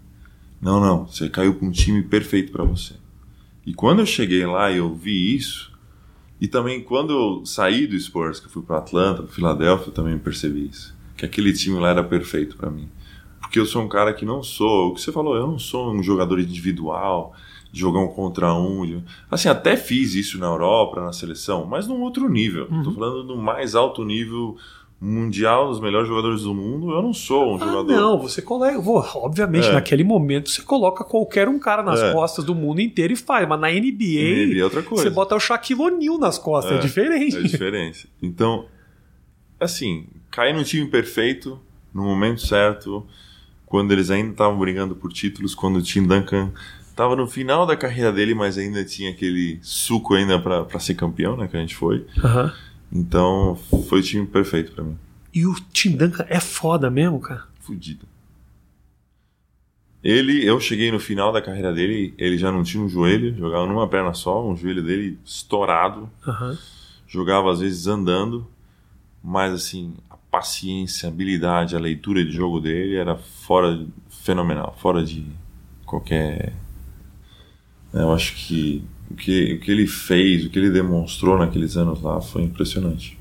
Não, 0.60 0.78
não. 0.78 1.06
Você 1.06 1.30
caiu 1.30 1.54
com 1.54 1.68
um 1.68 1.70
time 1.70 2.02
perfeito 2.02 2.52
para 2.52 2.62
você. 2.62 2.92
E 3.64 3.72
quando 3.72 4.00
eu 4.00 4.06
cheguei 4.06 4.44
lá 4.44 4.70
e 4.70 4.76
eu 4.76 4.94
vi 4.94 5.34
isso, 5.34 5.72
e 6.38 6.46
também 6.46 6.82
quando 6.82 7.14
eu 7.14 7.46
saí 7.46 7.86
do 7.86 7.98
Spurs, 7.98 8.38
que 8.38 8.48
eu 8.48 8.50
fui 8.50 8.62
para 8.62 8.76
Atlanta, 8.76 9.22
para 9.22 9.32
Filadélfia, 9.32 9.88
eu 9.88 9.94
também 9.94 10.18
percebi 10.18 10.66
isso. 10.66 10.94
Que 11.16 11.24
aquele 11.24 11.54
time 11.54 11.78
lá 11.78 11.88
era 11.88 12.04
perfeito 12.04 12.58
para 12.58 12.70
mim. 12.70 12.90
Porque 13.40 13.58
eu 13.58 13.64
sou 13.64 13.82
um 13.82 13.88
cara 13.88 14.12
que 14.12 14.26
não 14.26 14.42
sou, 14.42 14.90
o 14.90 14.94
que 14.94 15.00
você 15.00 15.10
falou, 15.10 15.36
eu 15.36 15.46
não 15.46 15.58
sou 15.58 15.90
um 15.90 16.02
jogador 16.02 16.38
individual 16.38 17.34
jogar 17.78 18.00
um 18.00 18.08
contra 18.08 18.54
um. 18.54 19.02
Assim, 19.30 19.48
até 19.48 19.76
fiz 19.76 20.14
isso 20.14 20.38
na 20.38 20.46
Europa, 20.46 21.00
na 21.00 21.12
seleção, 21.12 21.66
mas 21.66 21.86
num 21.86 22.00
outro 22.02 22.28
nível. 22.28 22.68
Uhum. 22.70 22.82
Tô 22.82 22.92
falando 22.92 23.24
no 23.24 23.36
mais 23.36 23.74
alto 23.74 24.04
nível 24.04 24.56
mundial, 25.00 25.68
dos 25.68 25.80
melhores 25.80 26.08
jogadores 26.08 26.42
do 26.42 26.54
mundo. 26.54 26.90
Eu 26.90 27.02
não 27.02 27.12
sou 27.12 27.52
um 27.52 27.56
ah, 27.56 27.66
jogador. 27.66 27.92
Não, 27.92 28.20
você 28.20 28.40
coloca. 28.40 28.78
Obviamente, 29.18 29.68
é. 29.68 29.72
naquele 29.72 30.04
momento 30.04 30.48
você 30.48 30.62
coloca 30.62 31.04
qualquer 31.04 31.48
um 31.48 31.58
cara 31.58 31.82
nas 31.82 32.00
é. 32.00 32.12
costas 32.12 32.44
do 32.44 32.54
mundo 32.54 32.80
inteiro 32.80 33.12
e 33.12 33.16
faz. 33.16 33.46
Mas 33.46 33.60
na 33.60 33.68
NBA, 33.68 34.46
NBA 34.46 34.60
é 34.60 34.64
outra 34.64 34.82
coisa. 34.82 35.04
você 35.04 35.10
bota 35.10 35.34
o 35.34 35.40
Shaquille 35.40 35.80
O'Neal 35.80 36.18
nas 36.18 36.38
costas. 36.38 36.72
É, 36.72 36.76
é 36.76 36.78
diferente. 36.78 37.36
É 37.36 37.42
diferente. 37.42 38.08
Então, 38.22 38.66
assim, 39.60 40.06
cair 40.30 40.54
no 40.54 40.64
time 40.64 40.86
perfeito 40.86 41.60
no 41.92 42.04
momento 42.04 42.42
certo, 42.42 43.06
quando 43.64 43.90
eles 43.90 44.10
ainda 44.10 44.30
estavam 44.30 44.58
brigando 44.58 44.94
por 44.94 45.10
títulos, 45.12 45.54
quando 45.54 45.76
o 45.76 45.82
Tim 45.82 46.06
Duncan 46.06 46.52
estava 46.96 47.14
no 47.14 47.26
final 47.26 47.66
da 47.66 47.76
carreira 47.76 48.10
dele, 48.10 48.34
mas 48.34 48.56
ainda 48.56 48.82
tinha 48.82 49.10
aquele 49.10 49.58
suco 49.60 50.14
ainda 50.14 50.38
para 50.40 50.80
ser 50.80 50.94
campeão, 50.94 51.36
né, 51.36 51.46
que 51.46 51.54
a 51.54 51.60
gente 51.60 51.76
foi. 51.76 52.06
Aham. 52.24 52.54
Então, 52.90 53.54
foi 53.86 54.00
o 54.00 54.02
time 54.02 54.26
perfeito 54.26 54.72
para 54.72 54.82
mim. 54.82 54.96
E 55.34 55.44
o 55.44 55.54
Tim 55.72 55.94
Duncan 55.94 56.24
é 56.26 56.40
foda 56.40 56.90
mesmo, 56.90 57.20
cara. 57.20 57.44
Fudido. 57.60 58.06
Ele, 60.02 60.42
eu 60.46 60.58
cheguei 60.58 60.90
no 60.90 60.98
final 60.98 61.32
da 61.32 61.42
carreira 61.42 61.70
dele, 61.70 62.14
ele 62.16 62.38
já 62.38 62.50
não 62.50 62.62
tinha 62.62 62.82
um 62.82 62.88
joelho, 62.88 63.36
jogava 63.36 63.66
numa 63.66 63.86
perna 63.86 64.14
só, 64.14 64.48
um 64.48 64.56
joelho 64.56 64.82
dele 64.82 65.18
estourado, 65.22 66.08
Aham. 66.26 66.56
jogava 67.06 67.52
às 67.52 67.60
vezes 67.60 67.86
andando, 67.86 68.46
mas 69.22 69.52
assim, 69.52 69.94
a 70.08 70.16
paciência, 70.16 71.08
a 71.08 71.12
habilidade, 71.12 71.76
a 71.76 71.78
leitura 71.78 72.24
de 72.24 72.30
jogo 72.30 72.58
dele 72.58 72.94
era 72.96 73.16
fora, 73.16 73.84
fenomenal, 74.08 74.74
fora 74.80 75.04
de 75.04 75.26
qualquer. 75.84 76.54
Né, 77.96 78.02
Eu 78.02 78.12
acho 78.12 78.34
que 78.34 78.82
o, 79.10 79.14
que 79.14 79.54
o 79.54 79.60
que 79.60 79.70
ele 79.70 79.86
fez, 79.86 80.44
o 80.44 80.50
que 80.50 80.58
ele 80.58 80.70
demonstrou 80.70 81.38
naqueles 81.38 81.76
anos 81.76 82.00
lá 82.02 82.20
foi 82.20 82.42
impressionante. 82.42 83.18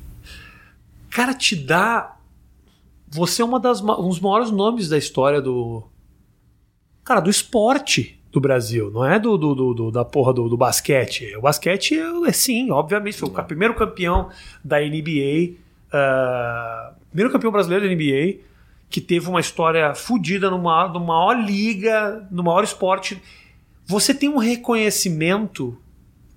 Cara, 1.09 1.33
te 1.33 1.55
dá. 1.55 2.15
Você 3.09 3.41
é 3.41 3.45
uma 3.45 3.59
das, 3.59 3.81
um 3.81 4.09
dos 4.09 4.19
maiores 4.19 4.51
nomes 4.51 4.89
da 4.89 4.97
história 4.97 5.41
do. 5.41 5.83
Cara, 7.03 7.19
do 7.21 7.29
esporte 7.29 8.19
do 8.31 8.41
Brasil. 8.41 8.91
Não 8.91 9.05
é 9.05 9.17
do, 9.19 9.37
do- 9.37 9.55
do- 9.55 9.73
do- 9.73 9.91
da 9.91 10.03
porra 10.03 10.33
do, 10.33 10.49
do 10.49 10.57
basquete. 10.57 11.35
O 11.37 11.41
basquete 11.41 11.95
é, 11.97 12.31
sim, 12.33 12.69
obviamente. 12.71 13.15
Foi 13.17 13.29
o 13.29 13.43
primeiro 13.43 13.73
campeão 13.75 14.29
da 14.63 14.79
NBA. 14.81 15.53
ah, 15.93 16.93
primeiro 17.11 17.31
campeão 17.31 17.51
brasileiro 17.51 17.87
da 17.87 17.93
NBA. 17.95 18.39
Que 18.89 18.99
teve 19.01 19.29
uma 19.29 19.39
história 19.39 19.93
fodida 19.95 20.49
numa, 20.49 20.87
numa 20.89 21.05
maior 21.05 21.33
liga, 21.45 22.27
no 22.31 22.43
maior 22.43 22.63
esporte. 22.63 23.21
Você 23.85 24.13
tem 24.13 24.29
um 24.29 24.37
reconhecimento, 24.37 25.77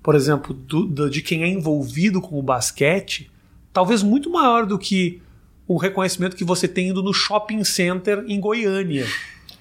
por 0.02 0.14
exemplo, 0.14 0.52
do- 0.54 0.84
do- 0.86 1.10
de 1.10 1.22
quem 1.22 1.42
é 1.42 1.48
envolvido 1.48 2.20
com 2.20 2.38
o 2.38 2.42
basquete 2.42 3.30
talvez 3.72 4.02
muito 4.02 4.28
maior 4.30 4.66
do 4.66 4.78
que 4.78 5.20
o 5.66 5.76
reconhecimento 5.76 6.34
que 6.34 6.44
você 6.44 6.66
tem 6.66 6.88
indo 6.88 7.02
no 7.02 7.12
shopping 7.12 7.62
center 7.62 8.24
em 8.26 8.40
Goiânia. 8.40 9.06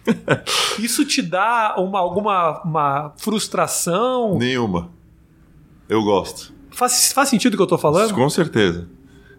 Isso 0.79 1.05
te 1.05 1.21
dá 1.21 1.75
uma, 1.77 1.99
alguma 1.99 2.61
uma 2.63 3.13
frustração? 3.17 4.37
Nenhuma. 4.37 4.89
Eu 5.89 6.01
gosto. 6.03 6.53
Faz, 6.71 7.11
faz 7.11 7.29
sentido 7.29 7.53
o 7.53 7.57
que 7.57 7.63
eu 7.63 7.67
tô 7.67 7.77
falando? 7.77 8.13
Com 8.13 8.29
certeza. 8.29 8.87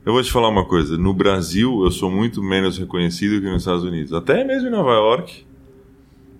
Eu 0.04 0.12
vou 0.12 0.22
te 0.22 0.30
falar 0.30 0.48
uma 0.48 0.64
coisa. 0.66 0.96
No 0.96 1.12
Brasil, 1.12 1.82
eu 1.84 1.90
sou 1.90 2.10
muito 2.10 2.42
menos 2.42 2.78
reconhecido 2.78 3.40
que 3.40 3.48
nos 3.50 3.62
Estados 3.62 3.82
Unidos. 3.84 4.12
Até 4.12 4.44
mesmo 4.44 4.68
em 4.68 4.70
Nova 4.70 4.92
York, 4.92 5.44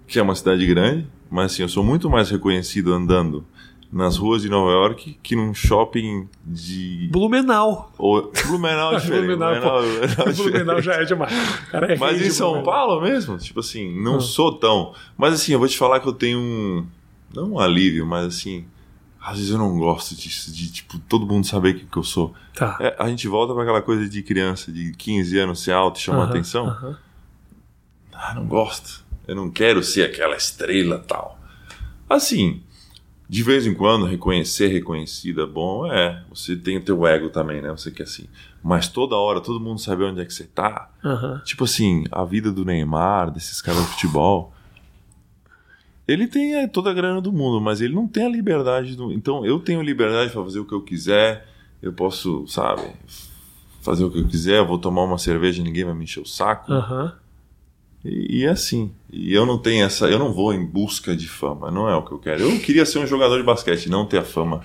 que 0.09 0.19
é 0.19 0.23
uma 0.23 0.35
cidade 0.35 0.67
grande, 0.67 1.07
mas 1.31 1.53
assim, 1.53 1.63
eu 1.63 1.69
sou 1.69 1.85
muito 1.85 2.09
mais 2.11 2.31
reconhecido 2.31 2.93
andando 2.93 3.45
nas 3.91 4.17
ruas 4.19 4.43
de 4.43 4.49
Nova 4.51 4.71
York 4.71 5.19
que 5.23 5.35
num 5.37 5.55
shopping 5.55 6.29
de. 6.45 7.09
Blumenau. 7.13 7.93
Ou... 7.97 8.31
Blumenau 8.47 8.95
é 8.95 8.97
diferente. 9.01 9.27
Blumenau, 9.37 9.61
pô. 9.63 9.81
Blumenau 9.81 10.29
é 10.29 10.33
Blumenau 10.33 10.83
já 10.83 10.93
é 10.95 11.05
demais. 11.05 11.33
Cara 11.71 11.95
é 11.95 11.97
Mas 11.99 12.21
em 12.21 12.31
São 12.31 12.53
Blumenau. 12.53 12.73
Paulo 12.73 13.01
mesmo, 13.03 13.39
tipo 13.39 13.61
assim, 13.61 13.99
não 14.03 14.17
Ah. 14.17 14.21
sou 14.21 14.53
tão. 14.59 14.95
Mas 15.17 15.35
assim, 15.35 15.53
eu 15.53 15.59
vou 15.59 15.69
te 15.69 15.79
falar 15.79 16.01
que 16.01 16.09
eu 16.09 16.13
tenho 16.13 16.39
um. 16.39 16.87
Não 17.35 17.53
um 17.53 17.59
alívio, 17.59 18.07
mas 18.07 18.27
assim. 18.27 18.65
Às 19.21 19.37
vezes 19.37 19.51
eu 19.53 19.59
não 19.59 19.77
gosto 19.79 20.15
disso, 20.15 20.51
de 20.55 20.71
tipo, 20.73 20.99
todo 21.01 21.27
mundo 21.27 21.45
saber 21.47 21.75
o 21.75 21.79
que, 21.81 21.85
que 21.87 21.97
eu 21.99 22.03
sou. 22.05 22.33
Tá. 22.55 22.79
É, 22.81 22.97
a 22.99 23.09
gente 23.09 23.27
volta 23.29 23.53
para 23.53 23.63
aquela 23.65 23.83
coisa 23.83 24.09
de 24.09 24.23
criança, 24.23 24.73
de 24.73 24.93
15 24.93 25.39
anos 25.39 25.61
ser 25.63 25.73
alto 25.73 25.99
e 25.99 26.03
chamar 26.03 26.23
Aham, 26.23 26.31
atenção. 26.31 26.67
aham. 26.67 26.97
Ah, 28.15 28.33
não 28.35 28.47
gosto. 28.47 29.05
Eu 29.29 29.37
não 29.37 29.51
quero 29.51 29.83
ser 29.85 30.05
aquela 30.05 30.35
estrela 30.35 30.99
tal. 31.07 31.39
Assim, 32.09 32.63
de 33.29 33.43
vez 33.43 33.67
em 33.67 33.75
quando, 33.75 34.07
reconhecer 34.07 34.69
reconhecido 34.69 35.43
é 35.43 35.47
bom, 35.47 35.87
é. 35.87 36.25
Você 36.31 36.57
tem 36.57 36.79
o 36.79 36.81
teu 36.83 37.07
ego 37.07 37.29
também, 37.29 37.61
né? 37.61 37.71
Você 37.71 37.91
quer 37.91 38.05
assim. 38.05 38.27
Mas 38.65 38.89
toda 38.89 39.15
hora, 39.17 39.41
todo 39.43 39.61
mundo 39.61 39.79
sabe 39.79 40.03
onde 40.03 40.23
é 40.23 40.25
que 40.25 40.33
você 40.33 40.45
tá. 40.45 40.91
aham. 41.05 41.43
Tipo 41.45 41.65
assim, 41.65 42.05
a 42.11 42.25
vida 42.25 42.51
do 42.51 42.65
Neymar, 42.65 43.31
desses 43.31 43.61
caras 43.61 43.83
de 43.83 43.89
futebol. 43.89 44.53
Ele 46.09 46.27
tem 46.27 46.55
é, 46.55 46.67
toda 46.67 46.91
a 46.91 46.95
grana 46.95 47.21
do 47.21 47.31
mundo, 47.31 47.61
mas 47.61 47.83
ele 47.83 47.95
não 47.95 48.09
tem 48.09 48.25
a 48.25 48.31
liberdade. 48.31 48.97
Do... 48.97 49.13
Então 49.13 49.45
eu 49.45 49.61
tenho 49.61 49.83
liberdade 49.83 50.33
para 50.33 50.43
fazer 50.43 50.59
o 50.61 50.65
que 50.65 50.73
eu 50.73 50.81
quiser. 50.81 51.47
Eu 51.83 51.93
posso, 51.93 52.47
sabe, 52.49 52.83
fazer 53.83 54.05
o 54.05 54.11
que 54.11 54.19
eu 54.21 54.27
quiser. 54.27 54.57
Eu 54.61 54.67
vou 54.67 54.79
tomar 54.79 55.05
uma 55.05 55.19
cerveja, 55.19 55.63
ninguém 55.63 55.85
vai 55.85 55.93
me 55.95 56.05
encher 56.05 56.21
o 56.21 56.27
saco. 56.27 56.73
aham. 56.73 57.13
E, 58.05 58.41
e 58.41 58.45
é 58.45 58.49
assim. 58.51 58.93
E 59.13 59.33
eu 59.33 59.45
não 59.47 59.59
tenho 59.59 59.85
essa. 59.85 60.07
Eu 60.09 60.19
não 60.19 60.33
vou 60.33 60.53
em 60.55 60.65
busca 60.65 61.17
de 61.17 61.29
fama. 61.29 61.71
Não 61.71 61.89
é 61.89 61.95
o 61.97 62.03
que 62.05 62.13
eu 62.13 62.19
quero. 62.19 62.43
Eu 62.43 62.61
queria 62.61 62.85
ser 62.87 62.99
um 62.99 63.07
jogador 63.07 63.37
de 63.39 63.43
basquete, 63.45 63.89
não 63.89 64.07
ter 64.07 64.19
a 64.19 64.25
fama. 64.25 64.65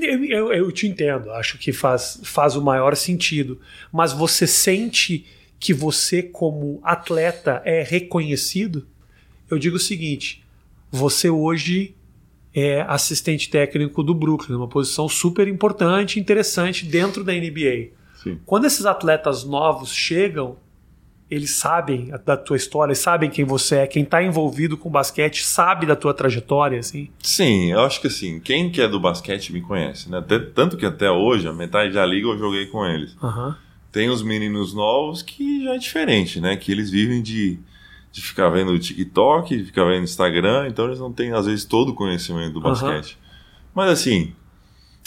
Eu, 0.00 0.24
eu- 0.24 0.52
eu 0.52 0.72
te 0.72 0.86
entendo, 0.86 1.30
acho 1.32 1.58
que 1.58 1.72
faz, 1.72 2.20
faz 2.24 2.54
o 2.56 2.62
maior 2.62 2.94
sentido. 2.96 3.60
Mas 3.92 4.12
você 4.12 4.46
sente 4.46 5.26
que 5.58 5.74
você, 5.74 6.22
como 6.22 6.80
atleta, 6.84 7.60
é 7.64 7.82
reconhecido? 7.82 8.86
Eu 9.50 9.58
digo 9.58 9.76
o 9.76 9.80
seguinte: 9.80 10.42
você 10.90 11.28
hoje 11.28 11.94
é 12.54 12.82
assistente 12.82 13.48
técnico 13.50 14.02
do 14.02 14.14
Brooklyn, 14.14 14.56
uma 14.56 14.68
posição 14.68 15.08
super 15.08 15.48
importante 15.48 16.16
e 16.18 16.20
interessante 16.20 16.84
dentro 16.86 17.24
da 17.24 17.32
NBA. 17.32 17.88
Sim. 18.22 18.38
Quando 18.46 18.66
esses 18.66 18.84
atletas 18.86 19.42
novos 19.44 19.92
chegam, 19.92 20.56
eles 21.34 21.52
sabem 21.52 22.12
da 22.26 22.36
tua 22.36 22.56
história, 22.56 22.94
sabem 22.94 23.30
quem 23.30 23.44
você 23.44 23.76
é, 23.76 23.86
quem 23.86 24.02
está 24.02 24.22
envolvido 24.22 24.76
com 24.76 24.90
basquete 24.90 25.44
sabe 25.44 25.86
da 25.86 25.96
tua 25.96 26.12
trajetória, 26.12 26.78
assim. 26.78 27.08
Sim, 27.22 27.72
eu 27.72 27.80
acho 27.80 28.00
que 28.00 28.06
assim, 28.06 28.38
quem 28.38 28.70
que 28.70 28.80
é 28.82 28.86
do 28.88 29.00
basquete 29.00 29.52
me 29.52 29.60
conhece, 29.62 30.10
né? 30.10 30.18
Até- 30.18 30.38
tanto 30.38 30.76
que 30.76 30.84
até 30.84 31.10
hoje, 31.10 31.48
a 31.48 31.52
metade 31.52 31.94
da 31.94 32.04
liga 32.04 32.26
eu 32.28 32.38
joguei 32.38 32.66
com 32.66 32.84
eles. 32.84 33.16
Aham. 33.22 33.56
Tem 33.90 34.10
os 34.10 34.22
meninos 34.22 34.74
novos 34.74 35.22
que 35.22 35.64
já 35.64 35.74
é 35.74 35.78
diferente, 35.78 36.40
né? 36.40 36.56
Que 36.56 36.70
eles 36.72 36.90
vivem 36.90 37.22
de, 37.22 37.58
de 38.10 38.20
ficar 38.22 38.48
vendo 38.50 38.72
o 38.72 38.78
TikTok, 38.78 39.56
de 39.56 39.64
ficar 39.64 39.84
vendo 39.84 40.04
Instagram, 40.04 40.68
então 40.68 40.84
eles 40.86 40.98
não 40.98 41.12
têm, 41.12 41.32
às 41.32 41.46
vezes, 41.46 41.64
todo 41.64 41.90
o 41.90 41.94
conhecimento 41.94 42.54
do 42.54 42.60
basquete. 42.60 43.18
Mas 43.74 43.90
assim, 43.90 44.32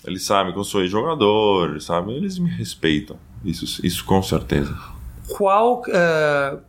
eles 0.05 0.23
sabem 0.23 0.53
que 0.53 0.59
eu 0.59 0.63
sou 0.63 0.85
jogador, 0.87 1.71
eles 1.71 1.83
sabem, 1.83 2.15
eles 2.15 2.37
me 2.39 2.49
respeitam. 2.49 3.17
Isso, 3.43 3.85
isso 3.85 4.03
com 4.05 4.21
certeza. 4.23 4.75
Qual 5.27 5.83
eh, 5.87 6.59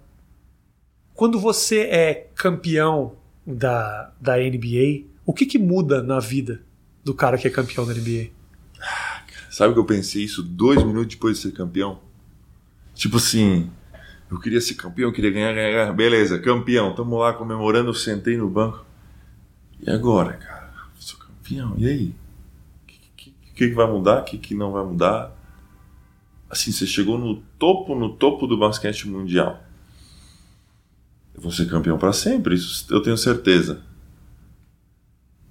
quando 1.14 1.38
você 1.38 1.80
é 1.80 2.28
campeão 2.34 3.16
da, 3.46 4.12
da 4.20 4.36
NBA, 4.36 5.06
o 5.24 5.32
que, 5.32 5.46
que 5.46 5.58
muda 5.58 6.02
na 6.02 6.20
vida 6.20 6.62
do 7.04 7.14
cara 7.14 7.38
que 7.38 7.46
é 7.46 7.50
campeão 7.50 7.86
da 7.86 7.94
NBA? 7.94 8.30
Sabe 9.50 9.72
que 9.72 9.80
eu 9.80 9.84
pensei 9.84 10.22
isso 10.22 10.42
dois 10.42 10.82
minutos 10.82 11.14
depois 11.14 11.36
de 11.36 11.42
ser 11.44 11.52
campeão? 11.52 12.00
Tipo 12.94 13.16
assim, 13.16 13.70
eu 14.30 14.40
queria 14.40 14.60
ser 14.60 14.74
campeão, 14.74 15.08
eu 15.08 15.12
queria 15.12 15.30
ganhar, 15.30 15.52
ganhar, 15.54 15.70
ganhar. 15.70 15.92
Beleza, 15.92 16.38
campeão, 16.38 16.94
tamo 16.94 17.16
lá 17.16 17.32
comemorando, 17.32 17.90
eu 17.90 17.94
sentei 17.94 18.36
no 18.36 18.48
banco. 18.48 18.84
E 19.80 19.90
agora, 19.90 20.34
cara? 20.34 20.70
Eu 20.96 21.00
sou 21.00 21.18
campeão, 21.18 21.74
e 21.78 21.86
aí? 21.86 22.14
O 22.82 22.86
que, 22.86 23.00
que, 23.16 23.30
que, 23.54 23.68
que 23.68 23.74
vai 23.74 23.86
mudar? 23.86 24.22
O 24.22 24.24
que, 24.24 24.38
que 24.38 24.54
não 24.54 24.72
vai 24.72 24.84
mudar? 24.84 25.35
Assim, 26.48 26.72
você 26.72 26.86
chegou 26.86 27.18
no 27.18 27.36
topo, 27.58 27.94
no 27.94 28.10
topo 28.10 28.46
do 28.46 28.56
basquete 28.56 29.08
mundial. 29.08 29.62
Eu 31.34 31.42
vou 31.42 31.52
ser 31.52 31.68
campeão 31.68 31.98
para 31.98 32.12
sempre, 32.12 32.54
isso 32.54 32.86
eu 32.90 33.02
tenho 33.02 33.16
certeza. 33.16 33.82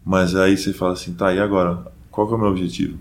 Mas 0.03 0.35
aí 0.35 0.57
você 0.57 0.71
fala 0.71 0.93
assim, 0.93 1.13
tá, 1.13 1.33
e 1.33 1.39
agora? 1.39 1.91
Qual 2.09 2.27
que 2.27 2.33
é 2.33 2.37
o 2.37 2.39
meu 2.39 2.49
objetivo? 2.49 2.97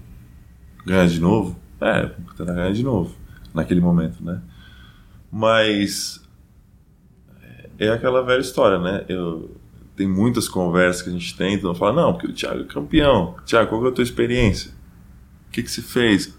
Ganhar 0.85 1.07
de 1.07 1.21
novo? 1.21 1.57
É, 1.81 2.07
tentar 2.37 2.53
ganhar 2.53 2.73
de 2.73 2.83
novo, 2.83 3.15
naquele 3.53 3.81
momento, 3.81 4.23
né? 4.25 4.41
Mas 5.31 6.23
é 7.79 7.89
aquela 7.91 8.23
velha 8.23 8.41
história, 8.41 8.79
né? 8.79 9.05
Eu, 9.09 9.57
tem 9.97 10.09
muitas 10.09 10.49
conversas 10.49 11.03
que 11.03 11.11
a 11.11 11.13
gente 11.13 11.37
tem, 11.37 11.55
então 11.55 11.75
fala, 11.75 11.93
não, 11.93 12.13
porque 12.13 12.27
o 12.27 12.33
Thiago 12.33 12.63
é 12.63 12.65
campeão. 12.65 13.37
Thiago, 13.45 13.69
qual 13.69 13.81
que 13.81 13.87
é 13.89 13.91
a 13.91 13.95
tua 13.95 14.05
experiência? 14.05 14.73
O 15.49 15.53
que, 15.53 15.63
que 15.63 15.71
você 15.71 15.83
fez? 15.83 16.37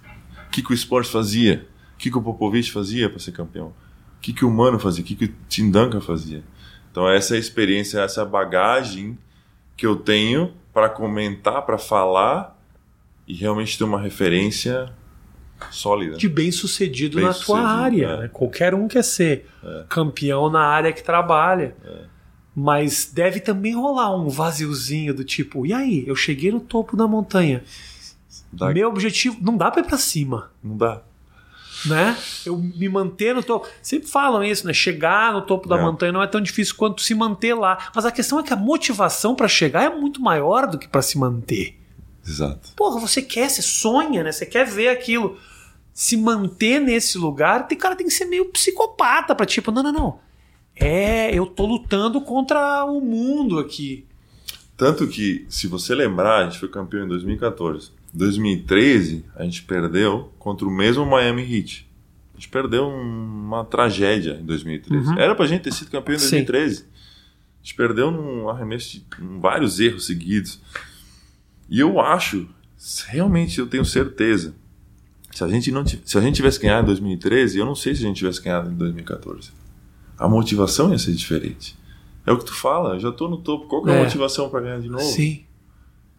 O 0.55 0.57
que, 0.57 0.63
que 0.63 0.71
o 0.71 0.73
esporte 0.73 1.09
fazia? 1.09 1.67
O 1.95 1.97
que, 1.97 2.09
que 2.09 2.17
o 2.17 2.21
Popovich 2.21 2.71
fazia 2.71 3.09
para 3.09 3.19
ser 3.19 3.33
campeão? 3.33 3.67
O 3.67 4.21
que, 4.21 4.31
que 4.31 4.45
o 4.45 4.49
Mano 4.49 4.79
fazia? 4.79 5.03
O 5.03 5.05
que, 5.05 5.13
que 5.13 5.25
o 5.25 5.35
Tim 5.49 5.69
Duncan 5.69 5.99
fazia? 5.99 6.45
Então 6.89 7.09
essa 7.09 7.33
é 7.33 7.37
a 7.37 7.39
experiência, 7.41 7.99
essa 7.99 8.21
é 8.21 8.25
bagagem 8.25 9.17
que 9.75 9.85
eu 9.85 9.97
tenho 9.97 10.53
para 10.73 10.87
comentar, 10.87 11.65
para 11.65 11.77
falar 11.77 12.57
e 13.27 13.33
realmente 13.33 13.77
ter 13.77 13.83
uma 13.83 13.99
referência 13.99 14.93
sólida. 15.71 16.15
De 16.15 16.29
bem 16.29 16.53
sucedido 16.53 17.17
Bem 17.17 17.25
na 17.25 17.33
tua 17.33 17.41
sucedido, 17.41 17.67
área. 17.67 18.05
é. 18.05 18.17
né? 18.21 18.29
Qualquer 18.31 18.73
um 18.73 18.87
quer 18.87 19.03
ser 19.03 19.49
campeão 19.89 20.49
na 20.49 20.61
área 20.61 20.93
que 20.93 21.03
trabalha. 21.03 21.75
Mas 22.55 23.11
deve 23.13 23.41
também 23.41 23.75
rolar 23.75 24.15
um 24.15 24.29
vaziozinho 24.29 25.13
do 25.13 25.25
tipo, 25.25 25.65
e 25.65 25.73
aí, 25.73 26.05
eu 26.07 26.15
cheguei 26.15 26.49
no 26.49 26.61
topo 26.61 26.95
da 26.95 27.05
montanha. 27.05 27.61
Dá- 28.55 28.73
Meu 28.73 28.89
objetivo, 28.89 29.37
não 29.41 29.55
dá 29.57 29.69
pra 29.71 29.81
ir 29.81 29.85
pra 29.85 29.97
cima. 29.97 30.51
Não 30.63 30.77
dá. 30.77 31.01
né? 31.85 32.17
Eu 32.45 32.57
me 32.57 32.89
manter 32.89 33.35
no 33.35 33.43
topo. 33.43 33.67
Sempre 33.81 34.07
falam 34.09 34.43
isso, 34.43 34.65
né? 34.65 34.73
Chegar 34.73 35.31
no 35.33 35.41
topo 35.43 35.67
da 35.69 35.77
É. 35.77 35.81
montanha 35.81 36.11
não 36.11 36.23
é 36.23 36.25
tão 36.25 36.41
difícil 36.41 36.73
quanto 36.75 37.01
se 37.01 37.13
manter 37.13 37.53
lá. 37.53 37.89
Mas 37.93 38.05
a 38.05 38.11
questão 38.11 38.39
é 38.39 38.43
que 38.43 38.51
a 38.53 38.55
motivação 38.55 39.35
para 39.35 39.47
chegar 39.47 39.83
é 39.83 39.89
muito 39.95 40.19
maior 40.21 40.65
do 40.67 40.79
que 40.79 40.87
para 40.87 41.01
se 41.03 41.15
manter. 41.17 41.77
Exato. 42.27 42.69
Porra, 42.75 42.99
você 42.99 43.21
quer, 43.21 43.49
você 43.49 43.61
sonha, 43.61 44.23
né? 44.23 44.31
Você 44.31 44.45
quer 44.47 44.65
ver 44.65 44.87
aquilo. 44.87 45.37
Se 45.93 46.17
manter 46.17 46.79
nesse 46.79 47.17
lugar, 47.19 47.67
tem 47.67 47.77
cara 47.77 47.95
tem 47.95 48.07
que 48.07 48.13
ser 48.13 48.25
meio 48.25 48.45
psicopata 48.45 49.35
para 49.35 49.45
tipo, 49.45 49.71
não, 49.71 49.83
não, 49.83 49.91
não. 49.93 50.19
É, 50.75 51.33
eu 51.37 51.45
tô 51.45 51.65
lutando 51.67 52.19
contra 52.19 52.83
o 52.85 52.99
mundo 52.99 53.59
aqui. 53.59 54.05
Tanto 54.75 55.07
que, 55.07 55.45
se 55.49 55.67
você 55.67 55.93
lembrar, 55.93 56.39
a 56.39 56.43
gente 56.49 56.59
foi 56.59 56.67
campeão 56.67 57.05
em 57.05 57.07
2014. 57.07 57.91
2013, 58.17 59.25
a 59.35 59.43
gente 59.43 59.63
perdeu 59.63 60.31
contra 60.39 60.67
o 60.67 60.71
mesmo 60.71 61.05
Miami 61.05 61.41
Heat. 61.41 61.87
A 62.33 62.37
gente 62.37 62.49
perdeu 62.49 62.85
um- 62.85 63.45
uma 63.45 63.63
tragédia 63.63 64.37
em 64.41 64.45
2013. 64.45 65.07
Uhum. 65.09 65.17
Era 65.19 65.33
pra 65.35 65.45
gente 65.47 65.61
ter 65.63 65.73
sido 65.73 65.89
campeão 65.91 66.15
em 66.15 66.19
Sim. 66.19 66.29
2013. 66.43 66.83
A 66.83 67.63
gente 67.65 67.75
perdeu 67.75 68.11
num 68.11 68.49
arremesso 68.49 68.91
de 68.99 69.05
vários 69.39 69.79
erros 69.79 70.05
seguidos. 70.05 70.59
E 71.69 71.79
eu 71.79 71.99
acho, 71.99 72.47
realmente 73.07 73.59
eu 73.59 73.65
tenho 73.67 73.83
certeza, 73.85 74.53
se 75.31 75.43
a 75.43 75.47
gente 75.47 75.71
não 75.71 75.85
se 75.85 76.17
a 76.17 76.21
gente 76.21 76.35
tivesse 76.35 76.59
ganhado 76.59 76.83
em 76.83 76.87
2013, 76.87 77.57
eu 77.57 77.65
não 77.65 77.75
sei 77.75 77.95
se 77.95 78.03
a 78.03 78.07
gente 78.07 78.17
tivesse 78.17 78.41
ganhado 78.41 78.69
em 78.69 78.75
2014. 78.75 79.51
A 80.17 80.27
motivação 80.29 80.91
ia 80.91 80.97
ser 80.99 81.13
diferente. 81.13 81.75
É 82.25 82.31
o 82.31 82.37
que 82.37 82.45
tu 82.45 82.53
fala, 82.53 82.95
eu 82.95 82.99
já 82.99 83.11
tô 83.11 83.27
no 83.27 83.37
topo. 83.37 83.67
Qual 83.67 83.83
que 83.83 83.89
é 83.89 83.93
a 83.93 83.97
É. 83.97 84.03
motivação 84.03 84.49
pra 84.49 84.59
ganhar 84.61 84.79
de 84.79 84.89
novo? 84.89 85.03
Sim. 85.03 85.43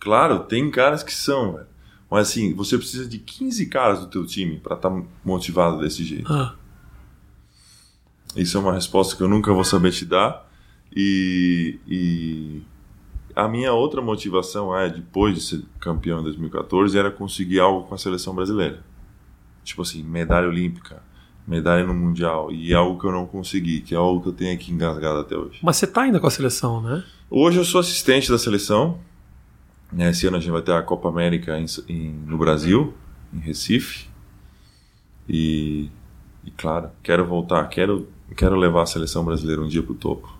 Claro, 0.00 0.40
tem 0.40 0.70
caras 0.70 1.02
que 1.02 1.14
são, 1.14 1.52
velho. 1.54 1.66
Mas 2.10 2.28
assim, 2.28 2.54
você 2.54 2.78
precisa 2.78 3.06
de 3.08 3.18
15 3.18 3.66
caras 3.66 4.00
do 4.00 4.06
teu 4.06 4.24
time 4.26 4.58
pra 4.58 4.76
estar 4.76 4.90
motivado 5.24 5.80
desse 5.80 6.04
jeito. 6.04 6.32
Ah, 6.32 6.54
Isso 8.36 8.56
é 8.56 8.60
uma 8.60 8.72
resposta 8.72 9.16
que 9.16 9.22
eu 9.22 9.28
nunca 9.28 9.52
vou 9.52 9.64
saber 9.64 9.90
te 9.92 10.04
dar. 10.04 10.46
E, 10.94 11.78
e 11.86 12.62
a 13.34 13.48
minha 13.48 13.72
outra 13.72 14.00
motivação 14.00 14.76
é, 14.76 14.88
depois 14.88 15.34
de 15.34 15.40
ser 15.40 15.62
campeão 15.80 16.20
em 16.20 16.24
2014, 16.24 16.96
era 16.96 17.10
conseguir 17.10 17.60
algo 17.60 17.86
com 17.88 17.94
a 17.94 17.98
seleção 17.98 18.34
brasileira. 18.34 18.82
Tipo 19.64 19.82
assim, 19.82 20.02
medalha 20.02 20.46
olímpica, 20.48 21.02
medalha 21.46 21.84
no 21.84 21.92
Mundial. 21.92 22.52
E 22.52 22.72
é 22.72 22.76
algo 22.76 23.00
que 23.00 23.06
eu 23.06 23.12
não 23.12 23.26
consegui, 23.26 23.80
que 23.80 23.94
é 23.94 23.98
algo 23.98 24.22
que 24.22 24.28
eu 24.28 24.32
tenho 24.32 24.54
aqui 24.54 24.70
engasgado 24.72 25.18
até 25.18 25.36
hoje. 25.36 25.58
mas 25.62 25.76
você 25.76 25.86
tá 25.86 26.02
ainda 26.02 26.20
com 26.20 26.26
a 26.26 26.30
seleção, 26.30 26.80
né? 26.80 27.02
Hoje 27.28 27.58
eu 27.58 27.64
sou 27.64 27.80
assistente 27.80 28.30
da 28.30 28.38
seleção. 28.38 29.00
Né, 29.92 30.10
Esse 30.10 30.26
ano 30.26 30.36
a 30.36 30.40
gente 30.40 30.50
vai 30.50 30.62
ter 30.62 30.72
a 30.72 30.82
Copa 30.82 31.08
América 31.08 31.58
em- 31.58 31.66
em- 31.88 32.12
no 32.26 32.36
Brasil, 32.38 32.94
em 33.32 33.38
Recife. 33.38 34.08
E, 35.28 35.90
e, 36.44 36.50
claro, 36.52 36.90
quero 37.02 37.26
voltar, 37.26 37.64
quero, 37.68 38.08
quero 38.36 38.56
levar 38.56 38.82
a 38.82 38.86
seleção 38.86 39.24
brasileira 39.24 39.60
um 39.62 39.68
dia 39.68 39.82
pro 39.82 39.94
topo. 39.94 40.34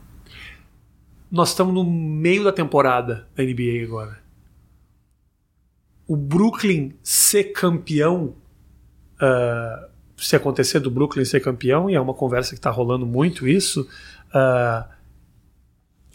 Nós 1.31 1.49
estamos 1.51 1.75
no 1.75 1.85
meio 1.85 2.45
da 2.45 2.53
temporada 2.53 3.27
da 3.35 3.43
NBA 3.43 3.83
agora. 3.85 4.19
O 6.07 6.17
Brooklyn 6.17 6.93
ser 7.03 7.45
campeão, 7.53 8.35
ah, 9.21 9.89
se 10.17 10.37
acontecer 10.37 10.79
do 10.79 10.91
Brooklyn 10.91 11.25
ser 11.25 11.41
campeão, 11.41 11.91
e 11.91 11.95
é 11.95 12.01
uma 12.01 12.15
conversa 12.15 12.51
que 12.51 12.59
está 12.59 12.71
rolando 12.71 13.05
muito 13.05 13.47
isso, 13.49 13.89
ah, 14.33 14.89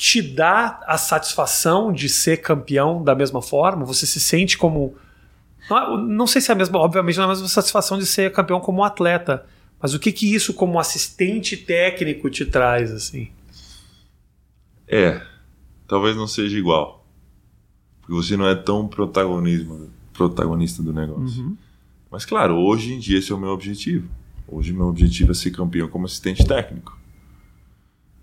te 0.01 0.19
dá 0.19 0.79
a 0.87 0.97
satisfação 0.97 1.93
de 1.93 2.09
ser 2.09 2.37
campeão 2.37 3.03
da 3.03 3.13
mesma 3.13 3.39
forma? 3.39 3.85
Você 3.85 4.07
se 4.07 4.19
sente 4.19 4.57
como. 4.57 4.95
Não, 5.69 5.95
não 5.95 6.25
sei 6.25 6.41
se 6.41 6.49
é 6.49 6.55
a 6.55 6.57
mesma, 6.57 6.79
obviamente 6.79 7.17
não 7.17 7.25
é 7.25 7.27
a 7.27 7.29
mesma 7.29 7.47
satisfação 7.47 7.99
de 7.99 8.07
ser 8.07 8.31
campeão 8.31 8.59
como 8.59 8.83
atleta, 8.83 9.45
mas 9.79 9.93
o 9.93 9.99
que 9.99 10.11
que 10.11 10.33
isso 10.33 10.55
como 10.55 10.79
assistente 10.79 11.55
técnico 11.55 12.31
te 12.31 12.47
traz 12.47 12.91
assim? 12.91 13.29
É, 14.87 15.21
talvez 15.87 16.15
não 16.15 16.25
seja 16.25 16.57
igual. 16.57 17.05
Porque 17.99 18.13
você 18.13 18.35
não 18.35 18.47
é 18.47 18.55
tão 18.55 18.87
protagonismo, 18.87 19.91
protagonista 20.13 20.81
do 20.81 20.91
negócio. 20.91 21.55
Mas 22.09 22.25
claro, 22.25 22.57
hoje 22.57 22.91
em 22.91 22.97
dia 22.97 23.19
esse 23.19 23.31
é 23.31 23.35
o 23.35 23.39
meu 23.39 23.51
objetivo. 23.51 24.09
Hoje 24.47 24.73
meu 24.73 24.87
objetivo 24.87 25.29
é 25.29 25.35
ser 25.35 25.51
campeão 25.51 25.87
como 25.87 26.07
assistente 26.07 26.43
técnico. 26.43 26.99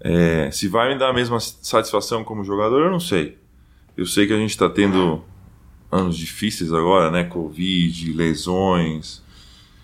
É, 0.01 0.51
se 0.51 0.69
vai 0.69 0.93
me 0.93 0.99
dar 0.99 1.11
a 1.11 1.13
mesma 1.13 1.41
satisfação 1.41 2.23
como 2.23 2.45
jogador, 2.45 2.85
eu 2.85 2.91
não 2.91 3.01
sei. 3.01 3.37
Eu 3.97 4.07
sei 4.07 4.27
que 4.27 4.33
a 4.33 4.37
gente 4.37 4.51
está 4.51 4.71
tendo 4.71 5.25
anos 5.91 6.17
difíceis 6.17 6.73
agora, 6.73 7.11
né? 7.11 7.25
Covid, 7.25 8.13
lesões. 8.13 9.23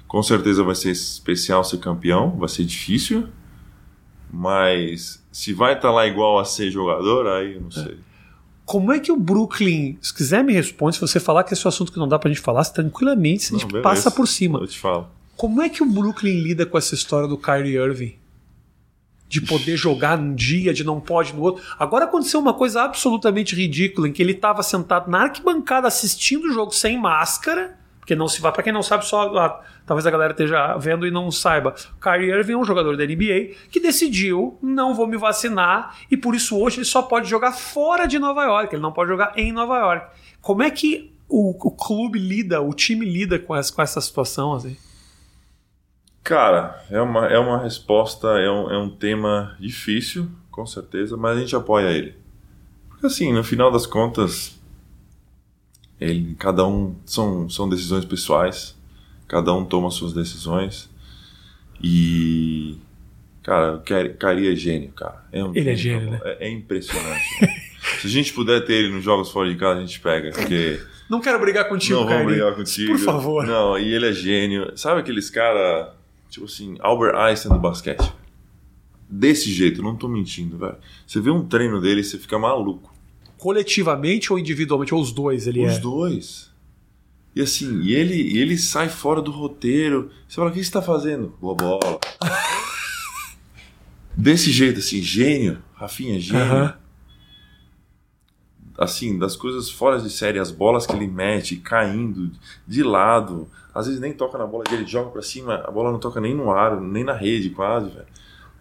Com 0.06 0.22
certeza 0.22 0.62
vai 0.62 0.74
ser 0.74 0.90
especial 0.90 1.64
ser 1.64 1.78
campeão, 1.78 2.36
vai 2.38 2.48
ser 2.48 2.64
difícil. 2.64 3.28
Mas 4.32 5.22
se 5.32 5.52
vai 5.52 5.74
estar 5.74 5.90
lá 5.90 6.06
igual 6.06 6.38
a 6.38 6.44
ser 6.44 6.70
jogador, 6.70 7.26
aí 7.26 7.54
eu 7.54 7.60
não 7.60 7.70
sei. 7.70 7.96
Como 8.64 8.92
é 8.92 8.98
que 8.98 9.12
o 9.12 9.16
Brooklyn, 9.16 9.98
se 10.00 10.14
quiser 10.14 10.42
me 10.42 10.52
responde, 10.52 10.96
se 10.96 11.00
você 11.00 11.20
falar 11.20 11.44
que 11.44 11.52
esse 11.52 11.66
é 11.66 11.66
um 11.66 11.68
assunto 11.68 11.92
que 11.92 11.98
não 11.98 12.08
dá 12.08 12.18
pra 12.18 12.30
gente 12.30 12.40
falar, 12.40 12.64
tranquilamente, 12.64 13.54
a 13.54 13.58
gente 13.58 13.72
Não, 13.72 13.82
passa 13.82 14.10
por 14.10 14.26
cima. 14.26 14.58
Eu 14.58 14.66
te 14.66 14.78
falo. 14.78 15.08
Como 15.36 15.60
é 15.60 15.68
que 15.68 15.82
o 15.82 15.86
Brooklyn 15.86 16.40
lida 16.40 16.64
com 16.64 16.78
essa 16.78 16.94
história 16.94 17.28
do 17.28 17.36
Kyrie 17.36 17.76
Irving? 17.76 18.14
De 19.28 19.40
poder 19.40 19.76
jogar 19.76 20.18
num 20.18 20.34
dia, 20.34 20.72
de 20.72 20.84
não 20.84 21.00
pode 21.00 21.32
no 21.32 21.42
outro. 21.42 21.64
Agora 21.78 22.04
aconteceu 22.04 22.38
uma 22.38 22.54
coisa 22.54 22.82
absolutamente 22.82 23.54
ridícula, 23.54 24.08
em 24.08 24.12
que 24.12 24.22
ele 24.22 24.32
estava 24.32 24.62
sentado 24.62 25.10
na 25.10 25.22
arquibancada 25.22 25.88
assistindo 25.88 26.44
o 26.44 26.52
jogo 26.52 26.72
sem 26.72 26.98
máscara, 26.98 27.76
porque 28.04 28.14
não 28.14 28.28
se 28.28 28.38
vai, 28.38 28.52
para 28.52 28.62
quem 28.62 28.72
não 28.72 28.82
sabe, 28.82 29.06
só 29.06 29.34
ah, 29.38 29.62
talvez 29.86 30.06
a 30.06 30.10
galera 30.10 30.32
esteja 30.32 30.76
vendo 30.76 31.06
e 31.06 31.10
não 31.10 31.30
saiba. 31.30 31.74
Kyrie 31.98 32.30
Irving 32.30 32.52
é 32.52 32.56
um 32.58 32.64
jogador 32.64 32.98
da 32.98 33.06
NBA 33.06 33.54
que 33.70 33.80
decidiu 33.80 34.58
não 34.62 34.94
vou 34.94 35.06
me 35.06 35.16
vacinar 35.16 35.96
e 36.10 36.16
por 36.16 36.34
isso 36.34 36.54
hoje 36.60 36.76
ele 36.78 36.84
só 36.84 37.00
pode 37.00 37.30
jogar 37.30 37.52
fora 37.52 38.04
de 38.06 38.18
Nova 38.18 38.44
York, 38.44 38.74
ele 38.74 38.82
não 38.82 38.92
pode 38.92 39.08
jogar 39.08 39.32
em 39.38 39.52
Nova 39.52 39.78
York. 39.78 40.06
Como 40.42 40.62
é 40.62 40.70
que 40.70 41.14
o, 41.26 41.50
o 41.50 41.70
clube 41.70 42.18
lida, 42.18 42.60
o 42.60 42.74
time 42.74 43.06
lida 43.06 43.38
com 43.38 43.56
essa, 43.56 43.72
com 43.72 43.80
essa 43.80 44.02
situação 44.02 44.52
assim? 44.52 44.76
Cara, 46.24 46.82
é 46.90 47.00
uma, 47.02 47.26
é 47.26 47.38
uma 47.38 47.62
resposta, 47.62 48.26
é 48.38 48.50
um, 48.50 48.70
é 48.70 48.78
um 48.78 48.88
tema 48.88 49.54
difícil, 49.60 50.26
com 50.50 50.64
certeza, 50.64 51.18
mas 51.18 51.36
a 51.36 51.40
gente 51.40 51.54
apoia 51.54 51.90
ele. 51.92 52.14
Porque 52.88 53.06
assim, 53.06 53.30
no 53.30 53.44
final 53.44 53.70
das 53.70 53.84
contas, 53.86 54.58
ele, 56.00 56.34
cada 56.36 56.66
um 56.66 56.96
são, 57.04 57.48
são 57.50 57.68
decisões 57.68 58.06
pessoais, 58.06 58.74
cada 59.28 59.52
um 59.52 59.66
toma 59.66 59.90
suas 59.90 60.14
decisões. 60.14 60.88
E. 61.82 62.78
Cara, 63.42 63.74
o 63.74 63.82
Kyrie 63.82 64.50
é 64.50 64.56
gênio, 64.56 64.90
cara. 64.92 65.22
É 65.30 65.44
um 65.44 65.54
Ele 65.54 65.68
é 65.68 65.76
gênio, 65.76 66.10
né? 66.12 66.20
É, 66.24 66.48
é 66.48 66.50
impressionante. 66.50 67.22
Se 68.00 68.06
a 68.06 68.10
gente 68.10 68.32
puder 68.32 68.64
ter 68.64 68.72
ele 68.76 68.94
nos 68.94 69.04
jogos 69.04 69.30
fora 69.30 69.46
de 69.50 69.56
casa, 69.56 69.80
a 69.80 69.82
gente 69.84 70.00
pega. 70.00 70.30
Porque 70.30 70.80
Não 71.10 71.20
quero 71.20 71.38
brigar 71.38 71.68
contigo, 71.68 72.00
não 72.00 72.06
vamos 72.06 72.22
Kyrie. 72.22 72.36
brigar 72.36 72.54
contigo. 72.54 72.92
Por 72.92 72.98
favor. 73.00 73.46
Não, 73.46 73.78
e 73.78 73.92
ele 73.92 74.08
é 74.08 74.12
gênio. 74.12 74.72
Sabe 74.78 75.00
aqueles 75.00 75.28
cara, 75.28 75.94
tipo 76.34 76.46
assim, 76.46 76.76
Albert 76.80 77.14
Einstein 77.14 77.52
do 77.52 77.58
basquete? 77.58 78.12
Desse 79.08 79.52
jeito, 79.52 79.82
não 79.82 79.94
tô 79.94 80.08
mentindo, 80.08 80.58
velho. 80.58 80.76
Você 81.06 81.20
vê 81.20 81.30
um 81.30 81.46
treino 81.46 81.80
dele 81.80 82.00
e 82.00 82.04
você 82.04 82.18
fica 82.18 82.38
maluco. 82.38 82.92
Coletivamente 83.38 84.32
ou 84.32 84.38
individualmente, 84.38 84.94
ou 84.94 85.00
os 85.00 85.12
dois 85.12 85.46
ele 85.46 85.64
Os 85.64 85.74
é. 85.74 85.78
dois. 85.78 86.50
E 87.36 87.40
assim, 87.40 87.80
e 87.82 87.94
ele, 87.94 88.14
e 88.14 88.38
ele 88.38 88.56
sai 88.56 88.88
fora 88.88 89.20
do 89.20 89.30
roteiro. 89.30 90.10
Você 90.26 90.36
fala, 90.36 90.50
o 90.50 90.52
que 90.52 90.62
você 90.62 90.70
tá 90.70 90.82
fazendo? 90.82 91.34
Boa 91.40 91.54
bola. 91.54 92.00
Desse 94.16 94.50
jeito, 94.50 94.78
assim, 94.78 95.02
gênio. 95.02 95.58
Rafinha, 95.74 96.18
gênio. 96.18 96.42
Aham. 96.42 96.78
Assim, 98.78 99.18
das 99.18 99.36
coisas 99.36 99.70
fora 99.70 99.98
de 99.98 100.10
série, 100.10 100.38
as 100.38 100.50
bolas 100.50 100.86
que 100.86 100.94
ele 100.94 101.06
mete 101.06 101.56
caindo 101.56 102.30
de 102.66 102.82
lado, 102.82 103.48
às 103.74 103.86
vezes 103.86 104.00
nem 104.00 104.12
toca 104.12 104.36
na 104.36 104.46
bola 104.46 104.64
dele, 104.64 104.82
ele 104.82 104.86
joga 104.86 105.10
pra 105.10 105.22
cima, 105.22 105.62
a 105.66 105.70
bola 105.70 105.92
não 105.92 105.98
toca 105.98 106.20
nem 106.20 106.34
no 106.34 106.50
ar, 106.50 106.80
nem 106.80 107.04
na 107.04 107.14
rede, 107.14 107.50
quase, 107.50 107.88
velho. 107.90 108.06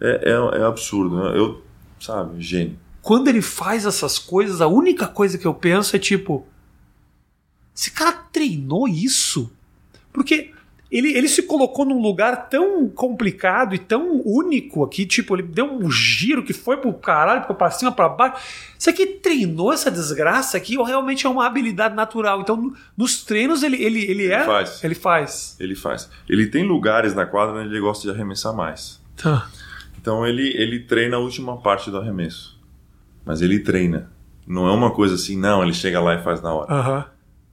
É, 0.00 0.30
é, 0.30 0.60
é 0.60 0.64
absurdo, 0.64 1.16
né? 1.16 1.38
Eu, 1.38 1.62
sabe, 2.00 2.40
gênio. 2.40 2.78
Quando 3.02 3.28
ele 3.28 3.42
faz 3.42 3.84
essas 3.84 4.18
coisas, 4.18 4.60
a 4.60 4.66
única 4.66 5.06
coisa 5.06 5.36
que 5.36 5.46
eu 5.46 5.54
penso 5.54 5.94
é 5.94 5.98
tipo. 5.98 6.46
Esse 7.76 7.90
cara 7.90 8.12
treinou 8.12 8.88
isso? 8.88 9.52
Porque 10.12 10.53
ele, 10.96 11.12
ele 11.16 11.28
se 11.28 11.42
colocou 11.42 11.84
num 11.84 12.00
lugar 12.00 12.48
tão 12.48 12.88
complicado 12.88 13.74
e 13.74 13.78
tão 13.78 14.22
único 14.24 14.84
aqui, 14.84 15.04
tipo, 15.04 15.34
ele 15.34 15.42
deu 15.42 15.64
um 15.66 15.90
giro 15.90 16.42
que 16.44 16.52
foi 16.52 16.76
pro 16.76 16.92
caralho, 16.92 17.40
ficou 17.42 17.56
pra 17.56 17.70
cima, 17.70 17.90
pra 17.90 18.08
baixo. 18.08 18.36
Isso 18.78 18.88
aqui 18.90 19.06
treinou 19.06 19.72
essa 19.72 19.90
desgraça 19.90 20.56
aqui 20.56 20.78
ou 20.78 20.84
realmente 20.84 21.26
é 21.26 21.28
uma 21.28 21.46
habilidade 21.46 21.94
natural? 21.94 22.40
Então, 22.40 22.56
no- 22.56 22.74
nos 22.96 23.24
treinos 23.24 23.62
ele, 23.62 23.82
ele, 23.82 24.00
ele 24.10 24.26
é. 24.30 24.44
faz. 24.44 24.84
Ele 24.84 24.94
faz. 24.94 25.56
Ele 25.58 25.74
faz. 25.74 26.08
Ele 26.28 26.46
tem 26.46 26.64
lugares 26.64 27.14
na 27.14 27.26
quadra 27.26 27.56
onde 27.60 27.68
ele 27.70 27.80
gosta 27.80 28.02
de 28.06 28.14
arremessar 28.14 28.54
mais. 28.54 29.00
Tá. 29.16 29.48
Então 30.00 30.26
ele, 30.26 30.48
ele 30.56 30.80
treina 30.80 31.16
a 31.16 31.20
última 31.20 31.56
parte 31.60 31.90
do 31.90 31.96
arremesso. 31.98 32.60
Mas 33.24 33.40
ele 33.40 33.58
treina. 33.58 34.10
Não 34.46 34.68
é 34.68 34.72
uma 34.72 34.90
coisa 34.90 35.14
assim, 35.14 35.36
não, 35.38 35.62
ele 35.62 35.72
chega 35.72 35.98
lá 36.00 36.14
e 36.14 36.22
faz 36.22 36.42
na 36.42 36.52
hora. 36.52 36.72
Aham. 36.72 37.06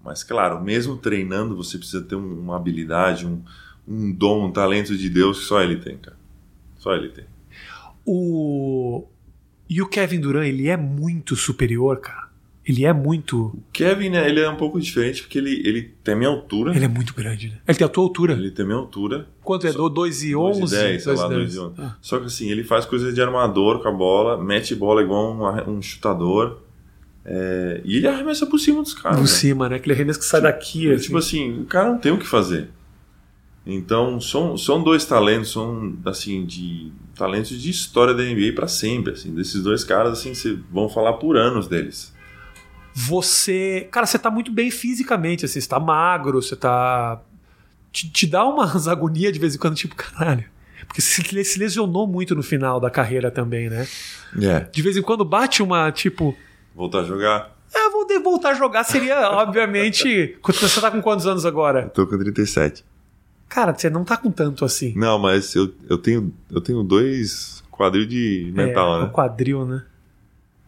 Mas 0.04 0.24
claro, 0.24 0.62
mesmo 0.64 0.98
treinando, 0.98 1.56
você 1.56 1.78
precisa 1.78 2.02
ter 2.02 2.16
um- 2.16 2.40
uma 2.40 2.56
habilidade, 2.56 3.26
um, 3.26 3.42
um 3.88 4.12
dom, 4.12 4.48
um 4.48 4.52
talento 4.52 4.98
de 4.98 5.10
Deus 5.10 5.40
que 5.40 5.46
só 5.46 5.62
ele 5.62 5.76
tem, 5.78 5.98
cara. 5.98 6.18
Só 6.78 6.94
ele 6.96 7.10
tem. 7.10 7.26
O... 8.06 9.06
E 9.70 9.82
o 9.82 9.88
Kevin 9.88 10.20
Durant, 10.20 10.48
ele 10.48 10.68
é 10.68 10.76
muito 10.76 11.36
superior, 11.36 11.98
cara. 12.00 12.30
Ele 12.64 12.86
é 12.86 12.94
muito. 12.94 13.58
Kevin, 13.74 14.10
né, 14.10 14.28
ele 14.30 14.40
é 14.40 14.48
um 14.50 14.56
pouco 14.56 14.80
diferente 14.80 15.24
porque 15.24 15.38
ele, 15.38 15.62
ele 15.66 15.94
tem 16.04 16.14
a 16.14 16.18
minha 16.18 16.30
altura. 16.30 16.76
Ele 16.76 16.86
é 16.86 16.88
muito 16.88 17.14
grande, 17.14 17.50
né? 17.50 17.58
Ele 17.68 17.78
tem 17.78 17.86
a 17.86 17.90
tua 17.90 18.04
altura. 18.04 18.34
Ele 18.34 18.52
tem 18.52 18.64
a 18.64 18.68
minha 18.68 18.78
altura. 18.78 19.28
Quanto 19.44 19.66
é? 19.66 19.72
2 19.72 20.24
e 20.24 20.36
11? 20.36 20.60
2 20.60 20.72
e 20.72 20.76
10, 20.76 21.04
sei 21.04 21.14
lá, 21.16 21.28
2 21.28 21.56
e 21.56 21.60
11. 21.60 21.74
Ah. 21.80 21.96
Só 22.02 22.20
que 22.20 22.26
assim, 22.26 22.52
ele 22.52 22.64
faz 22.64 22.86
coisas 22.86 23.16
de 23.16 23.22
armador 23.22 23.82
com 23.82 23.88
a 23.88 23.92
bola, 23.92 24.42
mete 24.44 24.76
bola 24.76 25.02
igual 25.02 25.34
um, 25.34 25.72
um 25.78 25.82
chutador. 25.82 26.62
É, 27.24 27.82
e 27.84 27.98
ele 27.98 28.08
arremessa 28.08 28.46
por 28.46 28.60
cima 28.60 28.82
dos 28.82 28.94
caras. 28.94 29.20
Por 29.20 29.28
cima, 29.28 29.70
né? 29.70 29.76
Aquele 29.76 29.94
arremesso 29.94 30.20
que 30.20 30.26
sai 30.26 30.42
daqui. 30.42 30.82
Tipo 30.82 30.94
assim. 30.94 31.02
tipo 31.04 31.18
assim, 31.18 31.62
o 31.62 31.66
cara 31.66 31.90
não 31.90 31.98
tem 31.98 32.12
o 32.12 32.18
que 32.18 32.28
fazer. 32.28 32.70
Então, 33.66 34.20
são, 34.20 34.58
são 34.58 34.82
dois 34.82 35.06
talentos, 35.06 35.52
são 35.52 35.96
assim, 36.06 36.46
de 36.46 36.92
talentos 37.16 37.62
de 37.62 37.70
história 37.70 38.14
da 38.14 38.24
NBA 38.24 38.54
para 38.56 38.68
sempre, 38.68 39.14
assim. 39.14 39.34
Desses 39.34 39.62
dois 39.62 39.84
caras, 39.84 40.14
assim, 40.14 40.34
vocês 40.34 40.58
vão 40.72 40.90
falar 40.90 41.14
por 41.14 41.38
anos 41.38 41.68
deles. 41.68 42.12
Você, 42.94 43.88
cara, 43.92 44.06
você 44.06 44.18
tá 44.18 44.32
muito 44.32 44.52
bem 44.52 44.72
fisicamente, 44.72 45.46
assim, 45.46 45.62
você 45.62 45.70
tá 45.70 45.80
magro, 45.80 46.42
você 46.42 46.56
tá 46.56 47.22
te, 47.92 48.10
te 48.10 48.26
dá 48.26 48.46
umas 48.46 48.88
agonias 48.90 49.32
de 49.32 49.40
vez 49.40 49.56
em 49.56 49.60
quando, 49.60 49.76
tipo, 49.76 49.96
caralho. 49.96 50.46
Porque 50.88 51.00
você 51.00 51.44
se 51.44 51.60
lesionou 51.60 52.08
muito 52.08 52.36
no 52.36 52.44
final 52.44 52.80
da 52.80 52.90
carreira 52.90 53.32
também, 53.32 53.70
né? 53.70 53.88
É. 54.42 54.68
De 54.72 54.82
vez 54.82 54.98
em 54.98 55.02
quando 55.02 55.24
bate 55.24 55.64
uma, 55.64 55.90
tipo, 55.92 56.36
Voltar 56.76 57.00
a 57.00 57.04
jogar? 57.04 57.56
É, 57.74 57.90
vou 57.90 58.06
voltar 58.22 58.50
a 58.50 58.54
jogar 58.54 58.84
seria, 58.84 59.32
obviamente. 59.32 60.38
Você 60.44 60.82
tá 60.82 60.92
com 60.92 61.02
quantos 61.02 61.26
anos 61.26 61.46
agora? 61.46 61.84
Eu 61.84 61.90
tô 61.90 62.08
com 62.08 62.18
37. 62.18 62.84
Cara, 63.48 63.74
você 63.74 63.90
não 63.90 64.04
tá 64.04 64.16
com 64.16 64.32
tanto 64.32 64.64
assim. 64.64 64.94
Não, 64.96 65.20
mas 65.20 65.56
eu, 65.56 65.74
eu, 65.90 65.98
tenho, 65.98 66.34
eu 66.50 66.62
tenho 66.62 66.84
dois 66.84 67.62
quadril 67.70 68.06
de 68.06 68.52
mental, 68.56 68.98
é, 68.98 69.04
né? 69.04 69.10
quadril, 69.12 69.66
né? 69.66 69.84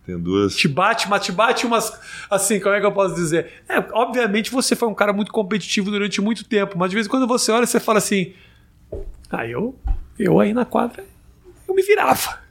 Tenho 0.06 0.20
duas. 0.20 0.56
Te 0.56 0.68
bate, 0.68 1.10
mas 1.10 1.24
te 1.24 1.32
bate 1.32 1.66
umas. 1.66 1.98
Assim, 2.30 2.60
como 2.60 2.76
é 2.76 2.82
que 2.82 2.86
eu 2.86 2.92
posso 2.92 3.16
dizer? 3.16 3.64
É, 3.70 3.78
obviamente 3.94 4.52
você 4.52 4.76
foi 4.76 4.90
um 4.90 4.94
cara 4.94 5.14
muito 5.14 5.32
competitivo 5.32 5.90
durante 5.90 6.20
muito 6.20 6.44
tempo, 6.44 6.78
mas 6.78 6.90
de 6.90 6.96
vez 6.96 7.08
em 7.08 7.10
quando 7.10 7.26
você 7.26 7.52
olha 7.52 7.64
e 7.64 7.68
você 7.68 7.80
fala 7.80 8.00
assim. 8.00 8.34
Ah, 9.32 9.48
eu, 9.48 9.76
eu 10.20 10.40
aí 10.40 10.54
na 10.54 10.66
quadra, 10.66 11.06
eu 11.68 11.74
me 11.74 11.82
virava. 11.82 12.43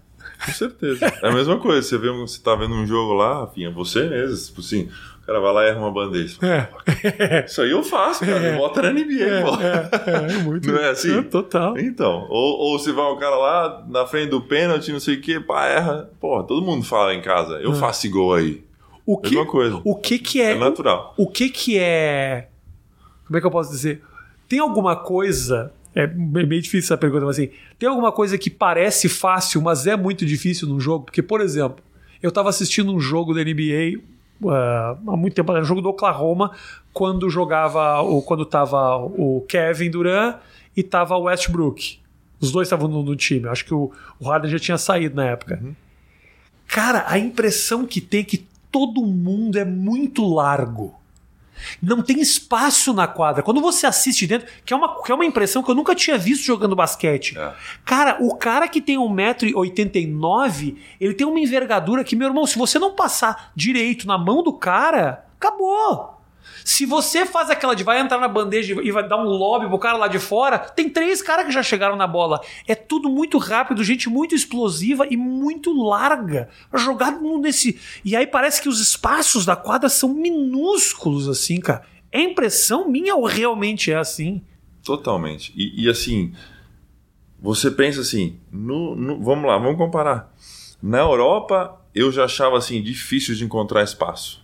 Com 0.44 0.52
certeza. 0.52 1.06
É 1.22 1.28
a 1.28 1.32
mesma 1.32 1.58
coisa. 1.58 1.82
Você, 1.82 1.98
vê, 1.98 2.10
você 2.10 2.40
tá 2.40 2.54
vendo 2.54 2.74
um 2.74 2.86
jogo 2.86 3.12
lá, 3.14 3.40
Rafinha, 3.40 3.70
você 3.70 4.08
mesmo, 4.08 4.46
tipo 4.46 4.60
assim, 4.60 4.88
o 5.22 5.26
cara 5.26 5.40
vai 5.40 5.52
lá 5.52 5.64
e 5.64 5.68
erra 5.68 5.78
uma 5.78 5.90
bandeja. 5.90 6.36
É. 6.42 7.44
Isso 7.46 7.62
aí 7.62 7.70
eu 7.70 7.82
faço, 7.84 8.26
cara. 8.26 8.38
É. 8.38 8.56
Bota 8.56 8.82
na 8.82 8.92
NBA, 8.92 9.22
é, 9.22 9.42
pô. 9.42 9.54
É, 9.60 10.34
é, 10.34 10.38
muito. 10.38 10.66
Não 10.72 10.78
é 10.78 10.90
assim? 10.90 11.18
É, 11.18 11.22
total. 11.22 11.78
Então. 11.78 12.26
Ou, 12.28 12.58
ou 12.58 12.78
se 12.78 12.90
vai 12.90 13.04
um 13.04 13.16
cara 13.16 13.36
lá 13.36 13.84
na 13.88 14.04
frente 14.04 14.30
do 14.30 14.40
pênalti, 14.40 14.92
não 14.92 15.00
sei 15.00 15.16
o 15.16 15.20
quê, 15.20 15.38
pá, 15.38 15.66
erra. 15.66 16.10
Porra, 16.20 16.42
todo 16.42 16.64
mundo 16.64 16.84
fala 16.84 17.14
em 17.14 17.22
casa, 17.22 17.54
eu 17.60 17.72
é. 17.72 17.74
faço 17.76 18.00
esse 18.00 18.08
gol 18.08 18.34
aí. 18.34 18.64
O 19.06 19.16
que, 19.16 19.30
mesma 19.30 19.46
coisa. 19.46 19.80
O 19.84 19.96
que 19.96 20.18
que 20.18 20.40
é... 20.40 20.52
É 20.52 20.58
natural. 20.58 21.14
O, 21.16 21.24
o 21.24 21.30
que 21.30 21.48
que 21.48 21.78
é... 21.78 22.48
Como 23.26 23.36
é 23.36 23.40
que 23.40 23.46
eu 23.46 23.50
posso 23.50 23.70
dizer? 23.70 24.02
Tem 24.48 24.58
alguma 24.58 24.96
coisa 24.96 25.72
é 25.94 26.06
meio 26.06 26.62
difícil 26.62 26.86
essa 26.88 26.96
pergunta, 26.96 27.26
mas 27.26 27.38
assim, 27.38 27.50
tem 27.78 27.88
alguma 27.88 28.12
coisa 28.12 28.38
que 28.38 28.48
parece 28.48 29.08
fácil, 29.08 29.60
mas 29.60 29.86
é 29.86 29.96
muito 29.96 30.24
difícil 30.24 30.66
num 30.68 30.80
jogo? 30.80 31.04
Porque, 31.04 31.22
por 31.22 31.40
exemplo, 31.40 31.84
eu 32.22 32.28
estava 32.28 32.48
assistindo 32.48 32.94
um 32.94 33.00
jogo 33.00 33.34
da 33.34 33.42
NBA 33.42 34.00
uh, 34.42 34.50
ah, 34.50 34.98
há 35.08 35.16
muito 35.16 35.34
tempo, 35.34 35.52
um 35.52 35.64
jogo 35.64 35.80
do 35.80 35.88
Oklahoma, 35.88 36.52
quando 36.92 37.28
jogava, 37.28 38.00
ou 38.00 38.22
quando 38.22 38.44
tava 38.44 38.96
o 38.96 39.44
Kevin 39.48 39.90
Durant 39.90 40.36
e 40.76 40.82
tava 40.82 41.16
o 41.16 41.22
Westbrook. 41.22 41.98
Os 42.40 42.50
dois 42.50 42.66
estavam 42.66 42.88
no, 42.88 43.02
no, 43.02 43.14
time. 43.14 43.48
Acho 43.48 43.64
que 43.64 43.74
o, 43.74 43.92
o 44.18 44.28
Harden 44.28 44.50
já 44.50 44.58
tinha 44.58 44.78
saído 44.78 45.14
na 45.14 45.26
época. 45.26 45.60
Uhum. 45.62 45.74
Cara, 46.66 47.04
a 47.06 47.18
impressão 47.18 47.86
que 47.86 48.00
tem 48.00 48.20
é 48.20 48.24
que 48.24 48.46
todo 48.70 49.02
mundo 49.02 49.58
é 49.58 49.64
muito 49.64 50.26
largo. 50.26 50.94
Não 51.82 52.02
tem 52.02 52.20
espaço 52.20 52.92
na 52.92 53.06
quadra. 53.06 53.42
Quando 53.42 53.60
você 53.60 53.86
assiste 53.86 54.26
dentro, 54.26 54.48
que 54.64 54.72
é 54.72 54.76
uma, 54.76 55.02
que 55.02 55.12
é 55.12 55.14
uma 55.14 55.24
impressão 55.24 55.62
que 55.62 55.70
eu 55.70 55.74
nunca 55.74 55.94
tinha 55.94 56.18
visto 56.18 56.44
jogando 56.44 56.76
basquete. 56.76 57.38
É. 57.38 57.52
Cara, 57.84 58.18
o 58.20 58.34
cara 58.36 58.68
que 58.68 58.80
tem 58.80 58.98
1,89m, 58.98 60.76
ele 61.00 61.14
tem 61.14 61.26
uma 61.26 61.40
envergadura 61.40 62.04
que, 62.04 62.16
meu 62.16 62.28
irmão, 62.28 62.46
se 62.46 62.58
você 62.58 62.78
não 62.78 62.94
passar 62.94 63.52
direito 63.54 64.06
na 64.06 64.18
mão 64.18 64.42
do 64.42 64.52
cara, 64.52 65.24
acabou. 65.36 66.21
Se 66.64 66.86
você 66.86 67.26
faz 67.26 67.50
aquela 67.50 67.74
de 67.74 67.84
vai 67.84 68.00
entrar 68.00 68.18
na 68.18 68.28
bandeja 68.28 68.80
e 68.82 68.90
vai 68.90 69.06
dar 69.06 69.18
um 69.18 69.28
lobby 69.28 69.68
pro 69.68 69.78
cara 69.78 69.96
lá 69.96 70.08
de 70.08 70.18
fora, 70.18 70.58
tem 70.58 70.88
três 70.88 71.20
caras 71.20 71.46
que 71.46 71.52
já 71.52 71.62
chegaram 71.62 71.96
na 71.96 72.06
bola. 72.06 72.40
É 72.66 72.74
tudo 72.74 73.08
muito 73.08 73.38
rápido, 73.38 73.82
gente 73.82 74.08
muito 74.08 74.34
explosiva 74.34 75.06
e 75.10 75.16
muito 75.16 75.72
larga. 75.72 76.48
Jogado 76.74 77.20
nesse. 77.38 77.78
E 78.04 78.14
aí 78.14 78.26
parece 78.26 78.60
que 78.62 78.68
os 78.68 78.80
espaços 78.80 79.44
da 79.44 79.56
quadra 79.56 79.88
são 79.88 80.08
minúsculos, 80.08 81.28
assim, 81.28 81.60
cara. 81.60 81.84
É 82.10 82.20
impressão 82.20 82.88
minha 82.88 83.14
ou 83.14 83.24
realmente 83.24 83.90
é 83.90 83.96
assim? 83.96 84.42
Totalmente. 84.84 85.52
E, 85.56 85.84
e 85.84 85.88
assim, 85.88 86.32
você 87.40 87.70
pensa 87.70 88.02
assim, 88.02 88.38
no, 88.50 88.94
no, 88.94 89.22
vamos 89.22 89.46
lá, 89.46 89.56
vamos 89.56 89.78
comparar. 89.78 90.32
Na 90.82 90.98
Europa, 90.98 91.80
eu 91.94 92.12
já 92.12 92.24
achava 92.24 92.58
assim 92.58 92.82
difícil 92.82 93.34
de 93.34 93.44
encontrar 93.44 93.82
espaço. 93.82 94.41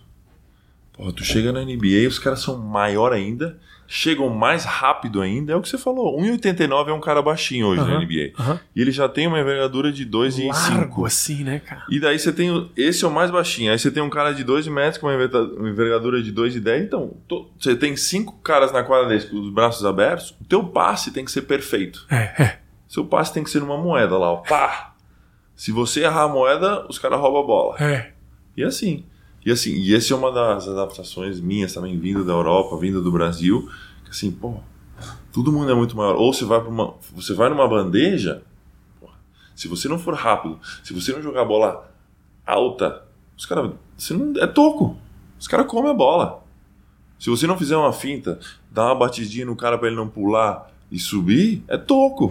Porra, 0.99 1.13
tu 1.13 1.23
chega 1.23 1.53
na 1.53 1.61
NBA, 1.61 2.09
os 2.09 2.19
caras 2.19 2.41
são 2.41 2.57
maior 2.57 3.13
ainda, 3.13 3.57
chegam 3.87 4.27
mais 4.27 4.65
rápido 4.65 5.21
ainda. 5.21 5.53
É 5.53 5.55
o 5.55 5.61
que 5.61 5.69
você 5.69 5.77
falou. 5.77 6.19
1,89 6.19 6.89
é 6.89 6.93
um 6.93 6.99
cara 6.99 7.21
baixinho 7.21 7.67
hoje 7.67 7.79
na 7.79 8.01
NBA. 8.01 8.33
E 8.75 8.81
ele 8.81 8.91
já 8.91 9.07
tem 9.07 9.25
uma 9.25 9.39
envergadura 9.39 9.93
de 9.93 10.05
2,5. 10.05 11.07
assim, 11.07 11.45
né, 11.45 11.59
cara? 11.59 11.85
E 11.89 12.01
daí 12.01 12.19
você 12.19 12.33
tem. 12.33 12.69
Esse 12.75 13.05
é 13.05 13.07
o 13.07 13.11
mais 13.11 13.31
baixinho. 13.31 13.71
Aí 13.71 13.79
você 13.79 13.89
tem 13.89 14.03
um 14.03 14.09
cara 14.09 14.33
de 14.33 14.43
2 14.43 14.67
metros 14.67 14.97
com 14.97 15.07
uma 15.07 15.69
envergadura 15.69 16.21
de 16.21 16.33
2,10. 16.33 16.83
Então, 16.83 17.15
você 17.57 17.77
tem 17.77 17.95
cinco 17.95 18.37
caras 18.39 18.73
na 18.73 18.83
quadra 18.83 19.07
desse 19.07 19.27
com 19.27 19.39
os 19.39 19.53
braços 19.53 19.85
abertos. 19.85 20.31
O 20.41 20.43
teu 20.43 20.65
passe 20.65 21.11
tem 21.11 21.23
que 21.23 21.31
ser 21.31 21.43
perfeito. 21.43 22.05
É, 22.11 22.43
é. 22.43 22.59
Seu 22.89 23.05
passe 23.05 23.33
tem 23.33 23.41
que 23.45 23.49
ser 23.49 23.61
numa 23.61 23.77
moeda 23.77 24.17
lá, 24.17 24.33
ó. 24.33 24.37
Pá! 24.41 24.95
Se 25.55 25.71
você 25.71 26.01
errar 26.01 26.23
a 26.23 26.27
moeda, 26.27 26.85
os 26.89 26.99
caras 26.99 27.21
roubam 27.21 27.41
a 27.41 27.47
bola. 27.47 27.77
É. 27.81 28.11
E 28.57 28.65
assim. 28.65 29.05
E 29.45 29.51
assim, 29.51 29.73
e 29.73 29.95
essa 29.95 30.13
é 30.13 30.17
uma 30.17 30.31
das 30.31 30.67
adaptações 30.67 31.39
minhas 31.39 31.73
também, 31.73 31.97
vindo 31.97 32.25
da 32.25 32.33
Europa, 32.33 32.77
vindo 32.77 33.01
do 33.01 33.11
Brasil, 33.11 33.69
que 34.03 34.11
assim, 34.11 34.31
pô, 34.31 34.55
todo 35.31 35.51
mundo 35.51 35.71
é 35.71 35.75
muito 35.75 35.95
maior. 35.95 36.15
Ou 36.15 36.33
você 36.33 36.45
vai 36.45 36.59
uma, 36.59 36.93
você 37.13 37.33
vai 37.33 37.49
numa 37.49 37.67
bandeja, 37.67 38.43
se 39.55 39.67
você 39.67 39.87
não 39.87 39.99
for 39.99 40.13
rápido, 40.13 40.59
se 40.83 40.93
você 40.93 41.11
não 41.11 41.21
jogar 41.21 41.41
a 41.41 41.45
bola 41.45 41.91
alta, 42.45 43.03
os 43.37 43.45
caras, 43.45 43.71
não 44.11 44.33
é 44.41 44.47
toco. 44.47 44.97
Os 45.39 45.47
caras 45.47 45.67
comem 45.67 45.91
a 45.91 45.93
bola. 45.93 46.43
Se 47.17 47.29
você 47.29 47.45
não 47.47 47.57
fizer 47.57 47.77
uma 47.77 47.93
finta, 47.93 48.39
dar 48.71 48.85
uma 48.85 48.95
batidinha 48.95 49.45
no 49.45 49.55
cara 49.55 49.77
para 49.77 49.87
ele 49.87 49.95
não 49.95 50.07
pular 50.07 50.71
e 50.91 50.99
subir, 50.99 51.63
é 51.67 51.77
toco. 51.77 52.29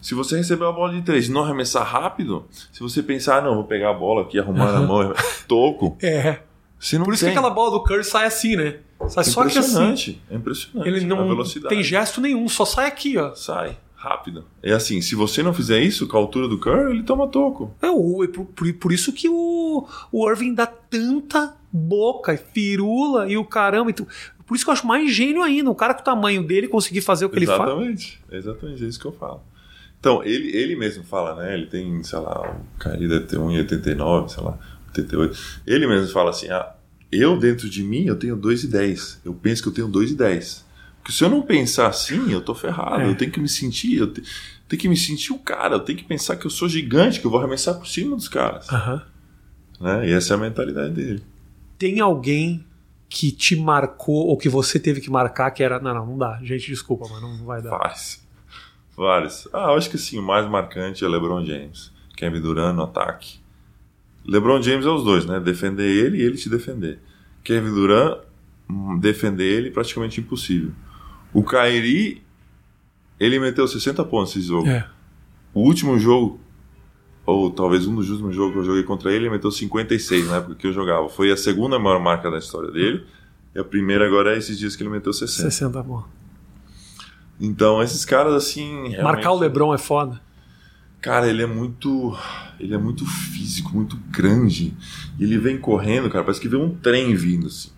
Se 0.00 0.14
você 0.14 0.36
receber 0.36 0.64
a 0.64 0.72
bola 0.72 0.92
de 0.92 1.02
três 1.02 1.28
e 1.28 1.32
não 1.32 1.42
arremessar 1.42 1.84
rápido, 1.84 2.46
se 2.72 2.80
você 2.80 3.02
pensar, 3.02 3.38
ah, 3.38 3.42
não, 3.42 3.54
vou 3.54 3.64
pegar 3.64 3.90
a 3.90 3.94
bola 3.94 4.22
aqui, 4.22 4.38
arrumar 4.38 4.72
na 4.72 4.80
mão, 4.80 5.12
toco. 5.46 5.96
É. 6.02 6.40
Você 6.78 6.96
não 6.96 7.04
Por 7.04 7.14
isso 7.14 7.24
tem. 7.24 7.32
que 7.32 7.38
aquela 7.38 7.52
bola 7.52 7.72
do 7.72 7.82
Curry 7.82 8.04
sai 8.04 8.26
assim, 8.26 8.54
né? 8.54 8.78
Sai 9.08 9.24
só 9.24 9.44
que 9.44 9.58
assim. 9.58 10.20
É 10.30 10.36
impressionante. 10.36 10.88
Ele 10.88 11.04
não 11.04 11.44
tem 11.68 11.82
gesto 11.82 12.20
nenhum, 12.20 12.48
só 12.48 12.64
sai 12.64 12.86
aqui, 12.86 13.18
ó. 13.18 13.34
Sai, 13.34 13.76
rápido. 13.96 14.44
É 14.62 14.72
assim, 14.72 15.00
se 15.00 15.16
você 15.16 15.42
não 15.42 15.52
fizer 15.52 15.80
isso 15.80 16.06
com 16.06 16.16
a 16.16 16.20
altura 16.20 16.46
do 16.46 16.56
Curry, 16.56 16.92
ele 16.92 17.02
toma 17.02 17.26
toco. 17.26 17.74
É, 17.82 17.88
por, 17.88 18.46
por, 18.46 18.72
por 18.74 18.92
isso 18.92 19.12
que 19.12 19.28
o, 19.28 19.88
o 20.12 20.30
Irving 20.30 20.54
dá 20.54 20.66
tanta 20.66 21.56
boca, 21.72 22.36
firula 22.36 23.28
e 23.28 23.36
o 23.36 23.44
caramba. 23.44 23.90
E 23.90 23.92
tu, 23.92 24.06
por 24.46 24.54
isso 24.54 24.64
que 24.64 24.70
eu 24.70 24.74
acho 24.74 24.86
mais 24.86 25.12
gênio 25.12 25.42
ainda. 25.42 25.70
O 25.70 25.74
cara 25.74 25.94
com 25.94 26.00
o 26.00 26.04
tamanho 26.04 26.44
dele 26.44 26.68
conseguir 26.68 27.00
fazer 27.00 27.26
o 27.26 27.30
que 27.30 27.42
exatamente, 27.42 27.66
ele 27.66 27.76
faz. 27.76 27.80
Exatamente, 27.80 28.20
exatamente, 28.32 28.84
é 28.84 28.88
isso 28.88 29.00
que 29.00 29.06
eu 29.06 29.12
falo. 29.12 29.42
Então, 30.00 30.22
ele, 30.22 30.56
ele 30.56 30.76
mesmo 30.76 31.02
fala, 31.02 31.34
né? 31.42 31.54
Ele 31.54 31.66
tem, 31.66 32.02
sei 32.02 32.18
lá, 32.18 32.56
o 32.74 32.78
cara 32.78 32.96
deve 32.96 33.20
ter 33.20 33.36
1,89, 33.36 34.28
sei 34.28 34.42
lá, 34.44 34.58
88. 34.88 35.38
Ele 35.66 35.86
mesmo 35.86 36.08
fala 36.12 36.30
assim: 36.30 36.48
ah, 36.50 36.72
eu 37.10 37.38
dentro 37.38 37.68
de 37.68 37.82
mim 37.82 38.04
eu 38.04 38.16
tenho 38.16 38.36
2,10. 38.36 39.18
Eu 39.24 39.34
penso 39.34 39.62
que 39.62 39.68
eu 39.68 39.72
tenho 39.72 39.88
2,10. 39.88 40.62
Porque 40.98 41.12
se 41.12 41.24
eu 41.24 41.30
não 41.30 41.42
pensar 41.42 41.88
assim, 41.88 42.30
eu 42.30 42.40
tô 42.40 42.54
ferrado. 42.54 43.02
É. 43.02 43.08
Eu 43.08 43.16
tenho 43.16 43.32
que 43.32 43.40
me 43.40 43.48
sentir, 43.48 43.96
eu 43.96 44.12
te, 44.12 44.22
tenho 44.68 44.80
que 44.80 44.88
me 44.88 44.96
sentir 44.96 45.32
o 45.32 45.38
cara. 45.38 45.76
Eu 45.76 45.80
tenho 45.80 45.98
que 45.98 46.04
pensar 46.04 46.36
que 46.36 46.46
eu 46.46 46.50
sou 46.50 46.68
gigante, 46.68 47.20
que 47.20 47.26
eu 47.26 47.30
vou 47.30 47.40
arremessar 47.40 47.74
por 47.74 47.88
cima 47.88 48.14
dos 48.14 48.28
caras. 48.28 48.68
Uhum. 48.68 49.00
Né? 49.80 50.10
E 50.10 50.12
essa 50.12 50.34
é 50.34 50.36
a 50.36 50.40
mentalidade 50.40 50.92
dele. 50.92 51.22
Tem 51.78 52.00
alguém 52.00 52.64
que 53.08 53.32
te 53.32 53.56
marcou 53.56 54.26
ou 54.26 54.36
que 54.36 54.48
você 54.48 54.78
teve 54.78 55.00
que 55.00 55.10
marcar 55.10 55.50
que 55.50 55.62
era. 55.62 55.80
Não, 55.80 55.94
não, 55.94 56.06
não 56.06 56.18
dá. 56.18 56.38
Gente, 56.42 56.66
desculpa, 56.66 57.06
mas 57.10 57.22
não 57.22 57.44
vai 57.44 57.62
dar. 57.62 57.70
Faz. 57.70 58.27
Vários. 58.98 59.46
Ah, 59.52 59.68
eu 59.70 59.74
acho 59.74 59.88
que 59.88 59.96
sim, 59.96 60.18
o 60.18 60.22
mais 60.22 60.50
marcante 60.50 61.04
é 61.04 61.08
LeBron 61.08 61.44
James. 61.44 61.92
Kevin 62.16 62.40
Durant 62.40 62.74
no 62.74 62.82
ataque. 62.82 63.38
LeBron 64.26 64.60
James 64.60 64.84
é 64.84 64.88
os 64.88 65.04
dois, 65.04 65.24
né? 65.24 65.38
Defender 65.38 65.84
ele 65.88 66.18
e 66.18 66.22
ele 66.22 66.36
te 66.36 66.48
defender. 66.48 66.98
Kevin 67.44 67.72
Durant, 67.72 68.18
hum, 68.68 68.98
defender 68.98 69.44
ele 69.44 69.70
praticamente 69.70 70.20
impossível. 70.20 70.72
O 71.32 71.44
Kyrie 71.44 72.22
Ele 73.20 73.38
meteu 73.38 73.68
60 73.68 74.04
pontos 74.04 74.34
esse 74.34 74.48
jogo. 74.48 74.68
É. 74.68 74.88
O 75.54 75.60
último 75.60 75.96
jogo, 75.96 76.40
ou 77.24 77.50
talvez 77.52 77.86
um 77.86 77.94
dos 77.94 78.10
últimos 78.10 78.34
jogos 78.34 78.52
que 78.52 78.58
eu 78.58 78.64
joguei 78.64 78.82
contra 78.82 79.10
ele, 79.12 79.26
ele 79.26 79.30
meteu 79.30 79.50
56 79.52 80.26
na 80.26 80.36
época 80.38 80.56
que 80.56 80.66
eu 80.66 80.72
jogava. 80.72 81.08
Foi 81.08 81.30
a 81.30 81.36
segunda 81.36 81.78
maior 81.78 82.00
marca 82.00 82.28
da 82.30 82.38
história 82.38 82.72
dele. 82.72 83.04
E 83.54 83.60
a 83.60 83.64
primeira 83.64 84.06
agora 84.06 84.34
é 84.34 84.38
esses 84.38 84.58
dias 84.58 84.74
que 84.74 84.82
ele 84.82 84.90
meteu 84.90 85.12
60. 85.12 85.50
60 85.50 85.82
bom. 85.84 86.04
Então, 87.40 87.82
esses 87.82 88.04
caras 88.04 88.34
assim. 88.34 88.88
realmente- 88.88 89.02
Marcar 89.02 89.32
o 89.32 89.38
Lebron 89.38 89.72
é 89.74 89.78
foda. 89.78 90.20
Cara, 91.00 91.28
ele 91.28 91.42
é 91.42 91.46
muito. 91.46 92.16
Ele 92.58 92.74
é 92.74 92.78
muito 92.78 93.06
físico, 93.06 93.70
muito 93.72 93.96
grande. 94.10 94.74
E 95.18 95.22
ele 95.22 95.38
vem 95.38 95.56
correndo, 95.58 96.10
cara, 96.10 96.24
parece 96.24 96.40
que 96.40 96.48
vê 96.48 96.56
um 96.56 96.74
trem 96.74 97.14
vindo, 97.14 97.46
assim. 97.46 97.70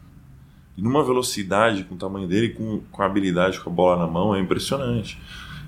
E 0.77 0.81
numa 0.83 1.05
velocidade 1.05 1.85
com 1.85 1.95
o 1.95 1.99
tamanho 1.99 2.27
dele, 2.27 2.51
com, 2.51 2.81
com 2.91 3.03
a 3.03 3.07
habilidade 3.07 3.61
com 3.61 3.69
a 3.69 3.73
bola 3.73 3.99
na 4.07 4.11
mão, 4.11 4.35
é 4.35 4.41
impressionante. 4.41 5.21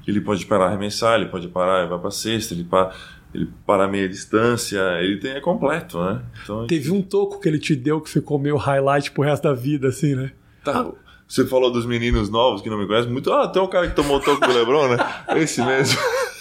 Ele 0.07 0.21
pode 0.23 0.47
parar 0.47 0.67
arremessar, 0.69 1.17
ele 1.21 1.29
pode 1.29 1.47
parar 1.49 1.85
e 1.85 1.89
vai 1.89 1.99
pra 1.99 2.11
cesta, 2.11 2.55
ele 2.55 2.65
para, 2.65 2.93
ele 3.35 3.49
para 3.67 3.85
a 3.85 3.89
meia 3.89 4.09
distância, 4.09 4.81
ele 5.03 5.19
tem, 5.19 5.33
é 5.33 5.41
completo, 5.41 6.03
né? 6.03 6.23
Então, 6.43 6.67
Teve 6.67 6.91
um 6.91 7.03
toco 7.03 7.39
que 7.39 7.49
ele 7.49 7.59
te 7.59 7.77
deu 7.77 8.01
que 8.01 8.09
ficou 8.09 8.39
meio 8.39 8.57
highlight 8.57 9.11
pro 9.11 9.23
resto 9.23 9.43
da 9.43 9.53
vida, 9.53 9.89
assim, 9.89 10.15
né? 10.15 10.33
tá, 10.65 10.91
Você 11.33 11.47
falou 11.47 11.71
dos 11.71 11.87
meninos 11.87 12.29
novos 12.29 12.61
que 12.61 12.69
não 12.69 12.77
me 12.77 12.87
conhecem 12.87 13.11
muito. 13.11 13.33
Ah, 13.33 13.49
tem 13.49 13.63
um 13.63 13.67
cara 13.67 13.89
que 13.89 13.97
tomou 13.97 14.19
o 14.19 14.21
toque 14.21 14.47
do 14.47 14.53
Lebron, 14.53 14.89
né? 14.89 14.99
Esse 15.37 15.63
mesmo. 15.63 15.99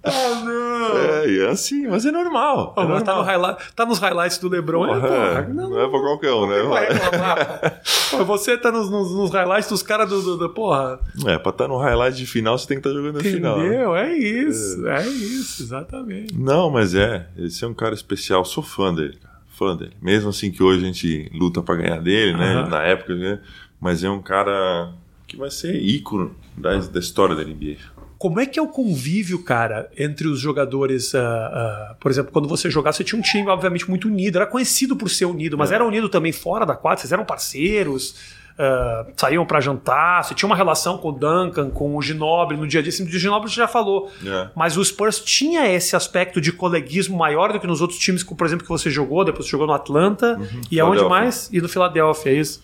Ah, 0.00 0.40
não! 0.42 0.96
É, 0.96 1.36
é 1.44 1.48
assim, 1.50 1.86
mas 1.88 2.06
é 2.06 2.10
normal. 2.12 2.72
É 2.78 2.84
mas 2.84 3.02
tá, 3.02 3.12
no 3.12 3.18
normal. 3.18 3.24
highlight, 3.24 3.72
tá 3.74 3.84
nos 3.84 3.98
highlights 3.98 4.38
do 4.38 4.48
Lebron, 4.48 4.86
é, 4.86 5.00
Porra, 5.00 5.08
é, 5.08 5.48
Não, 5.52 5.68
não 5.70 5.80
é 5.80 5.88
pra 5.88 5.98
qualquer 6.00 6.32
um, 6.32 6.46
né? 6.46 6.62
vai 6.62 6.86
reclamar. 6.92 7.82
Pô, 8.10 8.24
você 8.24 8.56
tá 8.56 8.70
nos, 8.72 8.88
nos- 8.88 9.12
nos 9.12 9.30
highlights 9.32 9.68
dos 9.68 9.82
caras 9.82 10.08
do, 10.08 10.22
do, 10.22 10.36
do- 10.38 10.48
Porra. 10.50 11.00
É, 11.26 11.36
pra 11.36 11.50
estar 11.50 11.68
no 11.68 11.76
highlight 11.76 12.16
de 12.16 12.26
final, 12.26 12.56
você 12.56 12.66
tem 12.68 12.80
que 12.80 12.88
estar 12.88 12.96
jogando 12.98 13.16
na 13.16 13.22
final. 13.22 13.58
né? 13.58 13.66
Entendeu? 13.66 13.96
É 13.96 14.14
isso. 14.16 14.86
É. 14.88 15.06
isso, 15.06 15.62
exatamente. 15.64 16.32
Não, 16.38 16.70
mas 16.70 16.94
é. 16.94 17.26
Esse 17.36 17.64
é 17.64 17.68
um 17.68 17.74
cara 17.74 17.94
especial. 17.94 18.44
Sou 18.46 18.62
fã 18.62 18.94
dele. 18.94 19.18
Fã 19.58 19.76
dele. 19.76 19.92
Mesmo 20.00 20.30
assim 20.30 20.50
que 20.52 20.62
hoje 20.62 20.80
a 20.82 20.86
gente 20.86 21.28
luta 21.34 21.60
pra 21.62 21.74
ganhar 21.74 22.00
dele, 22.00 22.32
né? 22.36 22.54
Aham. 22.54 22.68
Na 22.68 22.82
época, 22.84 23.14
né? 23.16 23.40
Mas 23.80 24.04
é 24.04 24.08
um 24.10 24.22
cara 24.22 24.92
que 25.26 25.36
vai 25.36 25.50
ser 25.50 25.74
ícone 25.74 26.30
da, 26.56 26.76
da 26.78 27.00
história 27.00 27.34
da 27.34 27.42
NBA. 27.42 27.76
Como 28.16 28.40
é 28.40 28.46
que 28.46 28.58
é 28.58 28.62
o 28.62 28.68
convívio, 28.68 29.42
cara, 29.44 29.88
entre 29.96 30.26
os 30.26 30.40
jogadores? 30.40 31.14
ah, 31.14 31.20
ah, 31.20 31.96
por 32.00 32.10
exemplo, 32.10 32.32
quando 32.32 32.48
você 32.48 32.68
jogava, 32.70 32.96
você 32.96 33.04
tinha 33.04 33.18
um 33.18 33.22
time, 33.22 33.46
obviamente, 33.48 33.88
muito 33.88 34.08
unido. 34.08 34.36
Era 34.36 34.46
conhecido 34.46 34.96
por 34.96 35.08
ser 35.10 35.24
unido, 35.26 35.56
mas 35.58 35.70
É. 35.70 35.76
era 35.76 35.84
unido 35.84 36.08
também 36.08 36.32
fora 36.32 36.64
da 36.66 36.74
quadra. 36.74 37.00
Vocês 37.00 37.12
eram 37.12 37.24
parceiros, 37.24 38.16
ah, 38.58 39.06
saíam 39.16 39.46
pra 39.46 39.60
jantar. 39.60 40.24
Você 40.24 40.34
tinha 40.34 40.48
uma 40.48 40.56
relação 40.56 40.98
com 40.98 41.10
o 41.10 41.12
Duncan, 41.12 41.70
com 41.70 41.96
o 41.96 42.02
Ginobili 42.02 42.60
no 42.60 42.66
dia 42.66 42.80
a 42.80 42.82
dia. 42.82 42.90
Assim, 42.90 43.04
do 43.04 43.10
Ginobili 43.10 43.52
já 43.52 43.68
falou. 43.68 44.10
É. 44.26 44.48
Mas 44.56 44.76
o 44.76 44.84
Spurs 44.84 45.20
tinha 45.20 45.72
esse 45.72 45.94
aspecto 45.94 46.40
de 46.40 46.52
coleguismo 46.52 47.16
maior 47.16 47.52
do 47.52 47.60
que 47.60 47.66
nos 47.66 47.80
outros 47.80 48.00
times, 48.00 48.24
por 48.24 48.44
exemplo, 48.44 48.64
que 48.64 48.68
você 48.68 48.90
jogou, 48.90 49.24
depois 49.24 49.44
você 49.46 49.52
jogou 49.52 49.66
no 49.66 49.72
Atlanta. 49.72 50.40
E 50.70 50.80
aonde 50.80 51.04
mais? 51.04 51.48
E 51.52 51.60
no 51.60 51.68
Philadelphia, 51.68 52.30
é 52.30 52.34
isso? 52.34 52.62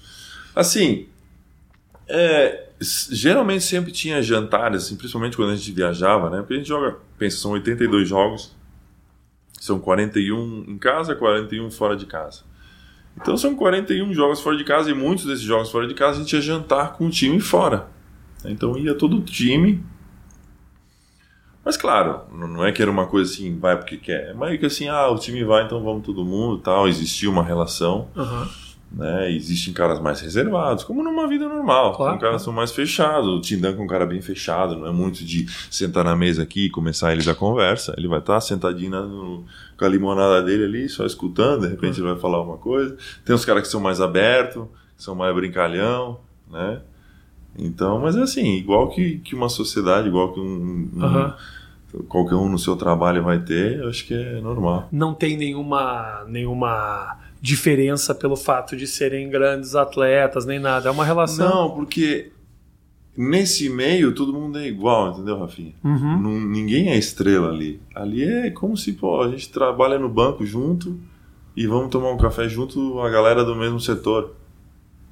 Assim, 0.55 1.07
é, 2.09 2.69
geralmente 2.81 3.63
sempre 3.63 3.93
tinha 3.93 4.21
jantares, 4.21 4.85
assim, 4.85 4.97
principalmente 4.97 5.37
quando 5.37 5.53
a 5.53 5.57
gente 5.57 5.71
viajava, 5.71 6.29
né? 6.29 6.39
Porque 6.39 6.55
a 6.55 6.57
gente 6.57 6.69
joga, 6.69 6.97
pensa, 7.17 7.39
são 7.39 7.53
82 7.53 8.09
jogos, 8.09 8.55
são 9.61 9.79
41 9.79 10.65
em 10.69 10.79
casa, 10.79 11.15
41 11.15 11.71
fora 11.71 11.97
de 11.97 12.07
casa. 12.07 12.43
Então 13.17 13.37
são 13.37 13.55
41 13.55 14.13
jogos 14.13 14.41
fora 14.41 14.57
de 14.57 14.65
casa 14.65 14.91
e 14.91 14.95
muitos 14.95 15.25
desses 15.25 15.45
jogos 15.45 15.71
fora 15.71 15.87
de 15.87 15.95
casa 15.95 16.19
a 16.19 16.21
gente 16.23 16.33
ia 16.33 16.41
jantar 16.41 16.95
com 16.95 17.07
o 17.07 17.11
time 17.11 17.41
fora. 17.41 17.89
Então 18.45 18.77
ia 18.77 18.95
todo 18.95 19.17
o 19.19 19.23
time. 19.23 19.83
Mas 21.65 21.77
claro, 21.77 22.23
não 22.31 22.65
é 22.65 22.73
que 22.73 22.83
era 22.83 22.91
uma 22.91 23.07
coisa 23.07 23.33
assim, 23.33 23.59
vai 23.59 23.77
porque 23.77 23.97
quer. 23.97 24.31
É 24.31 24.35
meio 24.35 24.59
que 24.59 24.67
assim, 24.67 24.89
ah, 24.89 25.09
o 25.09 25.19
time 25.19 25.43
vai, 25.45 25.65
então 25.65 25.83
vamos 25.83 26.05
todo 26.05 26.25
mundo 26.25 26.59
tal. 26.59 26.87
Existia 26.87 27.31
uma 27.31 27.43
relação 27.43 28.09
Aham. 28.17 28.49
Né? 28.97 29.31
Existem 29.33 29.73
caras 29.75 30.01
mais 30.01 30.21
reservados, 30.21 30.85
como 30.85 31.03
numa 31.03 31.27
vida 31.27 31.49
normal. 31.49 31.95
Claro, 31.97 32.13
Tem 32.13 32.21
caras 32.21 32.37
que 32.43 32.45
são 32.45 32.53
mais 32.53 32.71
fechados. 32.73 33.29
O 33.29 33.41
Tim 33.41 33.59
Duncan 33.59 33.81
é 33.81 33.85
um 33.85 33.87
cara 33.89 34.07
bem 34.07 34.21
fechado, 34.23 34.77
não 34.77 34.87
é 34.87 34.93
muito 34.93 35.25
de 35.25 35.47
sentar 35.71 36.05
na 36.05 36.15
mesa 36.15 36.43
aqui 36.43 36.67
e 36.67 36.71
começar 36.71 37.13
ele 37.13 37.29
a 37.29 37.35
conversa. 37.35 37.95
Ele 37.99 38.07
vai 38.09 38.21
estar 38.21 38.41
sentadinho 38.41 38.91
na- 38.91 39.03
no- 39.03 39.45
com 39.77 39.85
a 39.85 39.89
limonada 39.89 40.43
dele 40.43 40.65
ali, 40.65 40.89
só 40.89 41.05
escutando, 41.05 41.63
de 41.63 41.69
repente 41.69 41.99
ele 42.01 42.09
vai 42.09 42.19
falar 42.19 42.41
uma 42.41 42.57
coisa. 42.57 42.97
Tem 43.25 43.35
uns 43.35 43.45
caras 43.45 43.63
que 43.63 43.69
são 43.69 43.81
mais 43.81 44.01
abertos, 44.01 44.65
que 44.97 45.03
são 45.03 45.15
mais 45.15 45.35
brincalhão, 45.35 46.21
né? 46.51 46.81
Então, 47.59 48.01
mas 48.01 48.17
é 48.17 48.23
assim, 48.23 48.55
igual 48.57 48.91
que, 48.91 49.19
que 49.19 49.35
uma 49.35 49.49
sociedade, 49.49 50.09
igual 50.09 50.33
que 50.33 50.41
um, 50.41 50.91
um- 50.95 51.05
Aham. 51.05 51.37
qualquer 52.09 52.35
um 52.35 52.49
no 52.49 52.59
seu 52.59 52.75
trabalho 52.77 53.23
vai 53.23 53.39
ter, 53.39 53.79
eu 53.79 53.89
acho 53.89 54.05
que 54.07 54.15
é 54.15 54.41
normal. 54.41 54.89
não 54.91 55.15
tem 55.15 55.37
nenhuma, 55.37 56.25
nenhuma 56.27 57.17
diferença 57.45 58.15
pelo 58.15 58.37
fato 58.37 58.75
de 58.75 58.87
serem 58.87 59.29
grandes 59.29 59.75
atletas, 59.75 60.47
nem 60.47 60.59
nada. 60.59 60.89
É 60.89 60.91
uma 60.91 61.05
relação. 61.05 61.47
Não, 61.47 61.71
porque 61.75 62.33
nesse 63.15 63.69
meio 63.69 64.15
todo 64.15 64.33
mundo 64.33 64.59
é 64.59 64.67
igual, 64.67 65.11
entendeu, 65.13 65.39
Rafinha? 65.39 65.75
Uhum. 65.85 66.23
Não- 66.23 66.41
ninguém 66.41 66.89
é 66.89 66.97
estrela 66.97 67.51
ali. 67.51 67.79
Ali 67.95 68.25
é 68.25 68.51
como 68.51 68.79
se, 68.79 68.95
pô, 68.95 69.21
a 69.21 69.29
gente 69.29 69.51
trabalha 69.51 69.99
no 69.99 70.09
banco 70.09 70.47
junto 70.47 70.99
e 71.55 71.67
vamos 71.67 71.91
tomar 71.91 72.11
um 72.13 72.17
café 72.17 72.49
junto, 72.49 72.99
a 73.01 73.11
galera 73.11 73.45
do 73.45 73.55
mesmo 73.55 73.79
setor. 73.79 74.35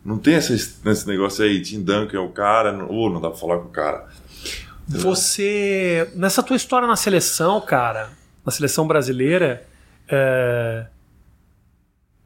Não 0.03 0.17
tem 0.17 0.33
esse, 0.35 0.55
esse 0.55 1.07
negócio 1.07 1.45
aí, 1.45 1.61
Tim 1.61 1.83
Duncan 1.83 2.17
é 2.17 2.21
o 2.21 2.31
cara, 2.31 2.83
ou 2.89 3.11
não 3.13 3.21
dá 3.21 3.29
pra 3.29 3.39
falar 3.39 3.59
com 3.59 3.67
o 3.69 3.71
cara. 3.71 4.09
Você, 4.89 6.11
nessa 6.17 6.43
tua 6.43 6.57
história 6.57 6.89
na 6.89 6.97
seleção, 6.97 7.61
cara, 7.61 8.09
na 8.45 8.51
seleção 8.51 8.87
brasileira, 8.87 9.63
é, 10.09 10.87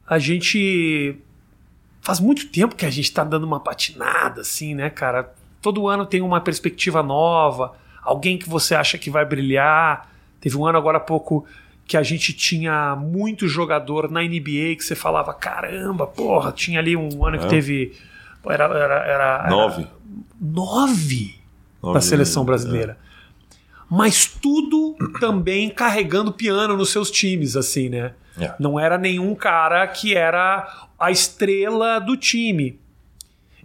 a 0.07 0.17
gente 0.19 1.15
faz 2.01 2.19
muito 2.19 2.47
tempo 2.47 2.75
que 2.75 2.85
a 2.85 2.89
gente 2.89 3.11
tá 3.11 3.23
dando 3.23 3.43
uma 3.45 3.59
patinada, 3.59 4.41
assim, 4.41 4.73
né, 4.73 4.89
cara? 4.89 5.33
Todo 5.61 5.87
ano 5.87 6.05
tem 6.05 6.21
uma 6.21 6.39
perspectiva 6.39 7.03
nova, 7.03 7.75
alguém 8.01 8.37
que 8.37 8.47
você 8.47 8.73
acha 8.73 8.97
que 8.97 9.09
vai 9.09 9.25
brilhar. 9.25 10.09
Teve 10.39 10.55
um 10.57 10.65
ano 10.65 10.77
agora 10.77 10.97
há 10.97 11.01
pouco 11.01 11.45
que 11.85 11.97
a 11.97 12.03
gente 12.03 12.31
tinha 12.33 12.95
muito 12.95 13.47
jogador 13.47 14.09
na 14.09 14.21
NBA 14.21 14.75
que 14.77 14.81
você 14.83 14.95
falava, 14.95 15.33
caramba, 15.33 16.05
porra, 16.07 16.51
tinha 16.51 16.79
ali 16.79 16.95
um 16.95 17.25
ano 17.25 17.39
que 17.39 17.45
É. 17.45 17.49
teve. 17.49 17.93
Era, 18.45 18.63
era, 18.65 18.75
era- 18.75 19.05
era- 19.43 19.49
Nove. 19.49 19.87
Nove 20.39 21.35
Nove 21.83 21.93
da 21.93 21.99
seleção 22.01 22.45
brasileira. 22.45 22.97
Mas 23.89 24.25
tudo 24.27 24.95
também 25.19 25.69
carregando 25.69 26.31
piano 26.31 26.75
nos 26.77 26.89
seus 26.91 27.09
times, 27.11 27.55
assim, 27.57 27.89
né? 27.89 28.13
Não 28.59 28.79
era 28.79 28.97
nenhum 28.97 29.33
cara 29.33 29.85
que 29.87 30.15
era 30.15 30.87
a 30.99 31.11
estrela 31.11 31.99
do 31.99 32.15
time. 32.15 32.79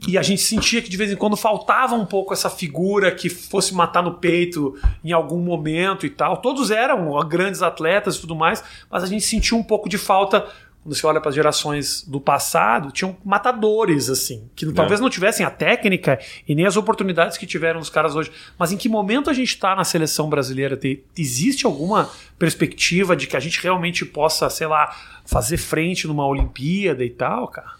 E 0.08 0.18
a 0.18 0.22
gente 0.22 0.42
sentia 0.42 0.82
que 0.82 0.90
de 0.90 0.96
vez 0.96 1.12
em 1.12 1.16
quando 1.16 1.36
faltava 1.36 1.94
um 1.94 2.04
pouco 2.04 2.32
essa 2.32 2.50
figura 2.50 3.12
que 3.12 3.28
fosse 3.28 3.72
matar 3.72 4.02
no 4.02 4.14
peito 4.14 4.76
em 5.04 5.12
algum 5.12 5.38
momento 5.38 6.04
e 6.04 6.10
tal. 6.10 6.38
Todos 6.38 6.70
eram 6.70 7.16
grandes 7.28 7.62
atletas 7.62 8.16
e 8.16 8.20
tudo 8.20 8.34
mais, 8.34 8.64
mas 8.90 9.04
a 9.04 9.06
gente 9.06 9.24
sentiu 9.24 9.56
um 9.56 9.62
pouco 9.62 9.88
de 9.88 9.98
falta. 9.98 10.46
Quando 10.82 10.96
você 10.96 11.06
olha 11.06 11.20
para 11.20 11.28
as 11.28 11.34
gerações 11.36 12.02
do 12.06 12.20
passado, 12.20 12.90
tinham 12.90 13.16
matadores, 13.24 14.10
assim, 14.10 14.50
que 14.56 14.66
talvez 14.72 15.00
não 15.00 15.08
tivessem 15.08 15.46
a 15.46 15.50
técnica 15.50 16.18
e 16.48 16.56
nem 16.56 16.66
as 16.66 16.76
oportunidades 16.76 17.38
que 17.38 17.46
tiveram 17.46 17.78
os 17.78 17.88
caras 17.88 18.16
hoje. 18.16 18.32
Mas 18.58 18.72
em 18.72 18.76
que 18.76 18.88
momento 18.88 19.30
a 19.30 19.32
gente 19.32 19.50
está 19.50 19.76
na 19.76 19.84
seleção 19.84 20.28
brasileira? 20.28 20.76
Existe 21.16 21.66
alguma 21.66 22.10
perspectiva 22.36 23.14
de 23.14 23.28
que 23.28 23.36
a 23.36 23.40
gente 23.40 23.62
realmente 23.62 24.04
possa, 24.04 24.50
sei 24.50 24.66
lá, 24.66 24.92
fazer 25.24 25.56
frente 25.56 26.08
numa 26.08 26.26
Olimpíada 26.26 27.04
e 27.04 27.10
tal, 27.10 27.46
cara? 27.46 27.70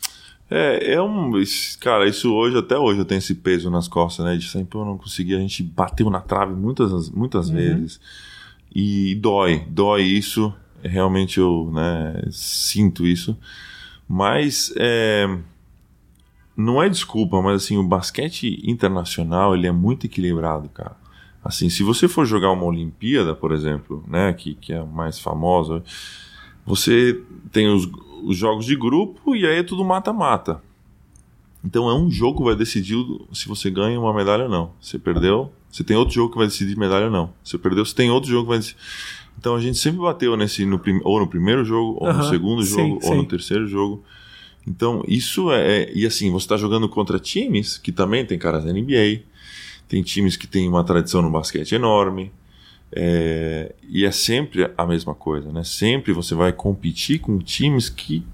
É, 0.49 0.95
é 0.95 1.03
um. 1.03 1.33
Cara, 1.81 2.07
isso 2.07 2.33
hoje, 2.33 2.57
até 2.57 2.79
hoje, 2.79 3.01
eu 3.01 3.05
tenho 3.05 3.19
esse 3.19 3.35
peso 3.35 3.69
nas 3.71 3.89
costas, 3.89 4.25
né? 4.25 4.37
De 4.37 4.49
sempre 4.49 4.79
eu 4.79 4.85
não 4.85 4.97
consegui, 4.97 5.35
a 5.35 5.39
gente 5.41 5.63
bateu 5.63 6.09
na 6.09 6.21
trave 6.21 6.53
muitas, 6.55 7.11
muitas 7.11 7.49
Uhum. 7.49 7.57
vezes. 7.57 7.99
E 8.75 9.15
dói, 9.17 9.65
dói 9.69 10.03
isso. 10.03 10.55
Realmente 10.83 11.39
eu 11.39 11.71
né, 11.73 12.23
sinto 12.31 13.07
isso. 13.07 13.37
Mas 14.09 14.73
é, 14.77 15.39
não 16.57 16.83
é 16.83 16.89
desculpa, 16.89 17.41
mas 17.41 17.65
assim, 17.65 17.77
o 17.77 17.83
basquete 17.83 18.61
internacional 18.65 19.55
ele 19.55 19.67
é 19.67 19.73
muito 19.73 20.07
equilibrado, 20.07 20.69
cara. 20.69 20.97
Assim, 21.45 21.69
se 21.69 21.83
você 21.83 22.07
for 22.07 22.25
jogar 22.25 22.53
uma 22.53 22.65
Olimpíada, 22.65 23.35
por 23.35 23.53
exemplo, 23.53 24.05
né, 24.07 24.33
que, 24.33 24.55
que 24.55 24.73
é 24.73 24.79
a 24.79 24.85
mais 24.85 25.19
famosa, 25.19 25.83
você 26.65 27.21
tem 27.51 27.69
os, 27.69 27.89
os 28.23 28.37
jogos 28.37 28.65
de 28.65 28.77
grupo 28.77 29.35
e 29.35 29.47
aí 29.47 29.59
é 29.59 29.63
tudo 29.63 29.85
mata-mata. 29.85 30.63
Então 31.65 31.89
é 31.89 31.95
um 31.95 32.11
jogo 32.11 32.39
que 32.39 32.45
vai 32.45 32.57
decidir 32.57 32.97
se 33.33 33.49
você 33.49 33.71
ganha 33.71 33.99
uma 33.99 34.15
medalha 34.15 34.45
ou 34.45 34.51
não. 34.51 34.73
Você 34.81 34.99
perdeu, 34.99 35.53
você 35.71 35.83
tem 35.83 35.97
outro 35.97 36.15
jogo 36.15 36.33
que 36.33 36.39
vai 36.39 36.47
decidir 36.47 36.77
medalha 36.77 37.07
ou 37.07 37.11
não. 37.11 37.33
Você 37.43 37.57
perdeu, 37.57 37.85
você 37.85 37.95
tem 37.95 38.11
outro 38.11 38.29
jogo 38.29 38.45
que 38.45 38.49
vai 38.51 38.59
decidir. 38.59 38.79
Então 39.43 39.57
a 39.57 39.61
gente 39.61 39.77
sempre 39.77 39.99
bateu 40.01 40.37
nesse 40.37 40.65
no 40.65 40.79
prim- 40.79 41.01
ou 41.03 41.19
no 41.19 41.27
primeiro 41.27 41.65
jogo, 41.65 41.99
ou 42.01 42.07
no 42.13 42.21
Aham, 42.21 42.31
segundo 42.31 42.63
sim, 42.63 42.71
jogo, 42.71 43.01
ou 43.03 43.15
no 43.17 43.23
sim. 43.23 43.29
terceiro 43.29 43.67
jogo. 43.67 44.05
Então 44.65 45.03
isso 45.09 45.51
é, 45.51 45.83
é- 45.83 45.93
e 45.93 46.07
assim 46.07 46.31
você 46.31 46.45
está 46.45 46.57
jogando 46.57 46.89
contra 46.89 47.19
times 47.19 47.77
que 47.77 47.91
também 47.91 48.25
tem 48.25 48.39
caras 48.39 48.63
da 48.65 48.71
NBA, 48.71 49.23
tem 49.89 50.01
times 50.01 50.37
que 50.37 50.47
têm 50.47 50.69
uma 50.69 50.85
tradição 50.85 51.21
no 51.23 51.29
basquete 51.29 51.73
enorme. 51.75 52.31
É, 52.93 53.75
e 53.89 54.05
é 54.05 54.13
sempre 54.13 54.71
a 54.79 54.87
mesma 54.87 55.13
coisa, 55.13 55.51
né? 55.51 55.65
Sempre 55.65 56.13
você 56.13 56.37
vai 56.37 56.53
competir 56.53 57.19
com 57.19 57.37
times 57.41 57.89
que 57.89 58.25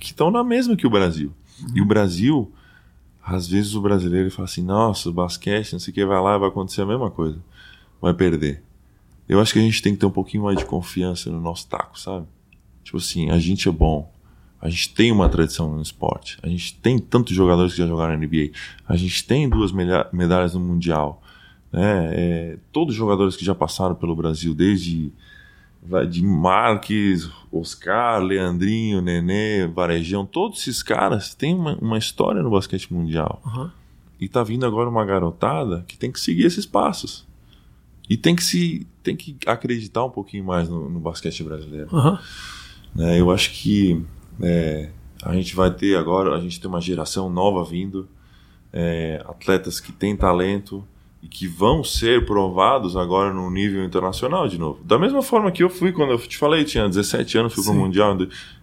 estão 0.00 0.30
na 0.30 0.44
mesma 0.44 0.76
que 0.76 0.86
o 0.86 0.90
Brasil. 0.90 1.32
Uhum. 1.60 1.76
E 1.78 1.80
o 1.82 1.84
Brasil, 1.84 2.52
às 3.24 3.48
vezes 3.48 3.74
o 3.74 3.80
brasileiro 3.80 4.30
fala 4.30 4.46
assim: 4.46 4.62
nossa, 4.62 5.08
o 5.08 5.12
basquete, 5.12 5.72
não 5.72 5.80
sei 5.80 5.90
o 5.90 5.94
que, 5.94 6.04
vai 6.06 6.20
lá 6.22 6.38
vai 6.38 6.48
acontecer 6.48 6.82
a 6.82 6.86
mesma 6.86 7.10
coisa. 7.10 7.38
Vai 8.00 8.14
perder. 8.14 8.62
Eu 9.28 9.40
acho 9.40 9.52
que 9.52 9.58
a 9.58 9.62
gente 9.62 9.80
tem 9.82 9.94
que 9.94 10.00
ter 10.00 10.06
um 10.06 10.10
pouquinho 10.10 10.44
mais 10.44 10.58
de 10.58 10.64
confiança 10.64 11.30
no 11.30 11.40
nosso 11.40 11.66
taco, 11.68 11.98
sabe? 11.98 12.26
Tipo 12.82 12.98
assim, 12.98 13.30
a 13.30 13.38
gente 13.38 13.68
é 13.68 13.72
bom. 13.72 14.12
A 14.60 14.68
gente 14.68 14.94
tem 14.94 15.12
uma 15.12 15.28
tradição 15.28 15.74
no 15.74 15.82
esporte. 15.82 16.38
A 16.42 16.48
gente 16.48 16.74
tem 16.76 16.98
tantos 16.98 17.34
jogadores 17.34 17.72
que 17.72 17.78
já 17.78 17.86
jogaram 17.86 18.16
na 18.16 18.18
NBA. 18.18 18.50
A 18.88 18.96
gente 18.96 19.24
tem 19.24 19.48
duas 19.48 19.72
medalhas 19.72 20.54
no 20.54 20.60
Mundial. 20.60 21.22
Né? 21.70 22.10
É, 22.12 22.58
todos 22.72 22.94
os 22.94 22.98
jogadores 22.98 23.36
que 23.36 23.44
já 23.44 23.54
passaram 23.54 23.94
pelo 23.94 24.14
Brasil, 24.14 24.54
desde 24.54 25.12
de 26.08 26.22
Marques, 26.22 27.28
Oscar, 27.52 28.22
Leandrinho, 28.22 29.02
Nenê, 29.02 29.66
Varejão, 29.66 30.24
todos 30.24 30.60
esses 30.60 30.82
caras 30.82 31.34
têm 31.34 31.54
uma, 31.54 31.76
uma 31.76 31.98
história 31.98 32.42
no 32.42 32.50
basquete 32.50 32.92
mundial. 32.92 33.42
Uhum. 33.44 33.70
E 34.18 34.28
tá 34.28 34.42
vindo 34.42 34.64
agora 34.64 34.88
uma 34.88 35.04
garotada 35.04 35.84
que 35.86 35.98
tem 35.98 36.10
que 36.10 36.18
seguir 36.18 36.46
esses 36.46 36.64
passos. 36.64 37.26
E 38.08 38.16
tem 38.16 38.34
que 38.36 38.42
se 38.42 38.86
tem 39.02 39.16
que 39.16 39.36
acreditar 39.46 40.04
um 40.04 40.10
pouquinho 40.10 40.44
mais 40.44 40.68
no, 40.68 40.88
no 40.88 41.00
basquete 41.00 41.42
brasileiro. 41.42 41.88
Uhum. 41.92 42.18
Né, 42.94 43.20
eu 43.20 43.30
acho 43.30 43.50
que 43.52 44.02
é, 44.40 44.90
a 45.22 45.34
gente 45.34 45.54
vai 45.54 45.70
ter 45.70 45.96
agora, 45.96 46.34
a 46.34 46.40
gente 46.40 46.60
tem 46.60 46.68
uma 46.68 46.80
geração 46.80 47.28
nova 47.30 47.64
vindo, 47.64 48.08
é, 48.72 49.22
atletas 49.26 49.80
que 49.80 49.92
têm 49.92 50.16
talento, 50.16 50.86
e 51.24 51.26
que 51.26 51.48
vão 51.48 51.82
ser 51.82 52.26
provados 52.26 52.98
agora 52.98 53.32
no 53.32 53.50
nível 53.50 53.82
internacional 53.82 54.46
de 54.46 54.58
novo. 54.58 54.84
Da 54.84 54.98
mesma 54.98 55.22
forma 55.22 55.50
que 55.50 55.62
eu 55.62 55.70
fui 55.70 55.90
quando 55.90 56.10
eu 56.10 56.18
te 56.18 56.36
falei, 56.36 56.64
tinha 56.64 56.86
17 56.86 57.38
anos, 57.38 57.54
fui 57.54 57.64
para 57.64 57.72
o 57.72 57.76
Mundial, 57.76 58.14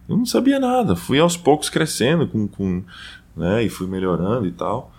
eu 0.08 0.16
não 0.16 0.24
sabia 0.24 0.60
nada, 0.60 0.94
fui 0.94 1.18
aos 1.18 1.36
poucos 1.36 1.68
crescendo 1.68 2.28
com, 2.28 2.46
com 2.46 2.84
né, 3.36 3.64
e 3.64 3.68
fui 3.68 3.88
melhorando 3.88 4.46
e 4.46 4.52
tal. 4.52 4.92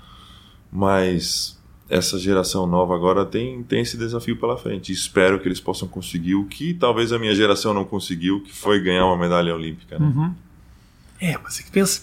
Mas 0.70 1.58
essa 1.90 2.18
geração 2.18 2.66
nova 2.66 2.96
agora 2.96 3.26
tem, 3.26 3.62
tem 3.64 3.82
esse 3.82 3.98
desafio 3.98 4.38
pela 4.40 4.58
frente. 4.58 4.92
Espero 4.92 5.40
que 5.40 5.48
eles 5.48 5.60
possam 5.60 5.88
conseguir 5.88 6.36
o 6.36 6.46
que 6.46 6.74
talvez 6.74 7.12
a 7.12 7.20
minha 7.20 7.36
geração 7.36 7.74
não 7.74 7.86
conseguiu, 7.86 8.42
que 8.42 8.54
foi 8.54 8.82
ganhar 8.82 9.06
uma 9.06 9.18
medalha 9.18 9.54
olímpica. 9.54 10.00
Né? 10.00 10.06
Uhum. 10.06 10.34
É, 11.22 11.38
mas 11.42 11.54
você 11.56 11.64
pensa, 11.72 12.02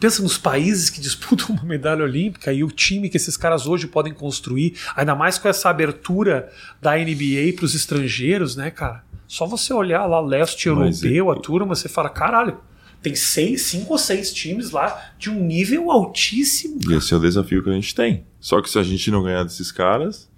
pensa 0.00 0.22
nos 0.22 0.38
países 0.38 0.88
que 0.88 1.00
disputam 1.00 1.48
uma 1.56 1.64
medalha 1.64 2.04
olímpica 2.04 2.52
e 2.52 2.64
o 2.64 2.70
time 2.70 3.08
que 3.08 3.16
esses 3.16 3.36
caras 3.36 3.66
hoje 3.66 3.86
podem 3.86 4.12
construir, 4.12 4.78
ainda 4.96 5.14
mais 5.14 5.38
com 5.38 5.48
essa 5.48 5.68
abertura 5.68 6.50
da 6.80 6.96
NBA 6.96 7.54
para 7.56 7.64
os 7.64 7.74
estrangeiros, 7.74 8.56
né, 8.56 8.70
cara? 8.70 9.04
Só 9.26 9.46
você 9.46 9.72
olhar 9.72 10.06
lá 10.06 10.20
leste 10.20 10.68
europeu, 10.68 11.30
é... 11.30 11.36
a 11.36 11.40
turma, 11.40 11.74
você 11.74 11.88
fala, 11.88 12.08
caralho, 12.08 12.58
tem 13.04 13.14
seis, 13.14 13.60
cinco 13.60 13.92
ou 13.92 13.98
seis 13.98 14.32
times 14.32 14.70
lá 14.70 15.10
de 15.18 15.28
um 15.28 15.38
nível 15.38 15.90
altíssimo. 15.90 16.80
E 16.88 16.94
esse 16.94 17.12
é 17.12 17.16
o 17.18 17.20
desafio 17.20 17.62
que 17.62 17.68
a 17.68 17.74
gente 17.74 17.94
tem. 17.94 18.24
Só 18.40 18.62
que 18.62 18.70
se 18.70 18.78
a 18.78 18.82
gente 18.82 19.10
não 19.10 19.22
ganhar 19.22 19.42
desses 19.42 19.70
caras, 19.70 20.30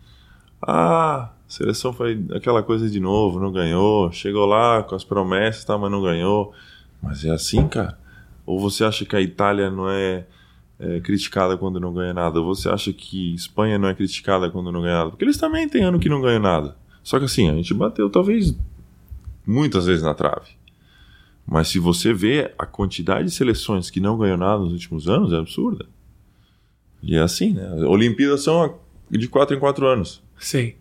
ah, 0.61 1.31
a 1.31 1.31
seleção 1.47 1.93
foi 1.93 2.21
aquela 2.35 2.65
coisa 2.65 2.91
de 2.91 2.99
novo, 2.99 3.39
não 3.39 3.53
ganhou, 3.53 4.11
chegou 4.11 4.47
lá 4.47 4.83
com 4.83 4.97
as 4.97 5.05
promessas, 5.05 5.65
tá, 5.65 5.79
mas 5.79 5.93
não 5.93 6.03
ganhou. 6.03 6.53
Mas 7.01 7.25
é 7.25 7.31
assim, 7.31 7.69
cara. 7.69 7.97
Ou 8.45 8.59
você 8.59 8.83
acha 8.83 9.05
que 9.05 9.15
a 9.15 9.21
Itália 9.21 9.71
não 9.71 9.89
é, 9.89 10.27
é, 10.81 10.99
criticada 10.99 11.57
quando 11.57 11.79
não 11.79 11.95
ganha 11.95 12.13
nada? 12.13 12.41
Ou 12.41 12.53
você 12.53 12.69
acha 12.69 12.93
que 12.93 13.33
Espanha 13.33 13.79
não 13.79 13.89
é 13.89 13.95
criticada 13.95 14.51
quando 14.51 14.73
não 14.73 14.83
ganha 14.83 14.99
nada? 14.99 15.11
Porque 15.11 15.25
eles 15.25 15.39
também 15.39 15.69
têm 15.69 15.85
ano 15.85 16.01
que 16.01 16.09
não 16.09 16.21
ganham 16.21 16.43
nada. 16.43 16.77
Só 17.01 17.21
que 17.21 17.27
assim, 17.27 17.49
a 17.49 17.55
gente 17.55 17.73
bateu 17.73 18.11
talvez 18.11 18.57
muitas 19.47 19.87
vezes 19.87 20.03
na 20.03 20.15
trave. 20.15 20.57
Mas 21.47 21.69
se 21.69 21.79
você 21.79 22.13
vê 22.13 22.53
a 22.59 22.67
quantidade 22.67 23.29
de 23.29 23.31
seleções 23.31 23.89
que 23.89 24.01
não 24.01 24.19
ganham 24.19 24.37
nada 24.37 24.59
nos 24.59 24.73
últimos 24.73 25.09
anos, 25.09 25.33
é 25.33 25.37
absurda. 25.37 25.87
E 27.03 27.15
é 27.15 27.21
assim, 27.21 27.53
né? 27.53 27.71
Olimpíadas 27.85 28.43
são 28.43 28.79
de 29.09 29.29
4 29.29 29.57
em 29.57 29.61
4 29.61 29.87
anos. 29.87 30.23
Sim. 30.39 30.75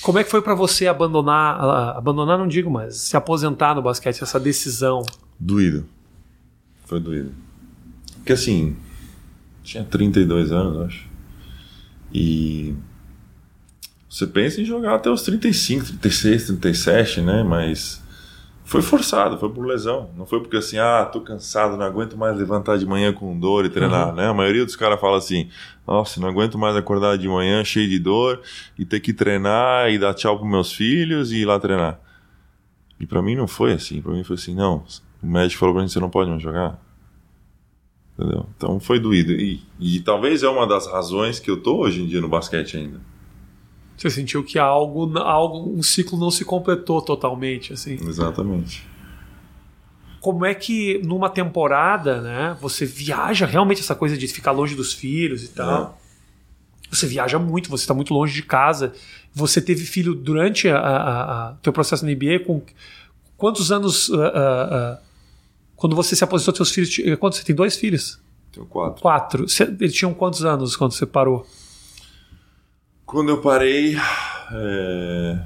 Como 0.00 0.18
é 0.18 0.24
que 0.24 0.30
foi 0.30 0.40
para 0.40 0.54
você 0.54 0.86
abandonar, 0.86 1.60
abandonar 1.96 2.38
não 2.38 2.48
digo, 2.48 2.70
mas 2.70 2.96
se 2.96 3.16
aposentar 3.16 3.74
no 3.74 3.82
basquete, 3.82 4.22
essa 4.22 4.40
decisão? 4.40 5.02
Doído. 5.38 5.84
Foi 6.86 7.00
doído. 7.00 7.32
Porque 8.16 8.32
assim, 8.32 8.76
tinha 9.62 9.84
32 9.84 10.52
anos, 10.52 10.80
acho. 10.86 11.08
E 12.12 12.74
você 14.08 14.26
pensa 14.26 14.62
em 14.62 14.64
jogar 14.64 14.94
até 14.94 15.10
os 15.10 15.22
35, 15.22 15.84
36, 15.98 16.46
37, 16.46 17.20
né? 17.20 17.42
Mas 17.42 18.02
foi 18.68 18.82
forçado, 18.82 19.38
foi 19.38 19.48
por 19.48 19.64
lesão. 19.64 20.10
Não 20.14 20.26
foi 20.26 20.40
porque 20.40 20.58
assim, 20.58 20.76
ah, 20.76 21.08
tô 21.10 21.22
cansado, 21.22 21.74
não 21.78 21.86
aguento 21.86 22.18
mais 22.18 22.36
levantar 22.36 22.76
de 22.76 22.84
manhã 22.84 23.14
com 23.14 23.38
dor 23.38 23.64
e 23.64 23.70
treinar, 23.70 24.10
uhum. 24.10 24.14
né? 24.14 24.28
A 24.28 24.34
maioria 24.34 24.62
dos 24.62 24.76
caras 24.76 25.00
fala 25.00 25.16
assim, 25.16 25.48
nossa, 25.86 26.20
não 26.20 26.28
aguento 26.28 26.58
mais 26.58 26.76
acordar 26.76 27.16
de 27.16 27.26
manhã 27.26 27.64
cheio 27.64 27.88
de 27.88 27.98
dor 27.98 28.42
e 28.78 28.84
ter 28.84 29.00
que 29.00 29.14
treinar 29.14 29.90
e 29.90 29.98
dar 29.98 30.12
tchau 30.12 30.36
pros 30.36 30.50
meus 30.50 30.70
filhos 30.70 31.32
e 31.32 31.38
ir 31.38 31.44
lá 31.46 31.58
treinar. 31.58 31.98
E 33.00 33.06
para 33.06 33.22
mim 33.22 33.34
não 33.34 33.48
foi 33.48 33.72
assim, 33.72 34.02
para 34.02 34.12
mim 34.12 34.22
foi 34.22 34.36
assim, 34.36 34.54
não, 34.54 34.84
o 35.22 35.26
médico 35.26 35.60
falou 35.60 35.74
pra 35.74 35.82
mim: 35.82 35.88
você 35.88 35.98
não 35.98 36.10
pode 36.10 36.28
mais 36.28 36.42
jogar. 36.42 36.78
Entendeu? 38.18 38.46
Então 38.54 38.78
foi 38.78 39.00
doído. 39.00 39.32
E, 39.32 39.62
e 39.80 40.00
talvez 40.00 40.42
é 40.42 40.48
uma 40.48 40.66
das 40.66 40.86
razões 40.86 41.40
que 41.40 41.50
eu 41.50 41.62
tô 41.62 41.78
hoje 41.78 42.02
em 42.02 42.06
dia 42.06 42.20
no 42.20 42.28
basquete 42.28 42.76
ainda. 42.76 43.00
Você 43.98 44.10
sentiu 44.10 44.44
que 44.44 44.58
algo, 44.58 45.18
algo, 45.18 45.76
um 45.76 45.82
ciclo 45.82 46.16
não 46.18 46.30
se 46.30 46.44
completou 46.44 47.02
totalmente, 47.02 47.72
assim. 47.72 47.94
Exatamente. 47.94 48.86
Como 50.20 50.46
é 50.46 50.54
que 50.54 51.00
numa 51.04 51.28
temporada, 51.28 52.20
né, 52.20 52.56
você 52.60 52.86
viaja 52.86 53.44
realmente 53.44 53.80
essa 53.80 53.96
coisa 53.96 54.16
de 54.16 54.28
ficar 54.28 54.52
longe 54.52 54.76
dos 54.76 54.92
filhos 54.92 55.42
e 55.42 55.48
tal? 55.48 55.98
É. 56.04 56.94
Você 56.94 57.06
viaja 57.06 57.38
muito, 57.38 57.68
você 57.68 57.82
está 57.82 57.92
muito 57.92 58.14
longe 58.14 58.32
de 58.32 58.42
casa. 58.42 58.92
Você 59.34 59.60
teve 59.60 59.84
filho 59.84 60.14
durante 60.14 60.68
a, 60.68 60.78
a, 60.78 61.48
a 61.48 61.52
teu 61.54 61.72
processo 61.72 62.06
na 62.06 62.12
NBA 62.12 62.44
com 62.46 62.62
quantos 63.36 63.70
anos 63.70 64.08
uh, 64.08 64.16
uh, 64.16 64.18
uh, 64.18 64.98
quando 65.76 65.94
você 65.94 66.16
se 66.16 66.24
aposentou, 66.24 66.54
seus 66.54 66.70
filhos. 66.70 67.18
Quantos? 67.18 67.38
Você 67.38 67.44
tem 67.44 67.54
dois 67.54 67.76
filhos? 67.76 68.20
Tenho 68.52 68.66
quatro. 68.66 69.02
Quatro. 69.02 69.46
eles 69.80 69.94
tinham 69.94 70.14
quantos 70.14 70.44
anos 70.44 70.76
quando 70.76 70.92
você 70.92 71.04
parou? 71.04 71.46
Quando 73.08 73.30
eu 73.30 73.38
parei. 73.38 73.96
É... 74.52 75.38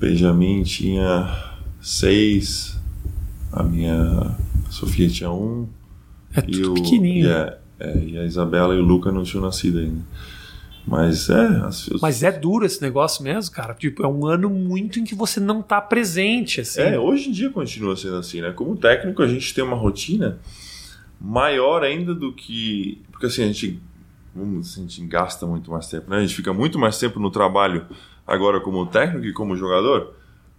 Benjamin 0.00 0.64
tinha 0.64 1.54
seis. 1.80 2.76
A 3.52 3.62
minha 3.62 4.36
Sofia 4.68 5.08
tinha 5.08 5.30
um. 5.30 5.68
É 6.34 6.42
tudo 6.42 6.72
o, 6.72 6.74
pequenininho. 6.74 7.28
E 7.28 7.32
a, 7.32 7.58
é, 7.78 7.98
e 8.04 8.18
a 8.18 8.24
Isabela 8.24 8.74
e 8.74 8.78
o 8.78 8.82
Luca 8.82 9.12
não 9.12 9.22
tinham 9.22 9.44
nascido 9.44 9.78
ainda. 9.78 10.02
Mas 10.84 11.30
é. 11.30 11.46
As... 11.64 11.88
Mas 12.02 12.24
é 12.24 12.32
duro 12.32 12.66
esse 12.66 12.82
negócio 12.82 13.22
mesmo, 13.22 13.54
cara. 13.54 13.72
Tipo, 13.72 14.02
é 14.02 14.08
um 14.08 14.26
ano 14.26 14.50
muito 14.50 14.98
em 14.98 15.04
que 15.04 15.14
você 15.14 15.38
não 15.38 15.62
tá 15.62 15.80
presente, 15.80 16.62
assim. 16.62 16.80
É, 16.80 16.98
hoje 16.98 17.28
em 17.28 17.32
dia 17.32 17.48
continua 17.48 17.96
sendo 17.96 18.16
assim, 18.16 18.40
né? 18.40 18.50
Como 18.50 18.76
técnico, 18.76 19.22
a 19.22 19.28
gente 19.28 19.54
tem 19.54 19.62
uma 19.62 19.76
rotina 19.76 20.40
maior 21.20 21.84
ainda 21.84 22.12
do 22.12 22.32
que. 22.32 23.00
Porque 23.12 23.26
assim, 23.26 23.44
a 23.44 23.46
gente. 23.46 23.80
Vamos, 24.34 24.76
a 24.76 24.80
gente 24.80 25.04
gasta 25.06 25.46
muito 25.46 25.70
mais 25.70 25.88
tempo, 25.88 26.10
né? 26.10 26.18
A 26.18 26.20
gente 26.20 26.34
fica 26.34 26.52
muito 26.52 26.78
mais 26.78 26.98
tempo 26.98 27.18
no 27.18 27.30
trabalho 27.30 27.86
agora 28.26 28.60
como 28.60 28.86
técnico 28.86 29.26
e 29.26 29.32
como 29.32 29.56
jogador. 29.56 30.14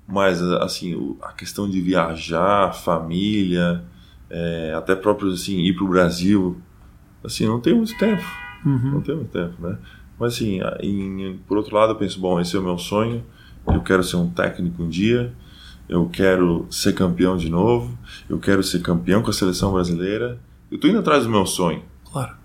Mas, 0.07 0.41
assim, 0.41 1.15
a 1.21 1.31
questão 1.33 1.69
de 1.69 1.79
viajar, 1.79 2.73
família, 2.73 3.83
é, 4.29 4.73
até 4.75 4.95
próprio, 4.95 5.31
assim, 5.31 5.59
ir 5.59 5.75
pro 5.75 5.87
Brasil, 5.87 6.59
assim, 7.23 7.45
não 7.45 7.59
tem 7.59 7.73
muito 7.73 7.97
tempo. 7.97 8.23
Uhum. 8.65 8.91
Não 8.93 9.01
tem 9.01 9.15
muito 9.15 9.31
tempo, 9.31 9.61
né? 9.61 9.77
Mas 10.19 10.33
assim, 10.33 10.59
em, 10.81 11.39
por 11.47 11.57
outro 11.57 11.75
lado, 11.75 11.93
eu 11.93 11.95
penso, 11.95 12.19
bom, 12.19 12.39
esse 12.39 12.55
é 12.55 12.59
o 12.59 12.63
meu 12.63 12.77
sonho, 12.77 13.23
eu 13.65 13.81
quero 13.81 14.03
ser 14.03 14.17
um 14.17 14.29
técnico 14.29 14.83
um 14.83 14.89
dia, 14.89 15.33
eu 15.87 16.07
quero 16.09 16.67
ser 16.69 16.93
campeão 16.93 17.37
de 17.37 17.49
novo, 17.49 17.97
eu 18.29 18.37
quero 18.37 18.61
ser 18.61 18.81
campeão 18.81 19.23
com 19.23 19.29
a 19.29 19.33
seleção 19.33 19.71
brasileira. 19.71 20.37
Eu 20.69 20.75
estou 20.75 20.89
indo 20.89 20.99
atrás 20.99 21.23
do 21.23 21.29
meu 21.29 21.45
sonho. 21.45 21.81
Claro. 22.11 22.35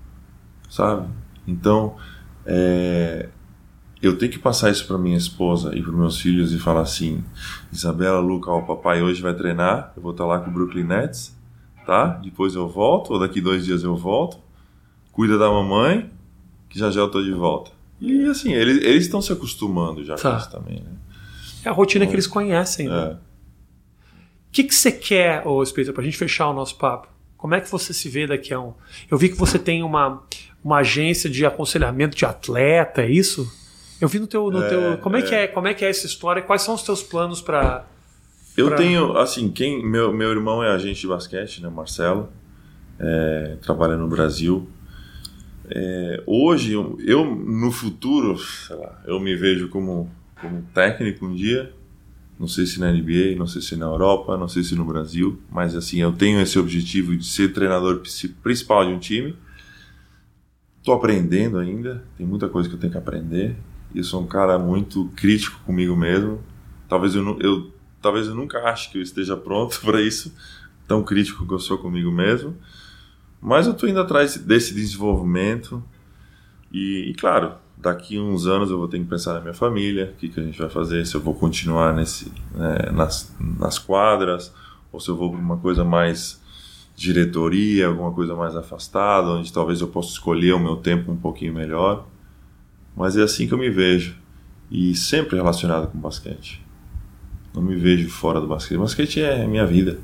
Sabe? 0.69 1.09
Então, 1.47 1.97
é, 2.47 3.29
eu 4.03 4.19
tenho 4.19 4.31
que 4.31 4.39
passar 4.39 4.71
isso 4.71 4.87
para 4.87 4.99
minha 4.99 5.17
esposa 5.17 5.75
e 5.75 5.83
para 5.83 5.93
meus 5.93 6.21
filhos 6.21 6.53
e 6.53 6.59
falar 6.59 6.83
assim: 6.83 7.25
Isabela, 7.73 8.21
Luca, 8.21 8.51
o 8.51 8.62
papai 8.62 9.03
hoje 9.03 9.23
vai 9.23 9.35
treinar, 9.35 9.93
eu 9.97 10.03
vou 10.03 10.12
estar 10.12 10.27
lá 10.27 10.39
com 10.39 10.51
o 10.51 10.53
Brooklyn 10.53 10.85
Nets, 10.85 11.35
tá? 11.87 12.09
Depois 12.23 12.55
eu 12.55 12.69
volto, 12.69 13.12
ou 13.12 13.19
daqui 13.19 13.41
dois 13.41 13.65
dias 13.65 13.83
eu 13.83 13.97
volto. 13.97 14.39
Cuida 15.12 15.39
da 15.39 15.49
mamãe, 15.49 16.11
que 16.69 16.79
já 16.79 16.91
já 16.91 17.01
eu 17.01 17.11
tô 17.11 17.23
de 17.23 17.33
volta. 17.33 17.71
E 18.01 18.27
assim, 18.27 18.53
eles, 18.53 18.83
eles 18.85 19.05
estão 19.05 19.23
se 19.23 19.33
acostumando 19.33 20.05
já 20.05 20.17
tá. 20.17 20.33
com 20.33 20.39
isso 20.39 20.51
também, 20.51 20.81
né? 20.81 20.91
É 21.65 21.69
a 21.69 21.73
rotina 21.73 22.07
que 22.07 22.12
eles 22.12 22.27
conhecem, 22.27 22.89
né? 22.89 23.12
É. 23.12 23.15
O 23.15 23.19
que, 24.53 24.65
que 24.65 24.75
você 24.75 24.93
quer, 24.93 25.47
ô 25.47 25.62
Espírito, 25.62 25.93
pra 25.93 26.05
gente 26.05 26.17
fechar 26.17 26.49
o 26.49 26.53
nosso 26.53 26.77
papo? 26.77 27.09
Como 27.45 27.55
é 27.55 27.61
que 27.61 27.70
você 27.70 27.92
se 27.92 28.09
vê 28.09 28.26
daqui 28.26 28.55
a 28.55 28.59
um. 28.59 28.72
Eu 29.11 29.18
vi 29.18 29.28
que 29.28 29.36
você 29.36 29.59
tem 29.59 29.82
uma, 29.82 30.22
uma 30.64 30.78
agência 30.78 31.28
de 31.28 31.45
aconselhamento 31.45 32.16
de 32.16 32.24
atleta, 32.24 33.03
é 33.03 33.11
isso? 33.11 33.47
Eu 34.01 34.09
vi 34.09 34.18
no 34.18 34.26
teu. 34.26 34.51
No 34.51 34.62
É, 34.62 34.68
teu 34.70 34.97
como, 35.03 35.14
é 35.16 35.18
é. 35.18 35.22
que 35.22 35.34
é, 35.34 35.47
como 35.47 35.68
é 35.68 35.74
que 35.74 35.84
é 35.84 35.90
essa 35.90 36.07
história? 36.07 36.40
Quais 36.40 36.62
são 36.62 36.74
os 36.74 36.82
teus 36.82 37.03
planos 37.03 37.42
para. 37.42 37.84
Eu 38.57 38.68
Pra- 38.68 38.78
tenho, 38.78 39.18
assim, 39.18 39.51
quem 39.51 39.84
meu, 39.84 40.11
meu 40.11 40.30
irmão 40.30 40.64
é 40.64 40.70
agente 40.70 41.03
de 41.03 41.07
basquete, 41.07 41.61
né, 41.62 41.68
Marcelo, 41.68 42.30
é, 42.99 43.59
trabalha 43.61 43.99
no 43.99 44.09
Brasil. 44.09 44.66
É, 45.68 46.22
hoje, 46.26 46.72
eu, 46.72 47.26
no 47.26 47.70
futuro, 47.70 48.38
sei 48.38 48.76
lá, 48.76 49.03
eu 49.07 49.20
me 49.20 49.36
vejo 49.36 49.68
como, 49.68 50.11
como 50.40 50.62
técnico 50.72 51.26
um 51.26 51.34
dia. 51.34 51.74
Não 52.39 52.49
sei 52.49 52.66
se 52.66 52.80
na 52.80 52.91
NBA, 52.91 53.39
não 53.39 53.47
sei 53.47 53.62
se 53.62 53.76
na 53.76 53.87
Europa, 53.87 54.37
não 54.37 54.49
sei 54.49 54.62
se 54.64 54.74
no 54.74 54.85
Brasil, 54.85 55.41
mas 55.51 55.74
assim, 55.76 55.99
eu 56.01 56.12
tenho 56.12 56.41
esse 56.41 56.59
objetivo 56.59 57.16
de 57.16 57.24
ser 57.24 57.53
treinador 57.53 57.99
princi- 58.01 58.28
principal 58.28 58.85
de 58.85 58.93
um 58.93 58.99
time. 58.99 59.37
Estou 60.78 60.95
aprendendo 60.95 61.59
ainda, 61.59 62.05
tem 62.16 62.26
muita 62.26 62.49
coisa 62.49 62.68
que 62.68 62.74
eu 62.74 62.78
tenho 62.78 62.93
que 62.93 62.99
aprender. 62.99 63.57
E 63.95 63.99
eu 63.99 64.05
sou 64.05 64.20
um 64.22 64.26
cara 64.26 64.59
muito 64.59 65.09
crítico 65.16 65.59
comigo 65.64 65.97
mesmo. 65.97 66.41
Talvez 66.89 67.14
eu, 67.14 67.39
eu, 67.41 67.72
talvez 68.03 68.26
eu 68.26 68.35
nunca 68.35 68.59
ache 68.64 68.91
que 68.91 68.99
eu 68.99 69.03
esteja 69.03 69.37
pronto 69.37 69.80
para 69.82 70.01
isso, 70.03 70.35
tão 70.87 71.03
crítico 71.03 71.47
que 71.47 71.55
eu 71.55 71.59
sou 71.59 71.78
comigo 71.78 72.11
mesmo. 72.11 72.55
Mas 73.41 73.66
eu 73.66 73.72
estou 73.72 73.89
indo 73.89 74.01
atrás 74.01 74.37
desse 74.37 74.74
desenvolvimento. 74.74 75.82
E, 76.72 77.11
e, 77.11 77.14
claro, 77.14 77.55
daqui 77.85 78.18
uns 78.18 78.47
anos 78.47 78.70
eu 78.70 78.78
vou 78.78 78.89
ter 78.89 78.99
que 78.99 79.05
pensar 79.05 79.35
na 79.35 79.41
minha 79.41 79.55
família, 79.55 80.12
o 80.14 80.18
que, 80.18 80.28
que 80.28 80.41
a 80.41 80.43
gente 80.43 80.59
vai 80.59 80.70
fazer, 80.70 81.07
se 81.07 81.14
eu 81.14 81.20
vou 81.20 81.35
continuar 81.35 81.95
nesse, 81.95 82.32
né, 82.55 82.91
nas, 82.93 83.32
nas 83.39 83.78
quadras, 83.78 84.53
ou 84.91 84.99
se 84.99 85.11
eu 85.11 85.16
vou 85.16 85.30
para 85.30 85.39
uma 85.39 85.59
coisa 85.59 85.85
mais 85.85 86.43
diretoria, 86.97 87.89
alguma 87.89 88.12
coisa 88.12 88.35
mais 88.35 88.57
afastada, 88.57 89.28
onde 89.28 89.53
talvez 89.53 89.80
eu 89.80 89.89
possa 89.89 90.11
escolher 90.11 90.53
o 90.55 90.59
meu 90.59 90.76
tempo 90.76 91.12
um 91.12 91.16
pouquinho 91.16 91.53
melhor. 91.53 92.07
Mas 92.97 93.16
é 93.16 93.22
assim 93.22 93.47
que 93.47 93.53
eu 93.55 93.59
me 93.59 93.68
vejo. 93.70 94.16
E 94.70 94.95
sempre 94.95 95.37
relacionado 95.37 95.89
com 95.91 95.99
basquete. 95.99 96.64
Não 97.53 97.62
me 97.62 97.74
vejo 97.74 98.09
fora 98.09 98.41
do 98.41 98.47
basquete. 98.47 98.78
basquete 98.78 99.20
é 99.20 99.47
minha 99.47 99.66
vida. 99.66 99.99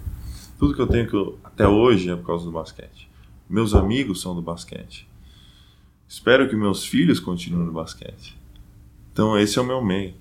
Tudo 0.59 0.75
que 0.75 0.81
eu 0.81 0.87
tenho 0.87 1.09
que 1.09 1.15
eu- 1.15 1.39
até 1.43 1.67
hoje 1.67 2.11
é 2.11 2.17
por 2.17 2.27
causa 2.27 2.45
do 2.45 2.53
basquete. 2.53 3.09
Meus 3.49 3.75
amigos 3.75 4.21
são 4.21 4.35
do 4.35 4.43
basquete. 4.43 5.09
Espero 6.11 6.49
que 6.49 6.57
meus 6.57 6.85
filhos 6.85 7.21
continuem 7.21 7.67
no 7.67 7.73
basquete. 7.73 8.37
Então 9.13 9.39
esse 9.39 9.57
é 9.61 9.63
o 9.63 9.65
meu 9.65 9.81
meio. 9.81 10.13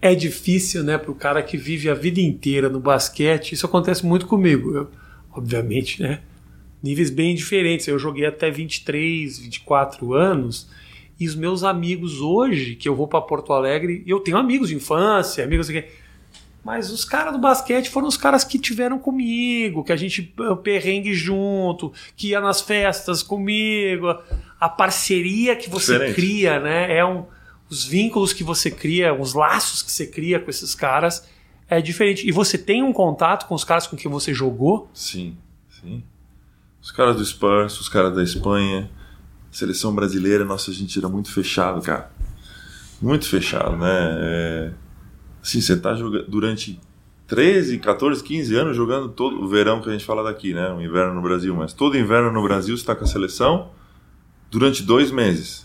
É 0.00 0.14
difícil, 0.14 0.82
né, 0.82 0.96
para 0.96 1.10
o 1.10 1.14
cara 1.14 1.42
que 1.42 1.58
vive 1.58 1.90
a 1.90 1.94
vida 1.94 2.18
inteira 2.18 2.70
no 2.70 2.80
basquete. 2.80 3.52
Isso 3.52 3.66
acontece 3.66 4.06
muito 4.06 4.26
comigo. 4.26 4.74
Eu, 4.74 4.90
obviamente, 5.30 6.00
né? 6.00 6.22
Níveis 6.82 7.10
bem 7.10 7.34
diferentes. 7.34 7.86
Eu 7.86 7.98
joguei 7.98 8.24
até 8.24 8.50
23, 8.50 9.38
24 9.38 10.14
anos. 10.14 10.70
E 11.20 11.28
os 11.28 11.34
meus 11.34 11.62
amigos 11.62 12.22
hoje, 12.22 12.74
que 12.74 12.88
eu 12.88 12.96
vou 12.96 13.06
para 13.06 13.20
Porto 13.20 13.52
Alegre, 13.52 14.02
eu 14.06 14.20
tenho 14.20 14.38
amigos 14.38 14.70
de 14.70 14.76
infância, 14.76 15.44
amigos 15.44 15.68
aqui. 15.68 15.84
Mas 16.64 16.90
os 16.90 17.04
caras 17.04 17.34
do 17.34 17.38
basquete 17.38 17.90
foram 17.90 18.08
os 18.08 18.16
caras 18.16 18.42
que 18.42 18.58
tiveram 18.58 18.98
comigo, 18.98 19.84
que 19.84 19.92
a 19.92 19.96
gente 19.96 20.32
eh, 20.40 20.54
perrengue 20.62 21.12
junto, 21.12 21.92
que 22.16 22.28
ia 22.28 22.40
nas 22.40 22.62
festas 22.62 23.22
comigo. 23.22 24.06
A 24.58 24.68
parceria 24.68 25.54
que 25.54 25.68
você 25.68 25.92
Diferente. 25.92 26.14
cria, 26.14 26.58
né? 26.58 26.96
É 26.96 27.04
um, 27.04 27.26
os 27.68 27.84
vínculos 27.84 28.32
que 28.32 28.42
você 28.42 28.70
cria, 28.70 29.12
os 29.12 29.34
laços 29.34 29.82
que 29.82 29.92
você 29.92 30.06
cria 30.06 30.40
com 30.40 30.48
esses 30.48 30.74
caras 30.74 31.28
é 31.68 31.82
diferente. 31.82 32.26
E 32.26 32.32
você 32.32 32.56
tem 32.56 32.82
um 32.82 32.94
contato 32.94 33.46
com 33.46 33.54
os 33.54 33.62
caras 33.62 33.86
com 33.86 33.94
quem 33.96 34.10
você 34.10 34.32
jogou? 34.32 34.88
Sim, 34.94 35.36
sim. 35.68 36.02
Os 36.80 36.90
caras 36.90 37.16
do 37.16 37.24
Spurs, 37.24 37.78
os 37.78 37.90
caras 37.90 38.14
da 38.14 38.22
Espanha, 38.22 38.90
seleção 39.50 39.94
brasileira, 39.94 40.44
nossa, 40.46 40.70
a 40.70 40.74
gente 40.74 40.98
era 40.98 41.08
muito 41.10 41.30
fechado, 41.30 41.82
cara. 41.82 42.10
Muito 43.02 43.28
fechado, 43.28 43.76
né? 43.76 44.18
É, 44.20 44.72
assim, 45.44 45.60
você 45.60 45.76
tá 45.76 45.94
jogando 45.94 46.26
durante 46.26 46.80
13, 47.26 47.78
14, 47.78 48.24
15 48.24 48.54
anos 48.56 48.76
jogando 48.76 49.10
todo 49.10 49.42
o 49.42 49.46
verão 49.46 49.82
que 49.82 49.90
a 49.90 49.92
gente 49.92 50.04
fala 50.04 50.22
daqui, 50.22 50.54
né? 50.54 50.72
O 50.72 50.80
inverno 50.80 51.14
no 51.14 51.22
Brasil, 51.22 51.54
mas 51.54 51.74
todo 51.74 51.98
inverno 51.98 52.32
no 52.32 52.42
Brasil 52.42 52.76
você 52.76 52.84
tá 52.84 52.94
com 52.94 53.04
a 53.04 53.06
seleção 53.06 53.70
durante 54.50 54.82
dois 54.82 55.10
meses. 55.10 55.63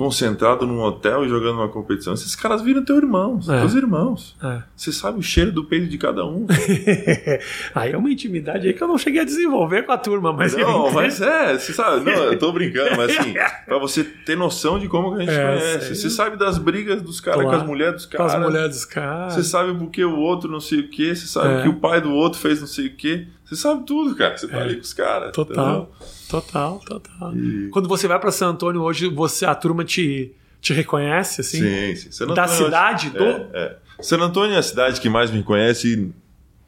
Concentrado 0.00 0.66
num 0.66 0.80
hotel 0.80 1.26
e 1.26 1.28
jogando 1.28 1.56
uma 1.56 1.68
competição. 1.68 2.14
Esses 2.14 2.34
caras 2.34 2.62
viram 2.62 2.82
teu 2.82 2.96
irmão, 2.96 3.38
É. 3.48 3.58
teus 3.60 3.74
irmãos. 3.74 4.34
É. 4.42 4.62
Você 4.74 4.92
sabe 4.92 5.18
o 5.18 5.22
cheiro 5.22 5.52
do 5.52 5.62
peito 5.64 5.88
de 5.88 5.98
cada 5.98 6.24
um. 6.24 6.46
aí 7.74 7.92
é 7.92 7.96
uma 7.98 8.10
intimidade 8.10 8.66
aí 8.66 8.72
que 8.72 8.82
eu 8.82 8.88
não 8.88 8.96
cheguei 8.96 9.20
a 9.20 9.24
desenvolver 9.24 9.82
com 9.82 9.92
a 9.92 9.98
turma, 9.98 10.32
mas 10.32 10.54
eu 10.54 10.66
Não, 10.66 10.80
entendo. 10.86 10.94
mas 10.94 11.20
é, 11.20 11.58
você 11.58 11.72
sabe, 11.74 12.04
não, 12.04 12.12
eu 12.24 12.38
tô 12.38 12.50
brincando, 12.50 12.96
mas 12.96 13.16
assim, 13.18 13.34
pra 13.66 13.78
você 13.78 14.02
ter 14.02 14.36
noção 14.36 14.78
de 14.78 14.88
como 14.88 15.14
que 15.16 15.22
a 15.22 15.26
gente 15.26 15.34
É, 15.34 15.46
conhece. 15.46 15.94
Você 15.96 16.08
sabe 16.08 16.38
das 16.38 16.56
brigas 16.56 17.02
dos 17.02 17.20
caras 17.20 17.42
Claro. 17.42 17.56
com 17.58 17.62
as 17.62 17.68
mulheres 17.68 17.94
dos 17.96 18.06
com 18.06 18.16
caras. 18.16 18.34
as 18.34 18.40
mulheres 18.40 18.68
dos 18.70 18.84
caras. 18.86 19.34
Você 19.34 19.44
sabe 19.44 19.74
porque 19.78 20.02
o 20.02 20.16
outro 20.16 20.50
não 20.50 20.60
sei 20.60 20.80
o 20.80 20.88
que, 20.88 21.14
você 21.14 21.26
sabe 21.26 21.60
É. 21.60 21.62
que 21.62 21.68
o 21.68 21.74
pai 21.74 22.00
do 22.00 22.10
outro 22.10 22.38
fez 22.40 22.58
não 22.60 22.66
sei 22.66 22.86
o 22.86 22.96
que. 22.96 23.28
Você 23.50 23.56
sabe 23.56 23.84
tudo, 23.84 24.14
cara. 24.14 24.38
Você 24.38 24.46
tá 24.46 24.58
É. 24.58 24.62
ali 24.62 24.76
com 24.76 24.82
os 24.82 24.92
caras. 24.92 25.32
Total, 25.32 25.90
total, 26.28 26.78
total. 26.86 27.36
E- 27.36 27.68
Quando 27.70 27.88
você 27.88 28.06
vai 28.06 28.18
para 28.20 28.30
San 28.30 28.50
Antônio 28.50 28.80
hoje, 28.82 29.08
você 29.08 29.44
a 29.44 29.54
turma 29.56 29.84
te, 29.84 30.32
te 30.60 30.72
reconhece 30.72 31.40
assim? 31.40 31.58
Sim, 31.58 31.96
sim. 31.96 32.12
San 32.12 32.26
Da 32.28 32.44
Antônio, 32.44 32.64
cidade? 32.64 33.06
É, 33.08 33.10
Do... 33.18 33.24
é. 33.56 33.76
San 34.00 34.18
Antônio 34.20 34.54
é 34.54 34.58
a 34.58 34.62
cidade 34.62 35.00
que 35.00 35.08
mais 35.08 35.32
me 35.32 35.42
conhece, 35.42 36.12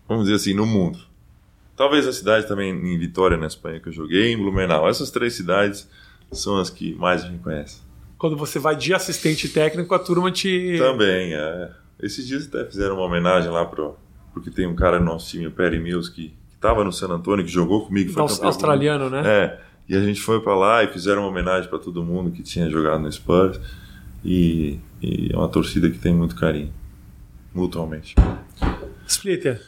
vamos 0.08 0.24
dizer 0.24 0.36
assim, 0.36 0.54
no 0.54 0.66
mundo. 0.66 0.98
Talvez 1.76 2.04
a 2.06 2.12
cidade 2.12 2.48
também 2.48 2.70
em 2.72 2.98
Vitória, 2.98 3.36
na 3.36 3.46
Espanha, 3.46 3.78
que 3.78 3.88
eu 3.88 3.92
joguei, 3.92 4.32
em 4.32 4.36
Blumenau. 4.36 4.88
Essas 4.88 5.08
três 5.10 5.34
cidades 5.34 5.88
são 6.32 6.58
as 6.58 6.68
que 6.68 6.94
mais 6.96 7.28
me 7.30 7.38
conhecem. 7.38 7.80
Quando 8.18 8.36
você 8.36 8.58
vai 8.58 8.74
de 8.74 8.92
assistente 8.92 9.48
técnico, 9.48 9.94
a 9.94 9.98
turma 10.00 10.30
te. 10.32 10.76
Também, 10.78 11.32
é. 11.32 11.70
Esses 12.00 12.26
dias 12.26 12.46
até 12.48 12.64
fizeram 12.64 12.96
uma 12.96 13.04
homenagem 13.04 13.50
lá 13.50 13.64
pro. 13.64 13.96
Porque 14.34 14.50
tem 14.50 14.66
um 14.66 14.74
cara 14.74 14.98
no 14.98 15.04
nosso 15.06 15.28
time, 15.30 15.46
o 15.46 15.50
Perry 15.52 15.78
Mills, 15.78 16.10
que, 16.10 16.32
que 16.62 16.68
tava 16.68 16.84
no 16.84 16.92
San 16.92 17.08
Antônio, 17.08 17.44
que 17.44 17.50
jogou 17.50 17.84
comigo. 17.86 18.12
Foi 18.12 18.22
Aus- 18.22 18.40
australiano, 18.42 19.10
né? 19.10 19.22
É. 19.24 19.60
E 19.88 19.96
a 19.96 20.00
gente 20.00 20.20
foi 20.20 20.40
pra 20.40 20.54
lá 20.54 20.84
e 20.84 20.86
fizeram 20.86 21.22
uma 21.22 21.28
homenagem 21.28 21.68
pra 21.68 21.78
todo 21.78 22.02
mundo 22.04 22.30
que 22.30 22.42
tinha 22.42 22.70
jogado 22.70 23.00
no 23.00 23.10
Spurs. 23.10 23.60
E, 24.24 24.78
e 25.02 25.30
é 25.32 25.36
uma 25.36 25.48
torcida 25.48 25.90
que 25.90 25.98
tem 25.98 26.14
muito 26.14 26.36
carinho. 26.36 26.72
Mutuamente. 27.52 28.14
Splitter. 29.06 29.60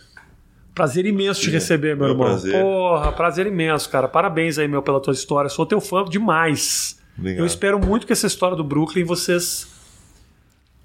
Prazer 0.73 1.05
imenso 1.07 1.41
te 1.41 1.47
Sim, 1.47 1.53
receber, 1.53 1.97
meu 1.97 2.07
meu 2.07 2.09
irmão. 2.11 2.27
prazer. 2.27 2.61
Porra, 2.63 3.13
prazer 3.13 3.47
imenso, 3.47 3.91
cara. 3.91 4.07
Parabéns 4.09 4.57
aí, 4.59 4.67
meu, 4.69 4.83
pela 4.83 5.01
tua 5.01 5.13
história. 5.13 5.51
Sou 5.51 5.67
teu 5.67 5.81
fã 5.81 6.05
demais. 6.05 7.01
Obrigado. 7.19 7.41
Eu 7.41 7.47
espero 7.47 7.79
muito 7.79 8.07
que 8.07 8.13
essa 8.13 8.27
história 8.27 8.57
do 8.57 8.65
Brooklyn 8.65 9.05
vocês 9.05 9.69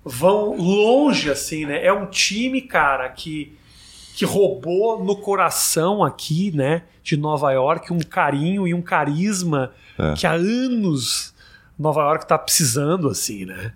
vão 0.03 0.55
longe, 0.57 1.29
assim, 1.29 1.65
né? 1.65 1.83
É 1.85 1.93
um 1.93 2.05
time, 2.07 2.61
cara, 2.61 3.07
que, 3.09 3.53
que 4.15 4.25
roubou 4.25 5.03
no 5.03 5.15
coração 5.15 6.03
aqui, 6.03 6.51
né, 6.55 6.83
de 7.03 7.15
Nova 7.15 7.51
York, 7.51 7.91
um 7.93 7.99
carinho 7.99 8.67
e 8.67 8.73
um 8.73 8.81
carisma 8.81 9.71
É. 9.97 10.13
que 10.13 10.27
há 10.27 10.33
anos 10.33 11.33
Nova 11.77 12.01
York 12.01 12.27
tá 12.27 12.37
precisando, 12.37 13.07
assim, 13.09 13.45
né? 13.45 13.71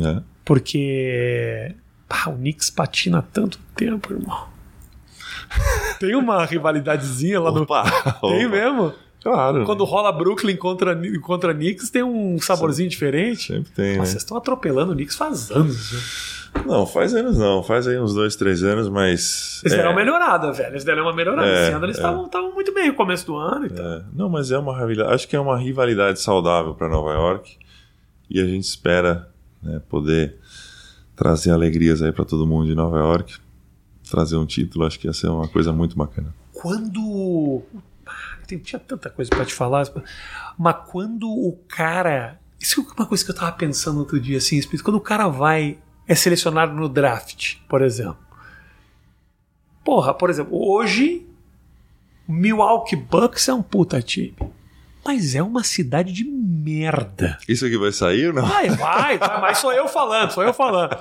É. 0.00 0.20
Porque 0.44 1.74
pá, 2.08 2.28
o 2.28 2.34
Knicks 2.34 2.70
patina 2.70 3.18
há 3.18 3.22
tanto 3.22 3.58
tempo, 3.76 4.12
irmão. 4.12 4.48
Tem 6.00 6.14
uma 6.16 6.44
rivalidadezinha 6.44 7.40
lá 7.40 7.50
no. 7.52 7.62
Opa, 7.62 7.84
Tem 8.20 8.46
opa. 8.46 8.56
mesmo? 8.56 8.92
Claro. 9.22 9.64
Quando 9.64 9.84
rola 9.84 10.12
Brooklyn 10.12 10.54
contra, 10.56 10.94
contra 11.22 11.54
Knicks, 11.54 11.88
tem 11.88 12.02
um 12.02 12.38
saborzinho 12.38 12.90
diferente. 12.90 13.54
Sempre 13.54 13.72
tem, 13.72 13.92
né? 13.92 13.96
Nossa, 13.98 14.10
vocês 14.10 14.22
estão 14.22 14.36
atropelando 14.36 14.92
o 14.92 14.94
Knicks 14.94 15.16
faz 15.16 15.50
anos. 15.50 15.92
Né? 15.92 15.98
Não, 16.66 16.86
faz 16.86 17.14
anos 17.14 17.36
não. 17.36 17.62
Faz 17.62 17.86
aí 17.86 17.98
uns 17.98 18.14
dois, 18.14 18.36
três 18.36 18.62
anos, 18.62 18.88
mas. 18.88 19.60
Eles 19.64 19.74
é, 19.74 19.76
deram 19.76 19.90
uma 19.90 19.96
melhorada, 19.96 20.52
velho. 20.52 20.70
Eles 20.70 20.84
deram 20.84 21.02
uma 21.02 21.12
melhorada. 21.14 21.48
É, 21.48 21.62
Esse 21.64 21.72
ano 21.72 21.86
eles 21.86 21.96
é. 21.96 22.00
estavam 22.00 22.26
estavam 22.26 22.52
muito 22.52 22.72
bem 22.72 22.88
no 22.88 22.94
começo 22.94 23.26
do 23.26 23.36
ano 23.36 23.66
e 23.66 23.70
tal. 23.70 23.84
É, 23.84 24.04
não, 24.12 24.28
mas 24.28 24.50
é 24.50 24.58
uma 24.58 24.72
rivalidade. 24.72 25.14
Acho 25.14 25.28
que 25.28 25.36
é 25.36 25.40
uma 25.40 25.58
rivalidade 25.58 26.20
saudável 26.20 26.74
para 26.74 26.88
Nova 26.88 27.12
York 27.12 27.58
e 28.30 28.40
a 28.40 28.44
gente 28.44 28.64
espera 28.64 29.28
né, 29.62 29.80
poder 29.88 30.36
trazer 31.14 31.50
alegrias 31.50 32.02
aí 32.02 32.12
para 32.12 32.24
todo 32.24 32.46
mundo 32.46 32.66
de 32.66 32.74
Nova 32.74 32.98
York, 32.98 33.36
trazer 34.10 34.36
um 34.36 34.46
título. 34.46 34.86
Acho 34.86 34.98
que 34.98 35.06
ia 35.06 35.12
ser 35.12 35.28
uma 35.28 35.48
coisa 35.48 35.72
muito 35.72 35.96
bacana. 35.96 36.34
Quando. 36.52 37.62
Ah, 38.06 38.36
tinha 38.46 38.78
tanta 38.78 39.10
coisa 39.10 39.30
pra 39.30 39.44
te 39.44 39.54
falar, 39.54 39.86
mas 40.58 40.76
quando 40.88 41.28
o 41.28 41.58
cara. 41.68 42.38
Isso 42.58 42.80
é 42.80 43.00
uma 43.00 43.06
coisa 43.06 43.24
que 43.24 43.30
eu 43.30 43.34
tava 43.34 43.52
pensando 43.52 43.98
outro 43.98 44.18
dia, 44.18 44.38
assim, 44.38 44.56
Espírito. 44.56 44.84
Quando 44.84 44.96
o 44.96 45.00
cara 45.00 45.28
vai. 45.28 45.78
É 46.06 46.14
selecionado 46.14 46.74
no 46.74 46.88
draft, 46.88 47.56
por 47.68 47.82
exemplo. 47.82 48.18
Porra, 49.84 50.14
por 50.14 50.30
exemplo, 50.30 50.56
hoje. 50.56 51.26
Milwaukee 52.26 52.96
Bucks 52.96 53.48
é 53.48 53.54
um 53.54 53.62
puta 53.62 54.00
time. 54.00 54.34
Mas 55.04 55.34
é 55.34 55.42
uma 55.42 55.62
cidade 55.62 56.10
de 56.10 56.24
merda. 56.24 57.38
Isso 57.46 57.66
aqui 57.66 57.76
vai 57.76 57.92
sair 57.92 58.28
ou 58.28 58.32
não? 58.32 58.46
Vai, 58.46 58.70
vai, 58.70 59.18
vai, 59.18 59.40
mas 59.42 59.58
sou 59.58 59.70
eu 59.70 59.86
falando, 59.86 60.30
sou 60.30 60.42
eu 60.42 60.54
falando. 60.54 60.96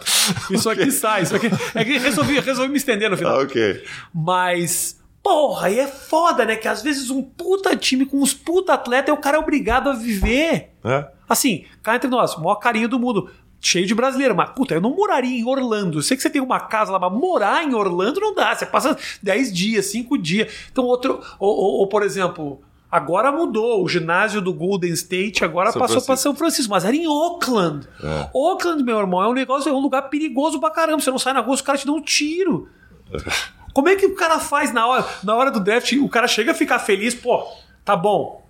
Isso 0.51 0.69
aqui 0.69 0.91
sai, 0.91 1.23
isso 1.23 1.33
aqui. 1.33 1.49
É 1.73 1.85
que 1.85 1.97
resolvi, 1.97 2.37
resolvi 2.41 2.69
me 2.69 2.77
estender 2.77 3.09
no 3.09 3.15
final. 3.15 3.39
Ah, 3.39 3.43
ok. 3.43 3.81
Mas, 4.13 5.01
Porra, 5.23 5.69
e 5.69 5.79
é 5.79 5.87
foda, 5.87 6.43
né? 6.43 6.57
Que 6.57 6.67
às 6.67 6.83
vezes 6.83 7.09
um 7.09 7.23
puta 7.23 7.77
time 7.77 8.05
com 8.05 8.17
uns 8.17 8.33
puta 8.33 8.73
atleta 8.73 9.09
é 9.09 9.13
o 9.13 9.17
cara 9.17 9.39
obrigado 9.39 9.89
a 9.89 9.93
viver. 9.93 10.73
É. 10.83 11.07
Assim, 11.29 11.63
cá 11.81 11.95
entre 11.95 12.09
nós, 12.09 12.35
o 12.35 12.41
maior 12.41 12.55
carinho 12.55 12.89
do 12.89 12.99
mundo. 12.99 13.31
Cheio 13.65 13.87
de 13.87 13.95
brasileiro, 13.95 14.35
mas 14.35 14.49
puta, 14.49 14.73
eu 14.73 14.81
não 14.81 14.93
moraria 14.93 15.39
em 15.39 15.45
Orlando. 15.45 15.99
Eu 15.99 16.01
sei 16.01 16.17
que 16.17 16.21
você 16.21 16.29
tem 16.29 16.41
uma 16.41 16.59
casa 16.59 16.91
lá, 16.91 16.99
mas 16.99 17.13
morar 17.13 17.63
em 17.63 17.73
Orlando 17.73 18.19
não 18.19 18.35
dá. 18.35 18.53
Você 18.53 18.65
passa 18.65 18.97
10 19.21 19.53
dias, 19.53 19.85
5 19.85 20.17
dias. 20.17 20.53
Então, 20.69 20.83
outro. 20.83 21.21
Ou, 21.39 21.49
ou, 21.49 21.71
ou, 21.79 21.87
por 21.87 22.03
exemplo, 22.03 22.61
agora 22.91 23.31
mudou. 23.31 23.81
O 23.81 23.87
ginásio 23.87 24.41
do 24.41 24.53
Golden 24.53 24.91
State 24.91 25.45
agora 25.45 25.71
São 25.71 25.79
passou 25.79 26.01
para. 26.01 26.17
São 26.17 26.35
Francisco, 26.35 26.69
mas 26.69 26.83
era 26.83 26.93
em 26.93 27.07
Oakland. 27.07 27.87
É. 28.03 28.29
Oakland, 28.33 28.83
meu 28.83 28.99
irmão, 28.99 29.23
é 29.23 29.29
um 29.29 29.33
negócio, 29.33 29.69
é 29.69 29.73
um 29.73 29.79
lugar 29.79 30.09
perigoso 30.09 30.59
pra 30.59 30.69
caramba. 30.69 30.99
Você 30.99 31.09
não 31.09 31.17
sai 31.17 31.31
na 31.31 31.39
rua, 31.39 31.55
os 31.55 31.61
caras 31.61 31.79
te 31.79 31.87
dão 31.87 31.95
um 31.95 32.01
tiro. 32.01 32.67
Como 33.73 33.87
é 33.87 33.95
que 33.95 34.05
o 34.05 34.13
cara 34.13 34.39
faz 34.39 34.73
na 34.73 34.85
hora, 34.85 35.07
na 35.23 35.35
hora 35.35 35.49
do 35.49 35.61
draft? 35.61 35.93
O 35.93 36.09
cara 36.09 36.27
chega 36.27 36.51
a 36.51 36.55
ficar 36.55 36.79
feliz, 36.79 37.15
pô, 37.15 37.47
tá 37.85 37.95
bom. 37.95 38.42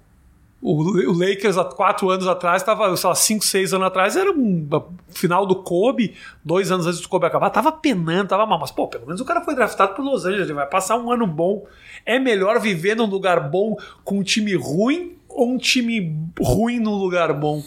O, 0.66 0.82
o 1.10 1.12
Lakers 1.12 1.58
há 1.58 1.66
quatro 1.66 2.10
anos 2.10 2.26
atrás, 2.26 2.62
estava, 2.62 2.96
sei 2.96 3.10
lá, 3.10 3.14
cinco, 3.14 3.44
seis 3.44 3.74
anos 3.74 3.86
atrás, 3.86 4.16
era 4.16 4.32
um 4.32 4.66
final 5.10 5.46
do 5.46 5.58
Kobe, 5.58 6.16
dois 6.44 6.72
anos 6.72 6.88
antes 6.88 7.02
do 7.02 7.10
Kobe 7.10 7.26
acabar, 7.26 7.50
tava 7.50 7.70
penando, 7.70 8.30
tava 8.30 8.46
mal. 8.46 8.58
Mas, 8.58 8.72
pô, 8.72 8.88
pelo 8.88 9.06
menos 9.06 9.20
o 9.20 9.26
cara 9.26 9.42
foi 9.42 9.56
draftado 9.56 9.94
por 9.94 10.06
Los 10.06 10.26
Angeles, 10.26 10.46
ele 10.46 10.54
vai 10.54 10.66
passar 10.66 10.96
um 10.96 11.12
ano 11.12 11.28
bom. 11.28 11.68
É 12.06 12.18
melhor 12.18 12.62
viver 12.62 12.96
num 12.96 13.08
lugar 13.08 13.50
bom 13.50 13.76
com 14.06 14.20
um 14.20 14.24
time 14.24 14.56
ruim 14.56 15.18
ou 15.28 15.50
um 15.50 15.58
time 15.58 16.16
ruim 16.40 16.80
num 16.80 16.96
lugar 16.96 17.34
bom? 17.34 17.62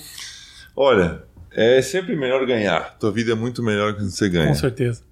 Olha, 0.75 1.23
é 1.53 1.83
sempre 1.83 2.17
melhor 2.17 2.47
ganhar. 2.47 2.97
Tua 2.99 3.13
vida 3.13 3.33
é 3.33 3.35
muito 3.35 3.63
melhor 3.63 3.93
quando 3.93 4.09
você 4.09 4.27
ganha. 4.31 4.49
Com 4.49 4.55
certeza. 4.55 5.03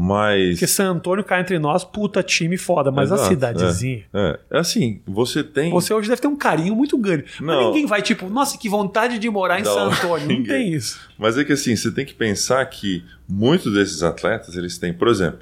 Mas. 0.00 0.50
Porque 0.50 0.66
San 0.68 0.90
Antônio 0.92 1.24
cá 1.24 1.40
entre 1.40 1.58
nós, 1.58 1.82
puta 1.82 2.22
time 2.22 2.56
foda, 2.56 2.92
mas 2.92 3.10
a 3.10 3.16
Exato, 3.16 3.28
cidadezinha. 3.30 4.04
É. 4.14 4.38
é 4.52 4.58
assim, 4.60 5.00
você 5.04 5.42
tem. 5.42 5.72
Você 5.72 5.92
hoje 5.92 6.08
deve 6.08 6.20
ter 6.22 6.28
um 6.28 6.36
carinho 6.36 6.76
muito 6.76 6.96
grande. 6.96 7.24
Mas 7.40 7.56
Não. 7.56 7.66
ninguém 7.68 7.84
vai, 7.84 8.00
tipo, 8.00 8.28
nossa, 8.28 8.56
que 8.56 8.68
vontade 8.68 9.18
de 9.18 9.28
morar 9.28 9.58
em 9.58 9.64
Não, 9.64 9.74
San 9.74 9.86
Antônio. 9.90 10.28
Não 10.28 10.36
ninguém. 10.36 10.44
tem 10.44 10.72
isso. 10.72 11.00
Mas 11.18 11.36
é 11.36 11.42
que 11.42 11.52
assim, 11.52 11.74
você 11.74 11.90
tem 11.90 12.06
que 12.06 12.14
pensar 12.14 12.64
que 12.66 13.02
muitos 13.28 13.74
desses 13.74 14.04
atletas, 14.04 14.56
eles 14.56 14.78
têm, 14.78 14.92
por 14.92 15.08
exemplo, 15.08 15.40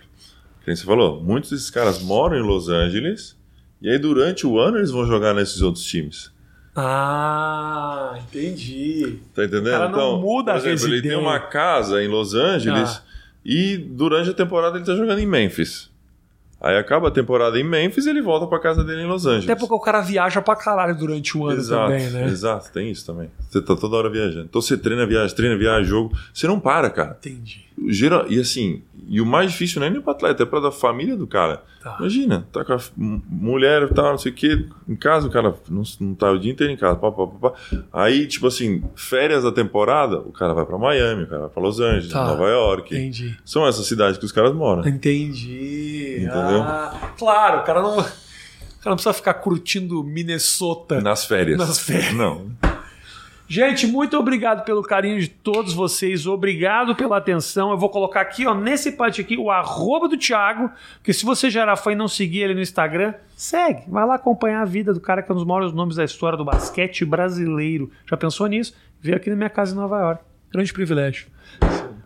quem 0.64 0.74
você 0.74 0.84
falou, 0.84 1.22
muitos 1.22 1.50
desses 1.50 1.68
caras 1.68 2.00
moram 2.02 2.38
em 2.38 2.42
Los 2.42 2.70
Angeles 2.70 3.36
e 3.82 3.90
aí 3.90 3.98
durante 3.98 4.46
o 4.46 4.58
ano 4.58 4.78
eles 4.78 4.90
vão 4.90 5.04
jogar 5.04 5.34
nesses 5.34 5.60
outros 5.60 5.84
times. 5.84 6.30
Ah, 6.74 8.18
entendi. 8.26 9.18
Tá 9.34 9.44
entendendo? 9.44 9.66
O 9.68 9.70
cara 9.78 9.88
não 9.90 10.20
muda 10.20 10.52
por 10.54 10.66
a 10.66 10.72
exemplo, 10.72 10.94
ele 10.94 11.02
tem 11.02 11.10
residência. 11.10 11.18
uma 11.18 11.38
casa 11.40 12.02
em 12.02 12.08
Los 12.08 12.34
Angeles 12.34 12.88
Ah. 13.02 13.05
E 13.48 13.76
durante 13.76 14.28
a 14.28 14.34
temporada 14.34 14.76
ele 14.76 14.84
tá 14.84 14.96
jogando 14.96 15.20
em 15.20 15.26
Memphis. 15.26 15.88
Aí 16.60 16.76
acaba 16.76 17.08
a 17.08 17.10
temporada 17.12 17.56
em 17.60 17.62
Memphis 17.62 18.06
e 18.06 18.10
ele 18.10 18.20
volta 18.20 18.44
pra 18.46 18.58
casa 18.58 18.82
dele 18.82 19.02
em 19.02 19.06
Los 19.06 19.24
Angeles. 19.24 19.44
Até 19.44 19.54
porque 19.54 19.74
o 19.74 19.78
cara 19.78 20.00
viaja 20.00 20.42
pra 20.42 20.56
caralho 20.56 20.96
durante 20.96 21.38
o 21.38 21.46
ano 21.46 21.60
Exato, 21.60 21.92
também, 21.92 22.10
né? 22.10 22.24
exato, 22.24 22.72
tem 22.72 22.90
isso 22.90 23.06
também. 23.06 23.30
Você 23.48 23.62
tá 23.62 23.76
toda 23.76 23.94
hora 23.94 24.10
viajando. 24.10 24.46
Então 24.46 24.60
você 24.60 24.76
treina, 24.76 25.06
viaja, 25.06 25.32
treina, 25.32 25.56
viaja, 25.56 25.84
jogo. 25.84 26.16
Você 26.34 26.48
não 26.48 26.58
para, 26.58 26.90
cara. 26.90 27.16
Entendi. 27.20 27.64
Geral, 27.86 28.26
e 28.28 28.40
assim, 28.40 28.82
e 29.08 29.20
o 29.20 29.26
mais 29.26 29.52
difícil 29.52 29.80
não 29.80 29.86
é 29.86 29.90
nem 29.90 30.00
pro 30.00 30.10
atleta, 30.10 30.42
é 30.42 30.46
pra 30.46 30.58
da 30.60 30.72
família 30.72 31.16
do 31.16 31.26
cara. 31.26 31.62
Tá. 31.82 31.96
Imagina, 32.00 32.46
tá 32.52 32.64
com 32.64 32.72
a 32.72 32.78
mulher 32.98 33.82
e 33.84 33.94
tal, 33.94 34.10
não 34.10 34.18
sei 34.18 34.32
o 34.32 34.34
que, 34.34 34.66
em 34.88 34.96
casa, 34.96 35.28
o 35.28 35.30
cara 35.30 35.54
não, 35.70 35.82
não 36.00 36.14
tá 36.14 36.30
o 36.32 36.38
dia 36.38 36.50
inteiro 36.52 36.72
em 36.72 36.76
casa, 36.76 36.96
pá, 36.96 37.12
pá, 37.12 37.26
pá, 37.26 37.50
pá. 37.50 37.56
Aí, 37.92 38.26
tipo 38.26 38.46
assim, 38.46 38.82
férias 38.96 39.44
da 39.44 39.52
temporada, 39.52 40.18
o 40.18 40.32
cara 40.32 40.52
vai 40.54 40.66
pra 40.66 40.76
Miami, 40.76 41.22
o 41.22 41.26
cara 41.28 41.40
vai 41.42 41.50
pra 41.50 41.62
Los 41.62 41.78
Angeles, 41.80 42.08
Tá. 42.12 42.24
Nova 42.26 42.48
York. 42.48 42.94
Entendi. 42.94 43.36
São 43.44 43.66
essas 43.66 43.86
cidades 43.86 44.18
que 44.18 44.24
os 44.24 44.32
caras 44.32 44.52
moram. 44.54 44.86
Entendi. 44.86 46.16
Entendeu? 46.18 46.62
Ah, 46.62 47.12
claro, 47.18 47.60
o 47.60 47.64
cara 47.64 47.82
não. 47.82 47.98
O 47.98 48.02
cara 48.86 48.92
não 48.92 48.96
precisa 48.96 49.12
ficar 49.14 49.34
curtindo 49.34 50.02
Minnesota. 50.04 51.00
Nas 51.00 51.24
férias. 51.24 51.58
Nas 51.58 51.78
férias. 51.78 52.12
Não. 52.14 52.50
Gente, 53.48 53.86
muito 53.86 54.18
obrigado 54.18 54.64
pelo 54.64 54.82
carinho 54.82 55.20
de 55.20 55.28
todos 55.28 55.72
vocês. 55.72 56.26
Obrigado 56.26 56.96
pela 56.96 57.16
atenção. 57.16 57.70
Eu 57.70 57.78
vou 57.78 57.88
colocar 57.88 58.20
aqui, 58.20 58.46
ó, 58.46 58.54
nesse 58.54 58.92
parte 58.92 59.20
aqui, 59.20 59.36
o 59.36 59.50
arroba 59.50 60.08
do 60.08 60.16
Thiago. 60.16 60.70
Porque 60.96 61.12
se 61.12 61.24
você 61.24 61.48
já 61.48 61.62
era 61.62 61.76
fã 61.76 61.92
e 61.92 61.94
não 61.94 62.08
seguir 62.08 62.42
ele 62.42 62.54
no 62.54 62.60
Instagram, 62.60 63.14
segue. 63.36 63.84
Vai 63.86 64.04
lá 64.04 64.16
acompanhar 64.16 64.62
a 64.62 64.64
vida 64.64 64.92
do 64.92 65.00
cara 65.00 65.22
que 65.22 65.30
é 65.30 65.34
um 65.34 65.36
dos 65.36 65.46
maiores 65.46 65.72
nomes 65.72 65.96
da 65.96 66.04
história 66.04 66.36
do 66.36 66.44
basquete 66.44 67.04
brasileiro. 67.04 67.90
Já 68.08 68.16
pensou 68.16 68.46
nisso? 68.48 68.74
Veio 69.00 69.16
aqui 69.16 69.30
na 69.30 69.36
minha 69.36 69.50
casa 69.50 69.72
em 69.72 69.76
Nova 69.76 69.98
York. 70.00 70.24
Grande 70.50 70.72
privilégio. 70.72 71.28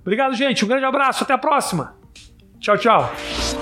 Obrigado, 0.00 0.34
gente. 0.34 0.64
Um 0.64 0.68
grande 0.68 0.84
abraço. 0.84 1.24
Até 1.24 1.32
a 1.32 1.38
próxima. 1.38 1.94
Tchau, 2.60 2.76
tchau. 2.76 3.59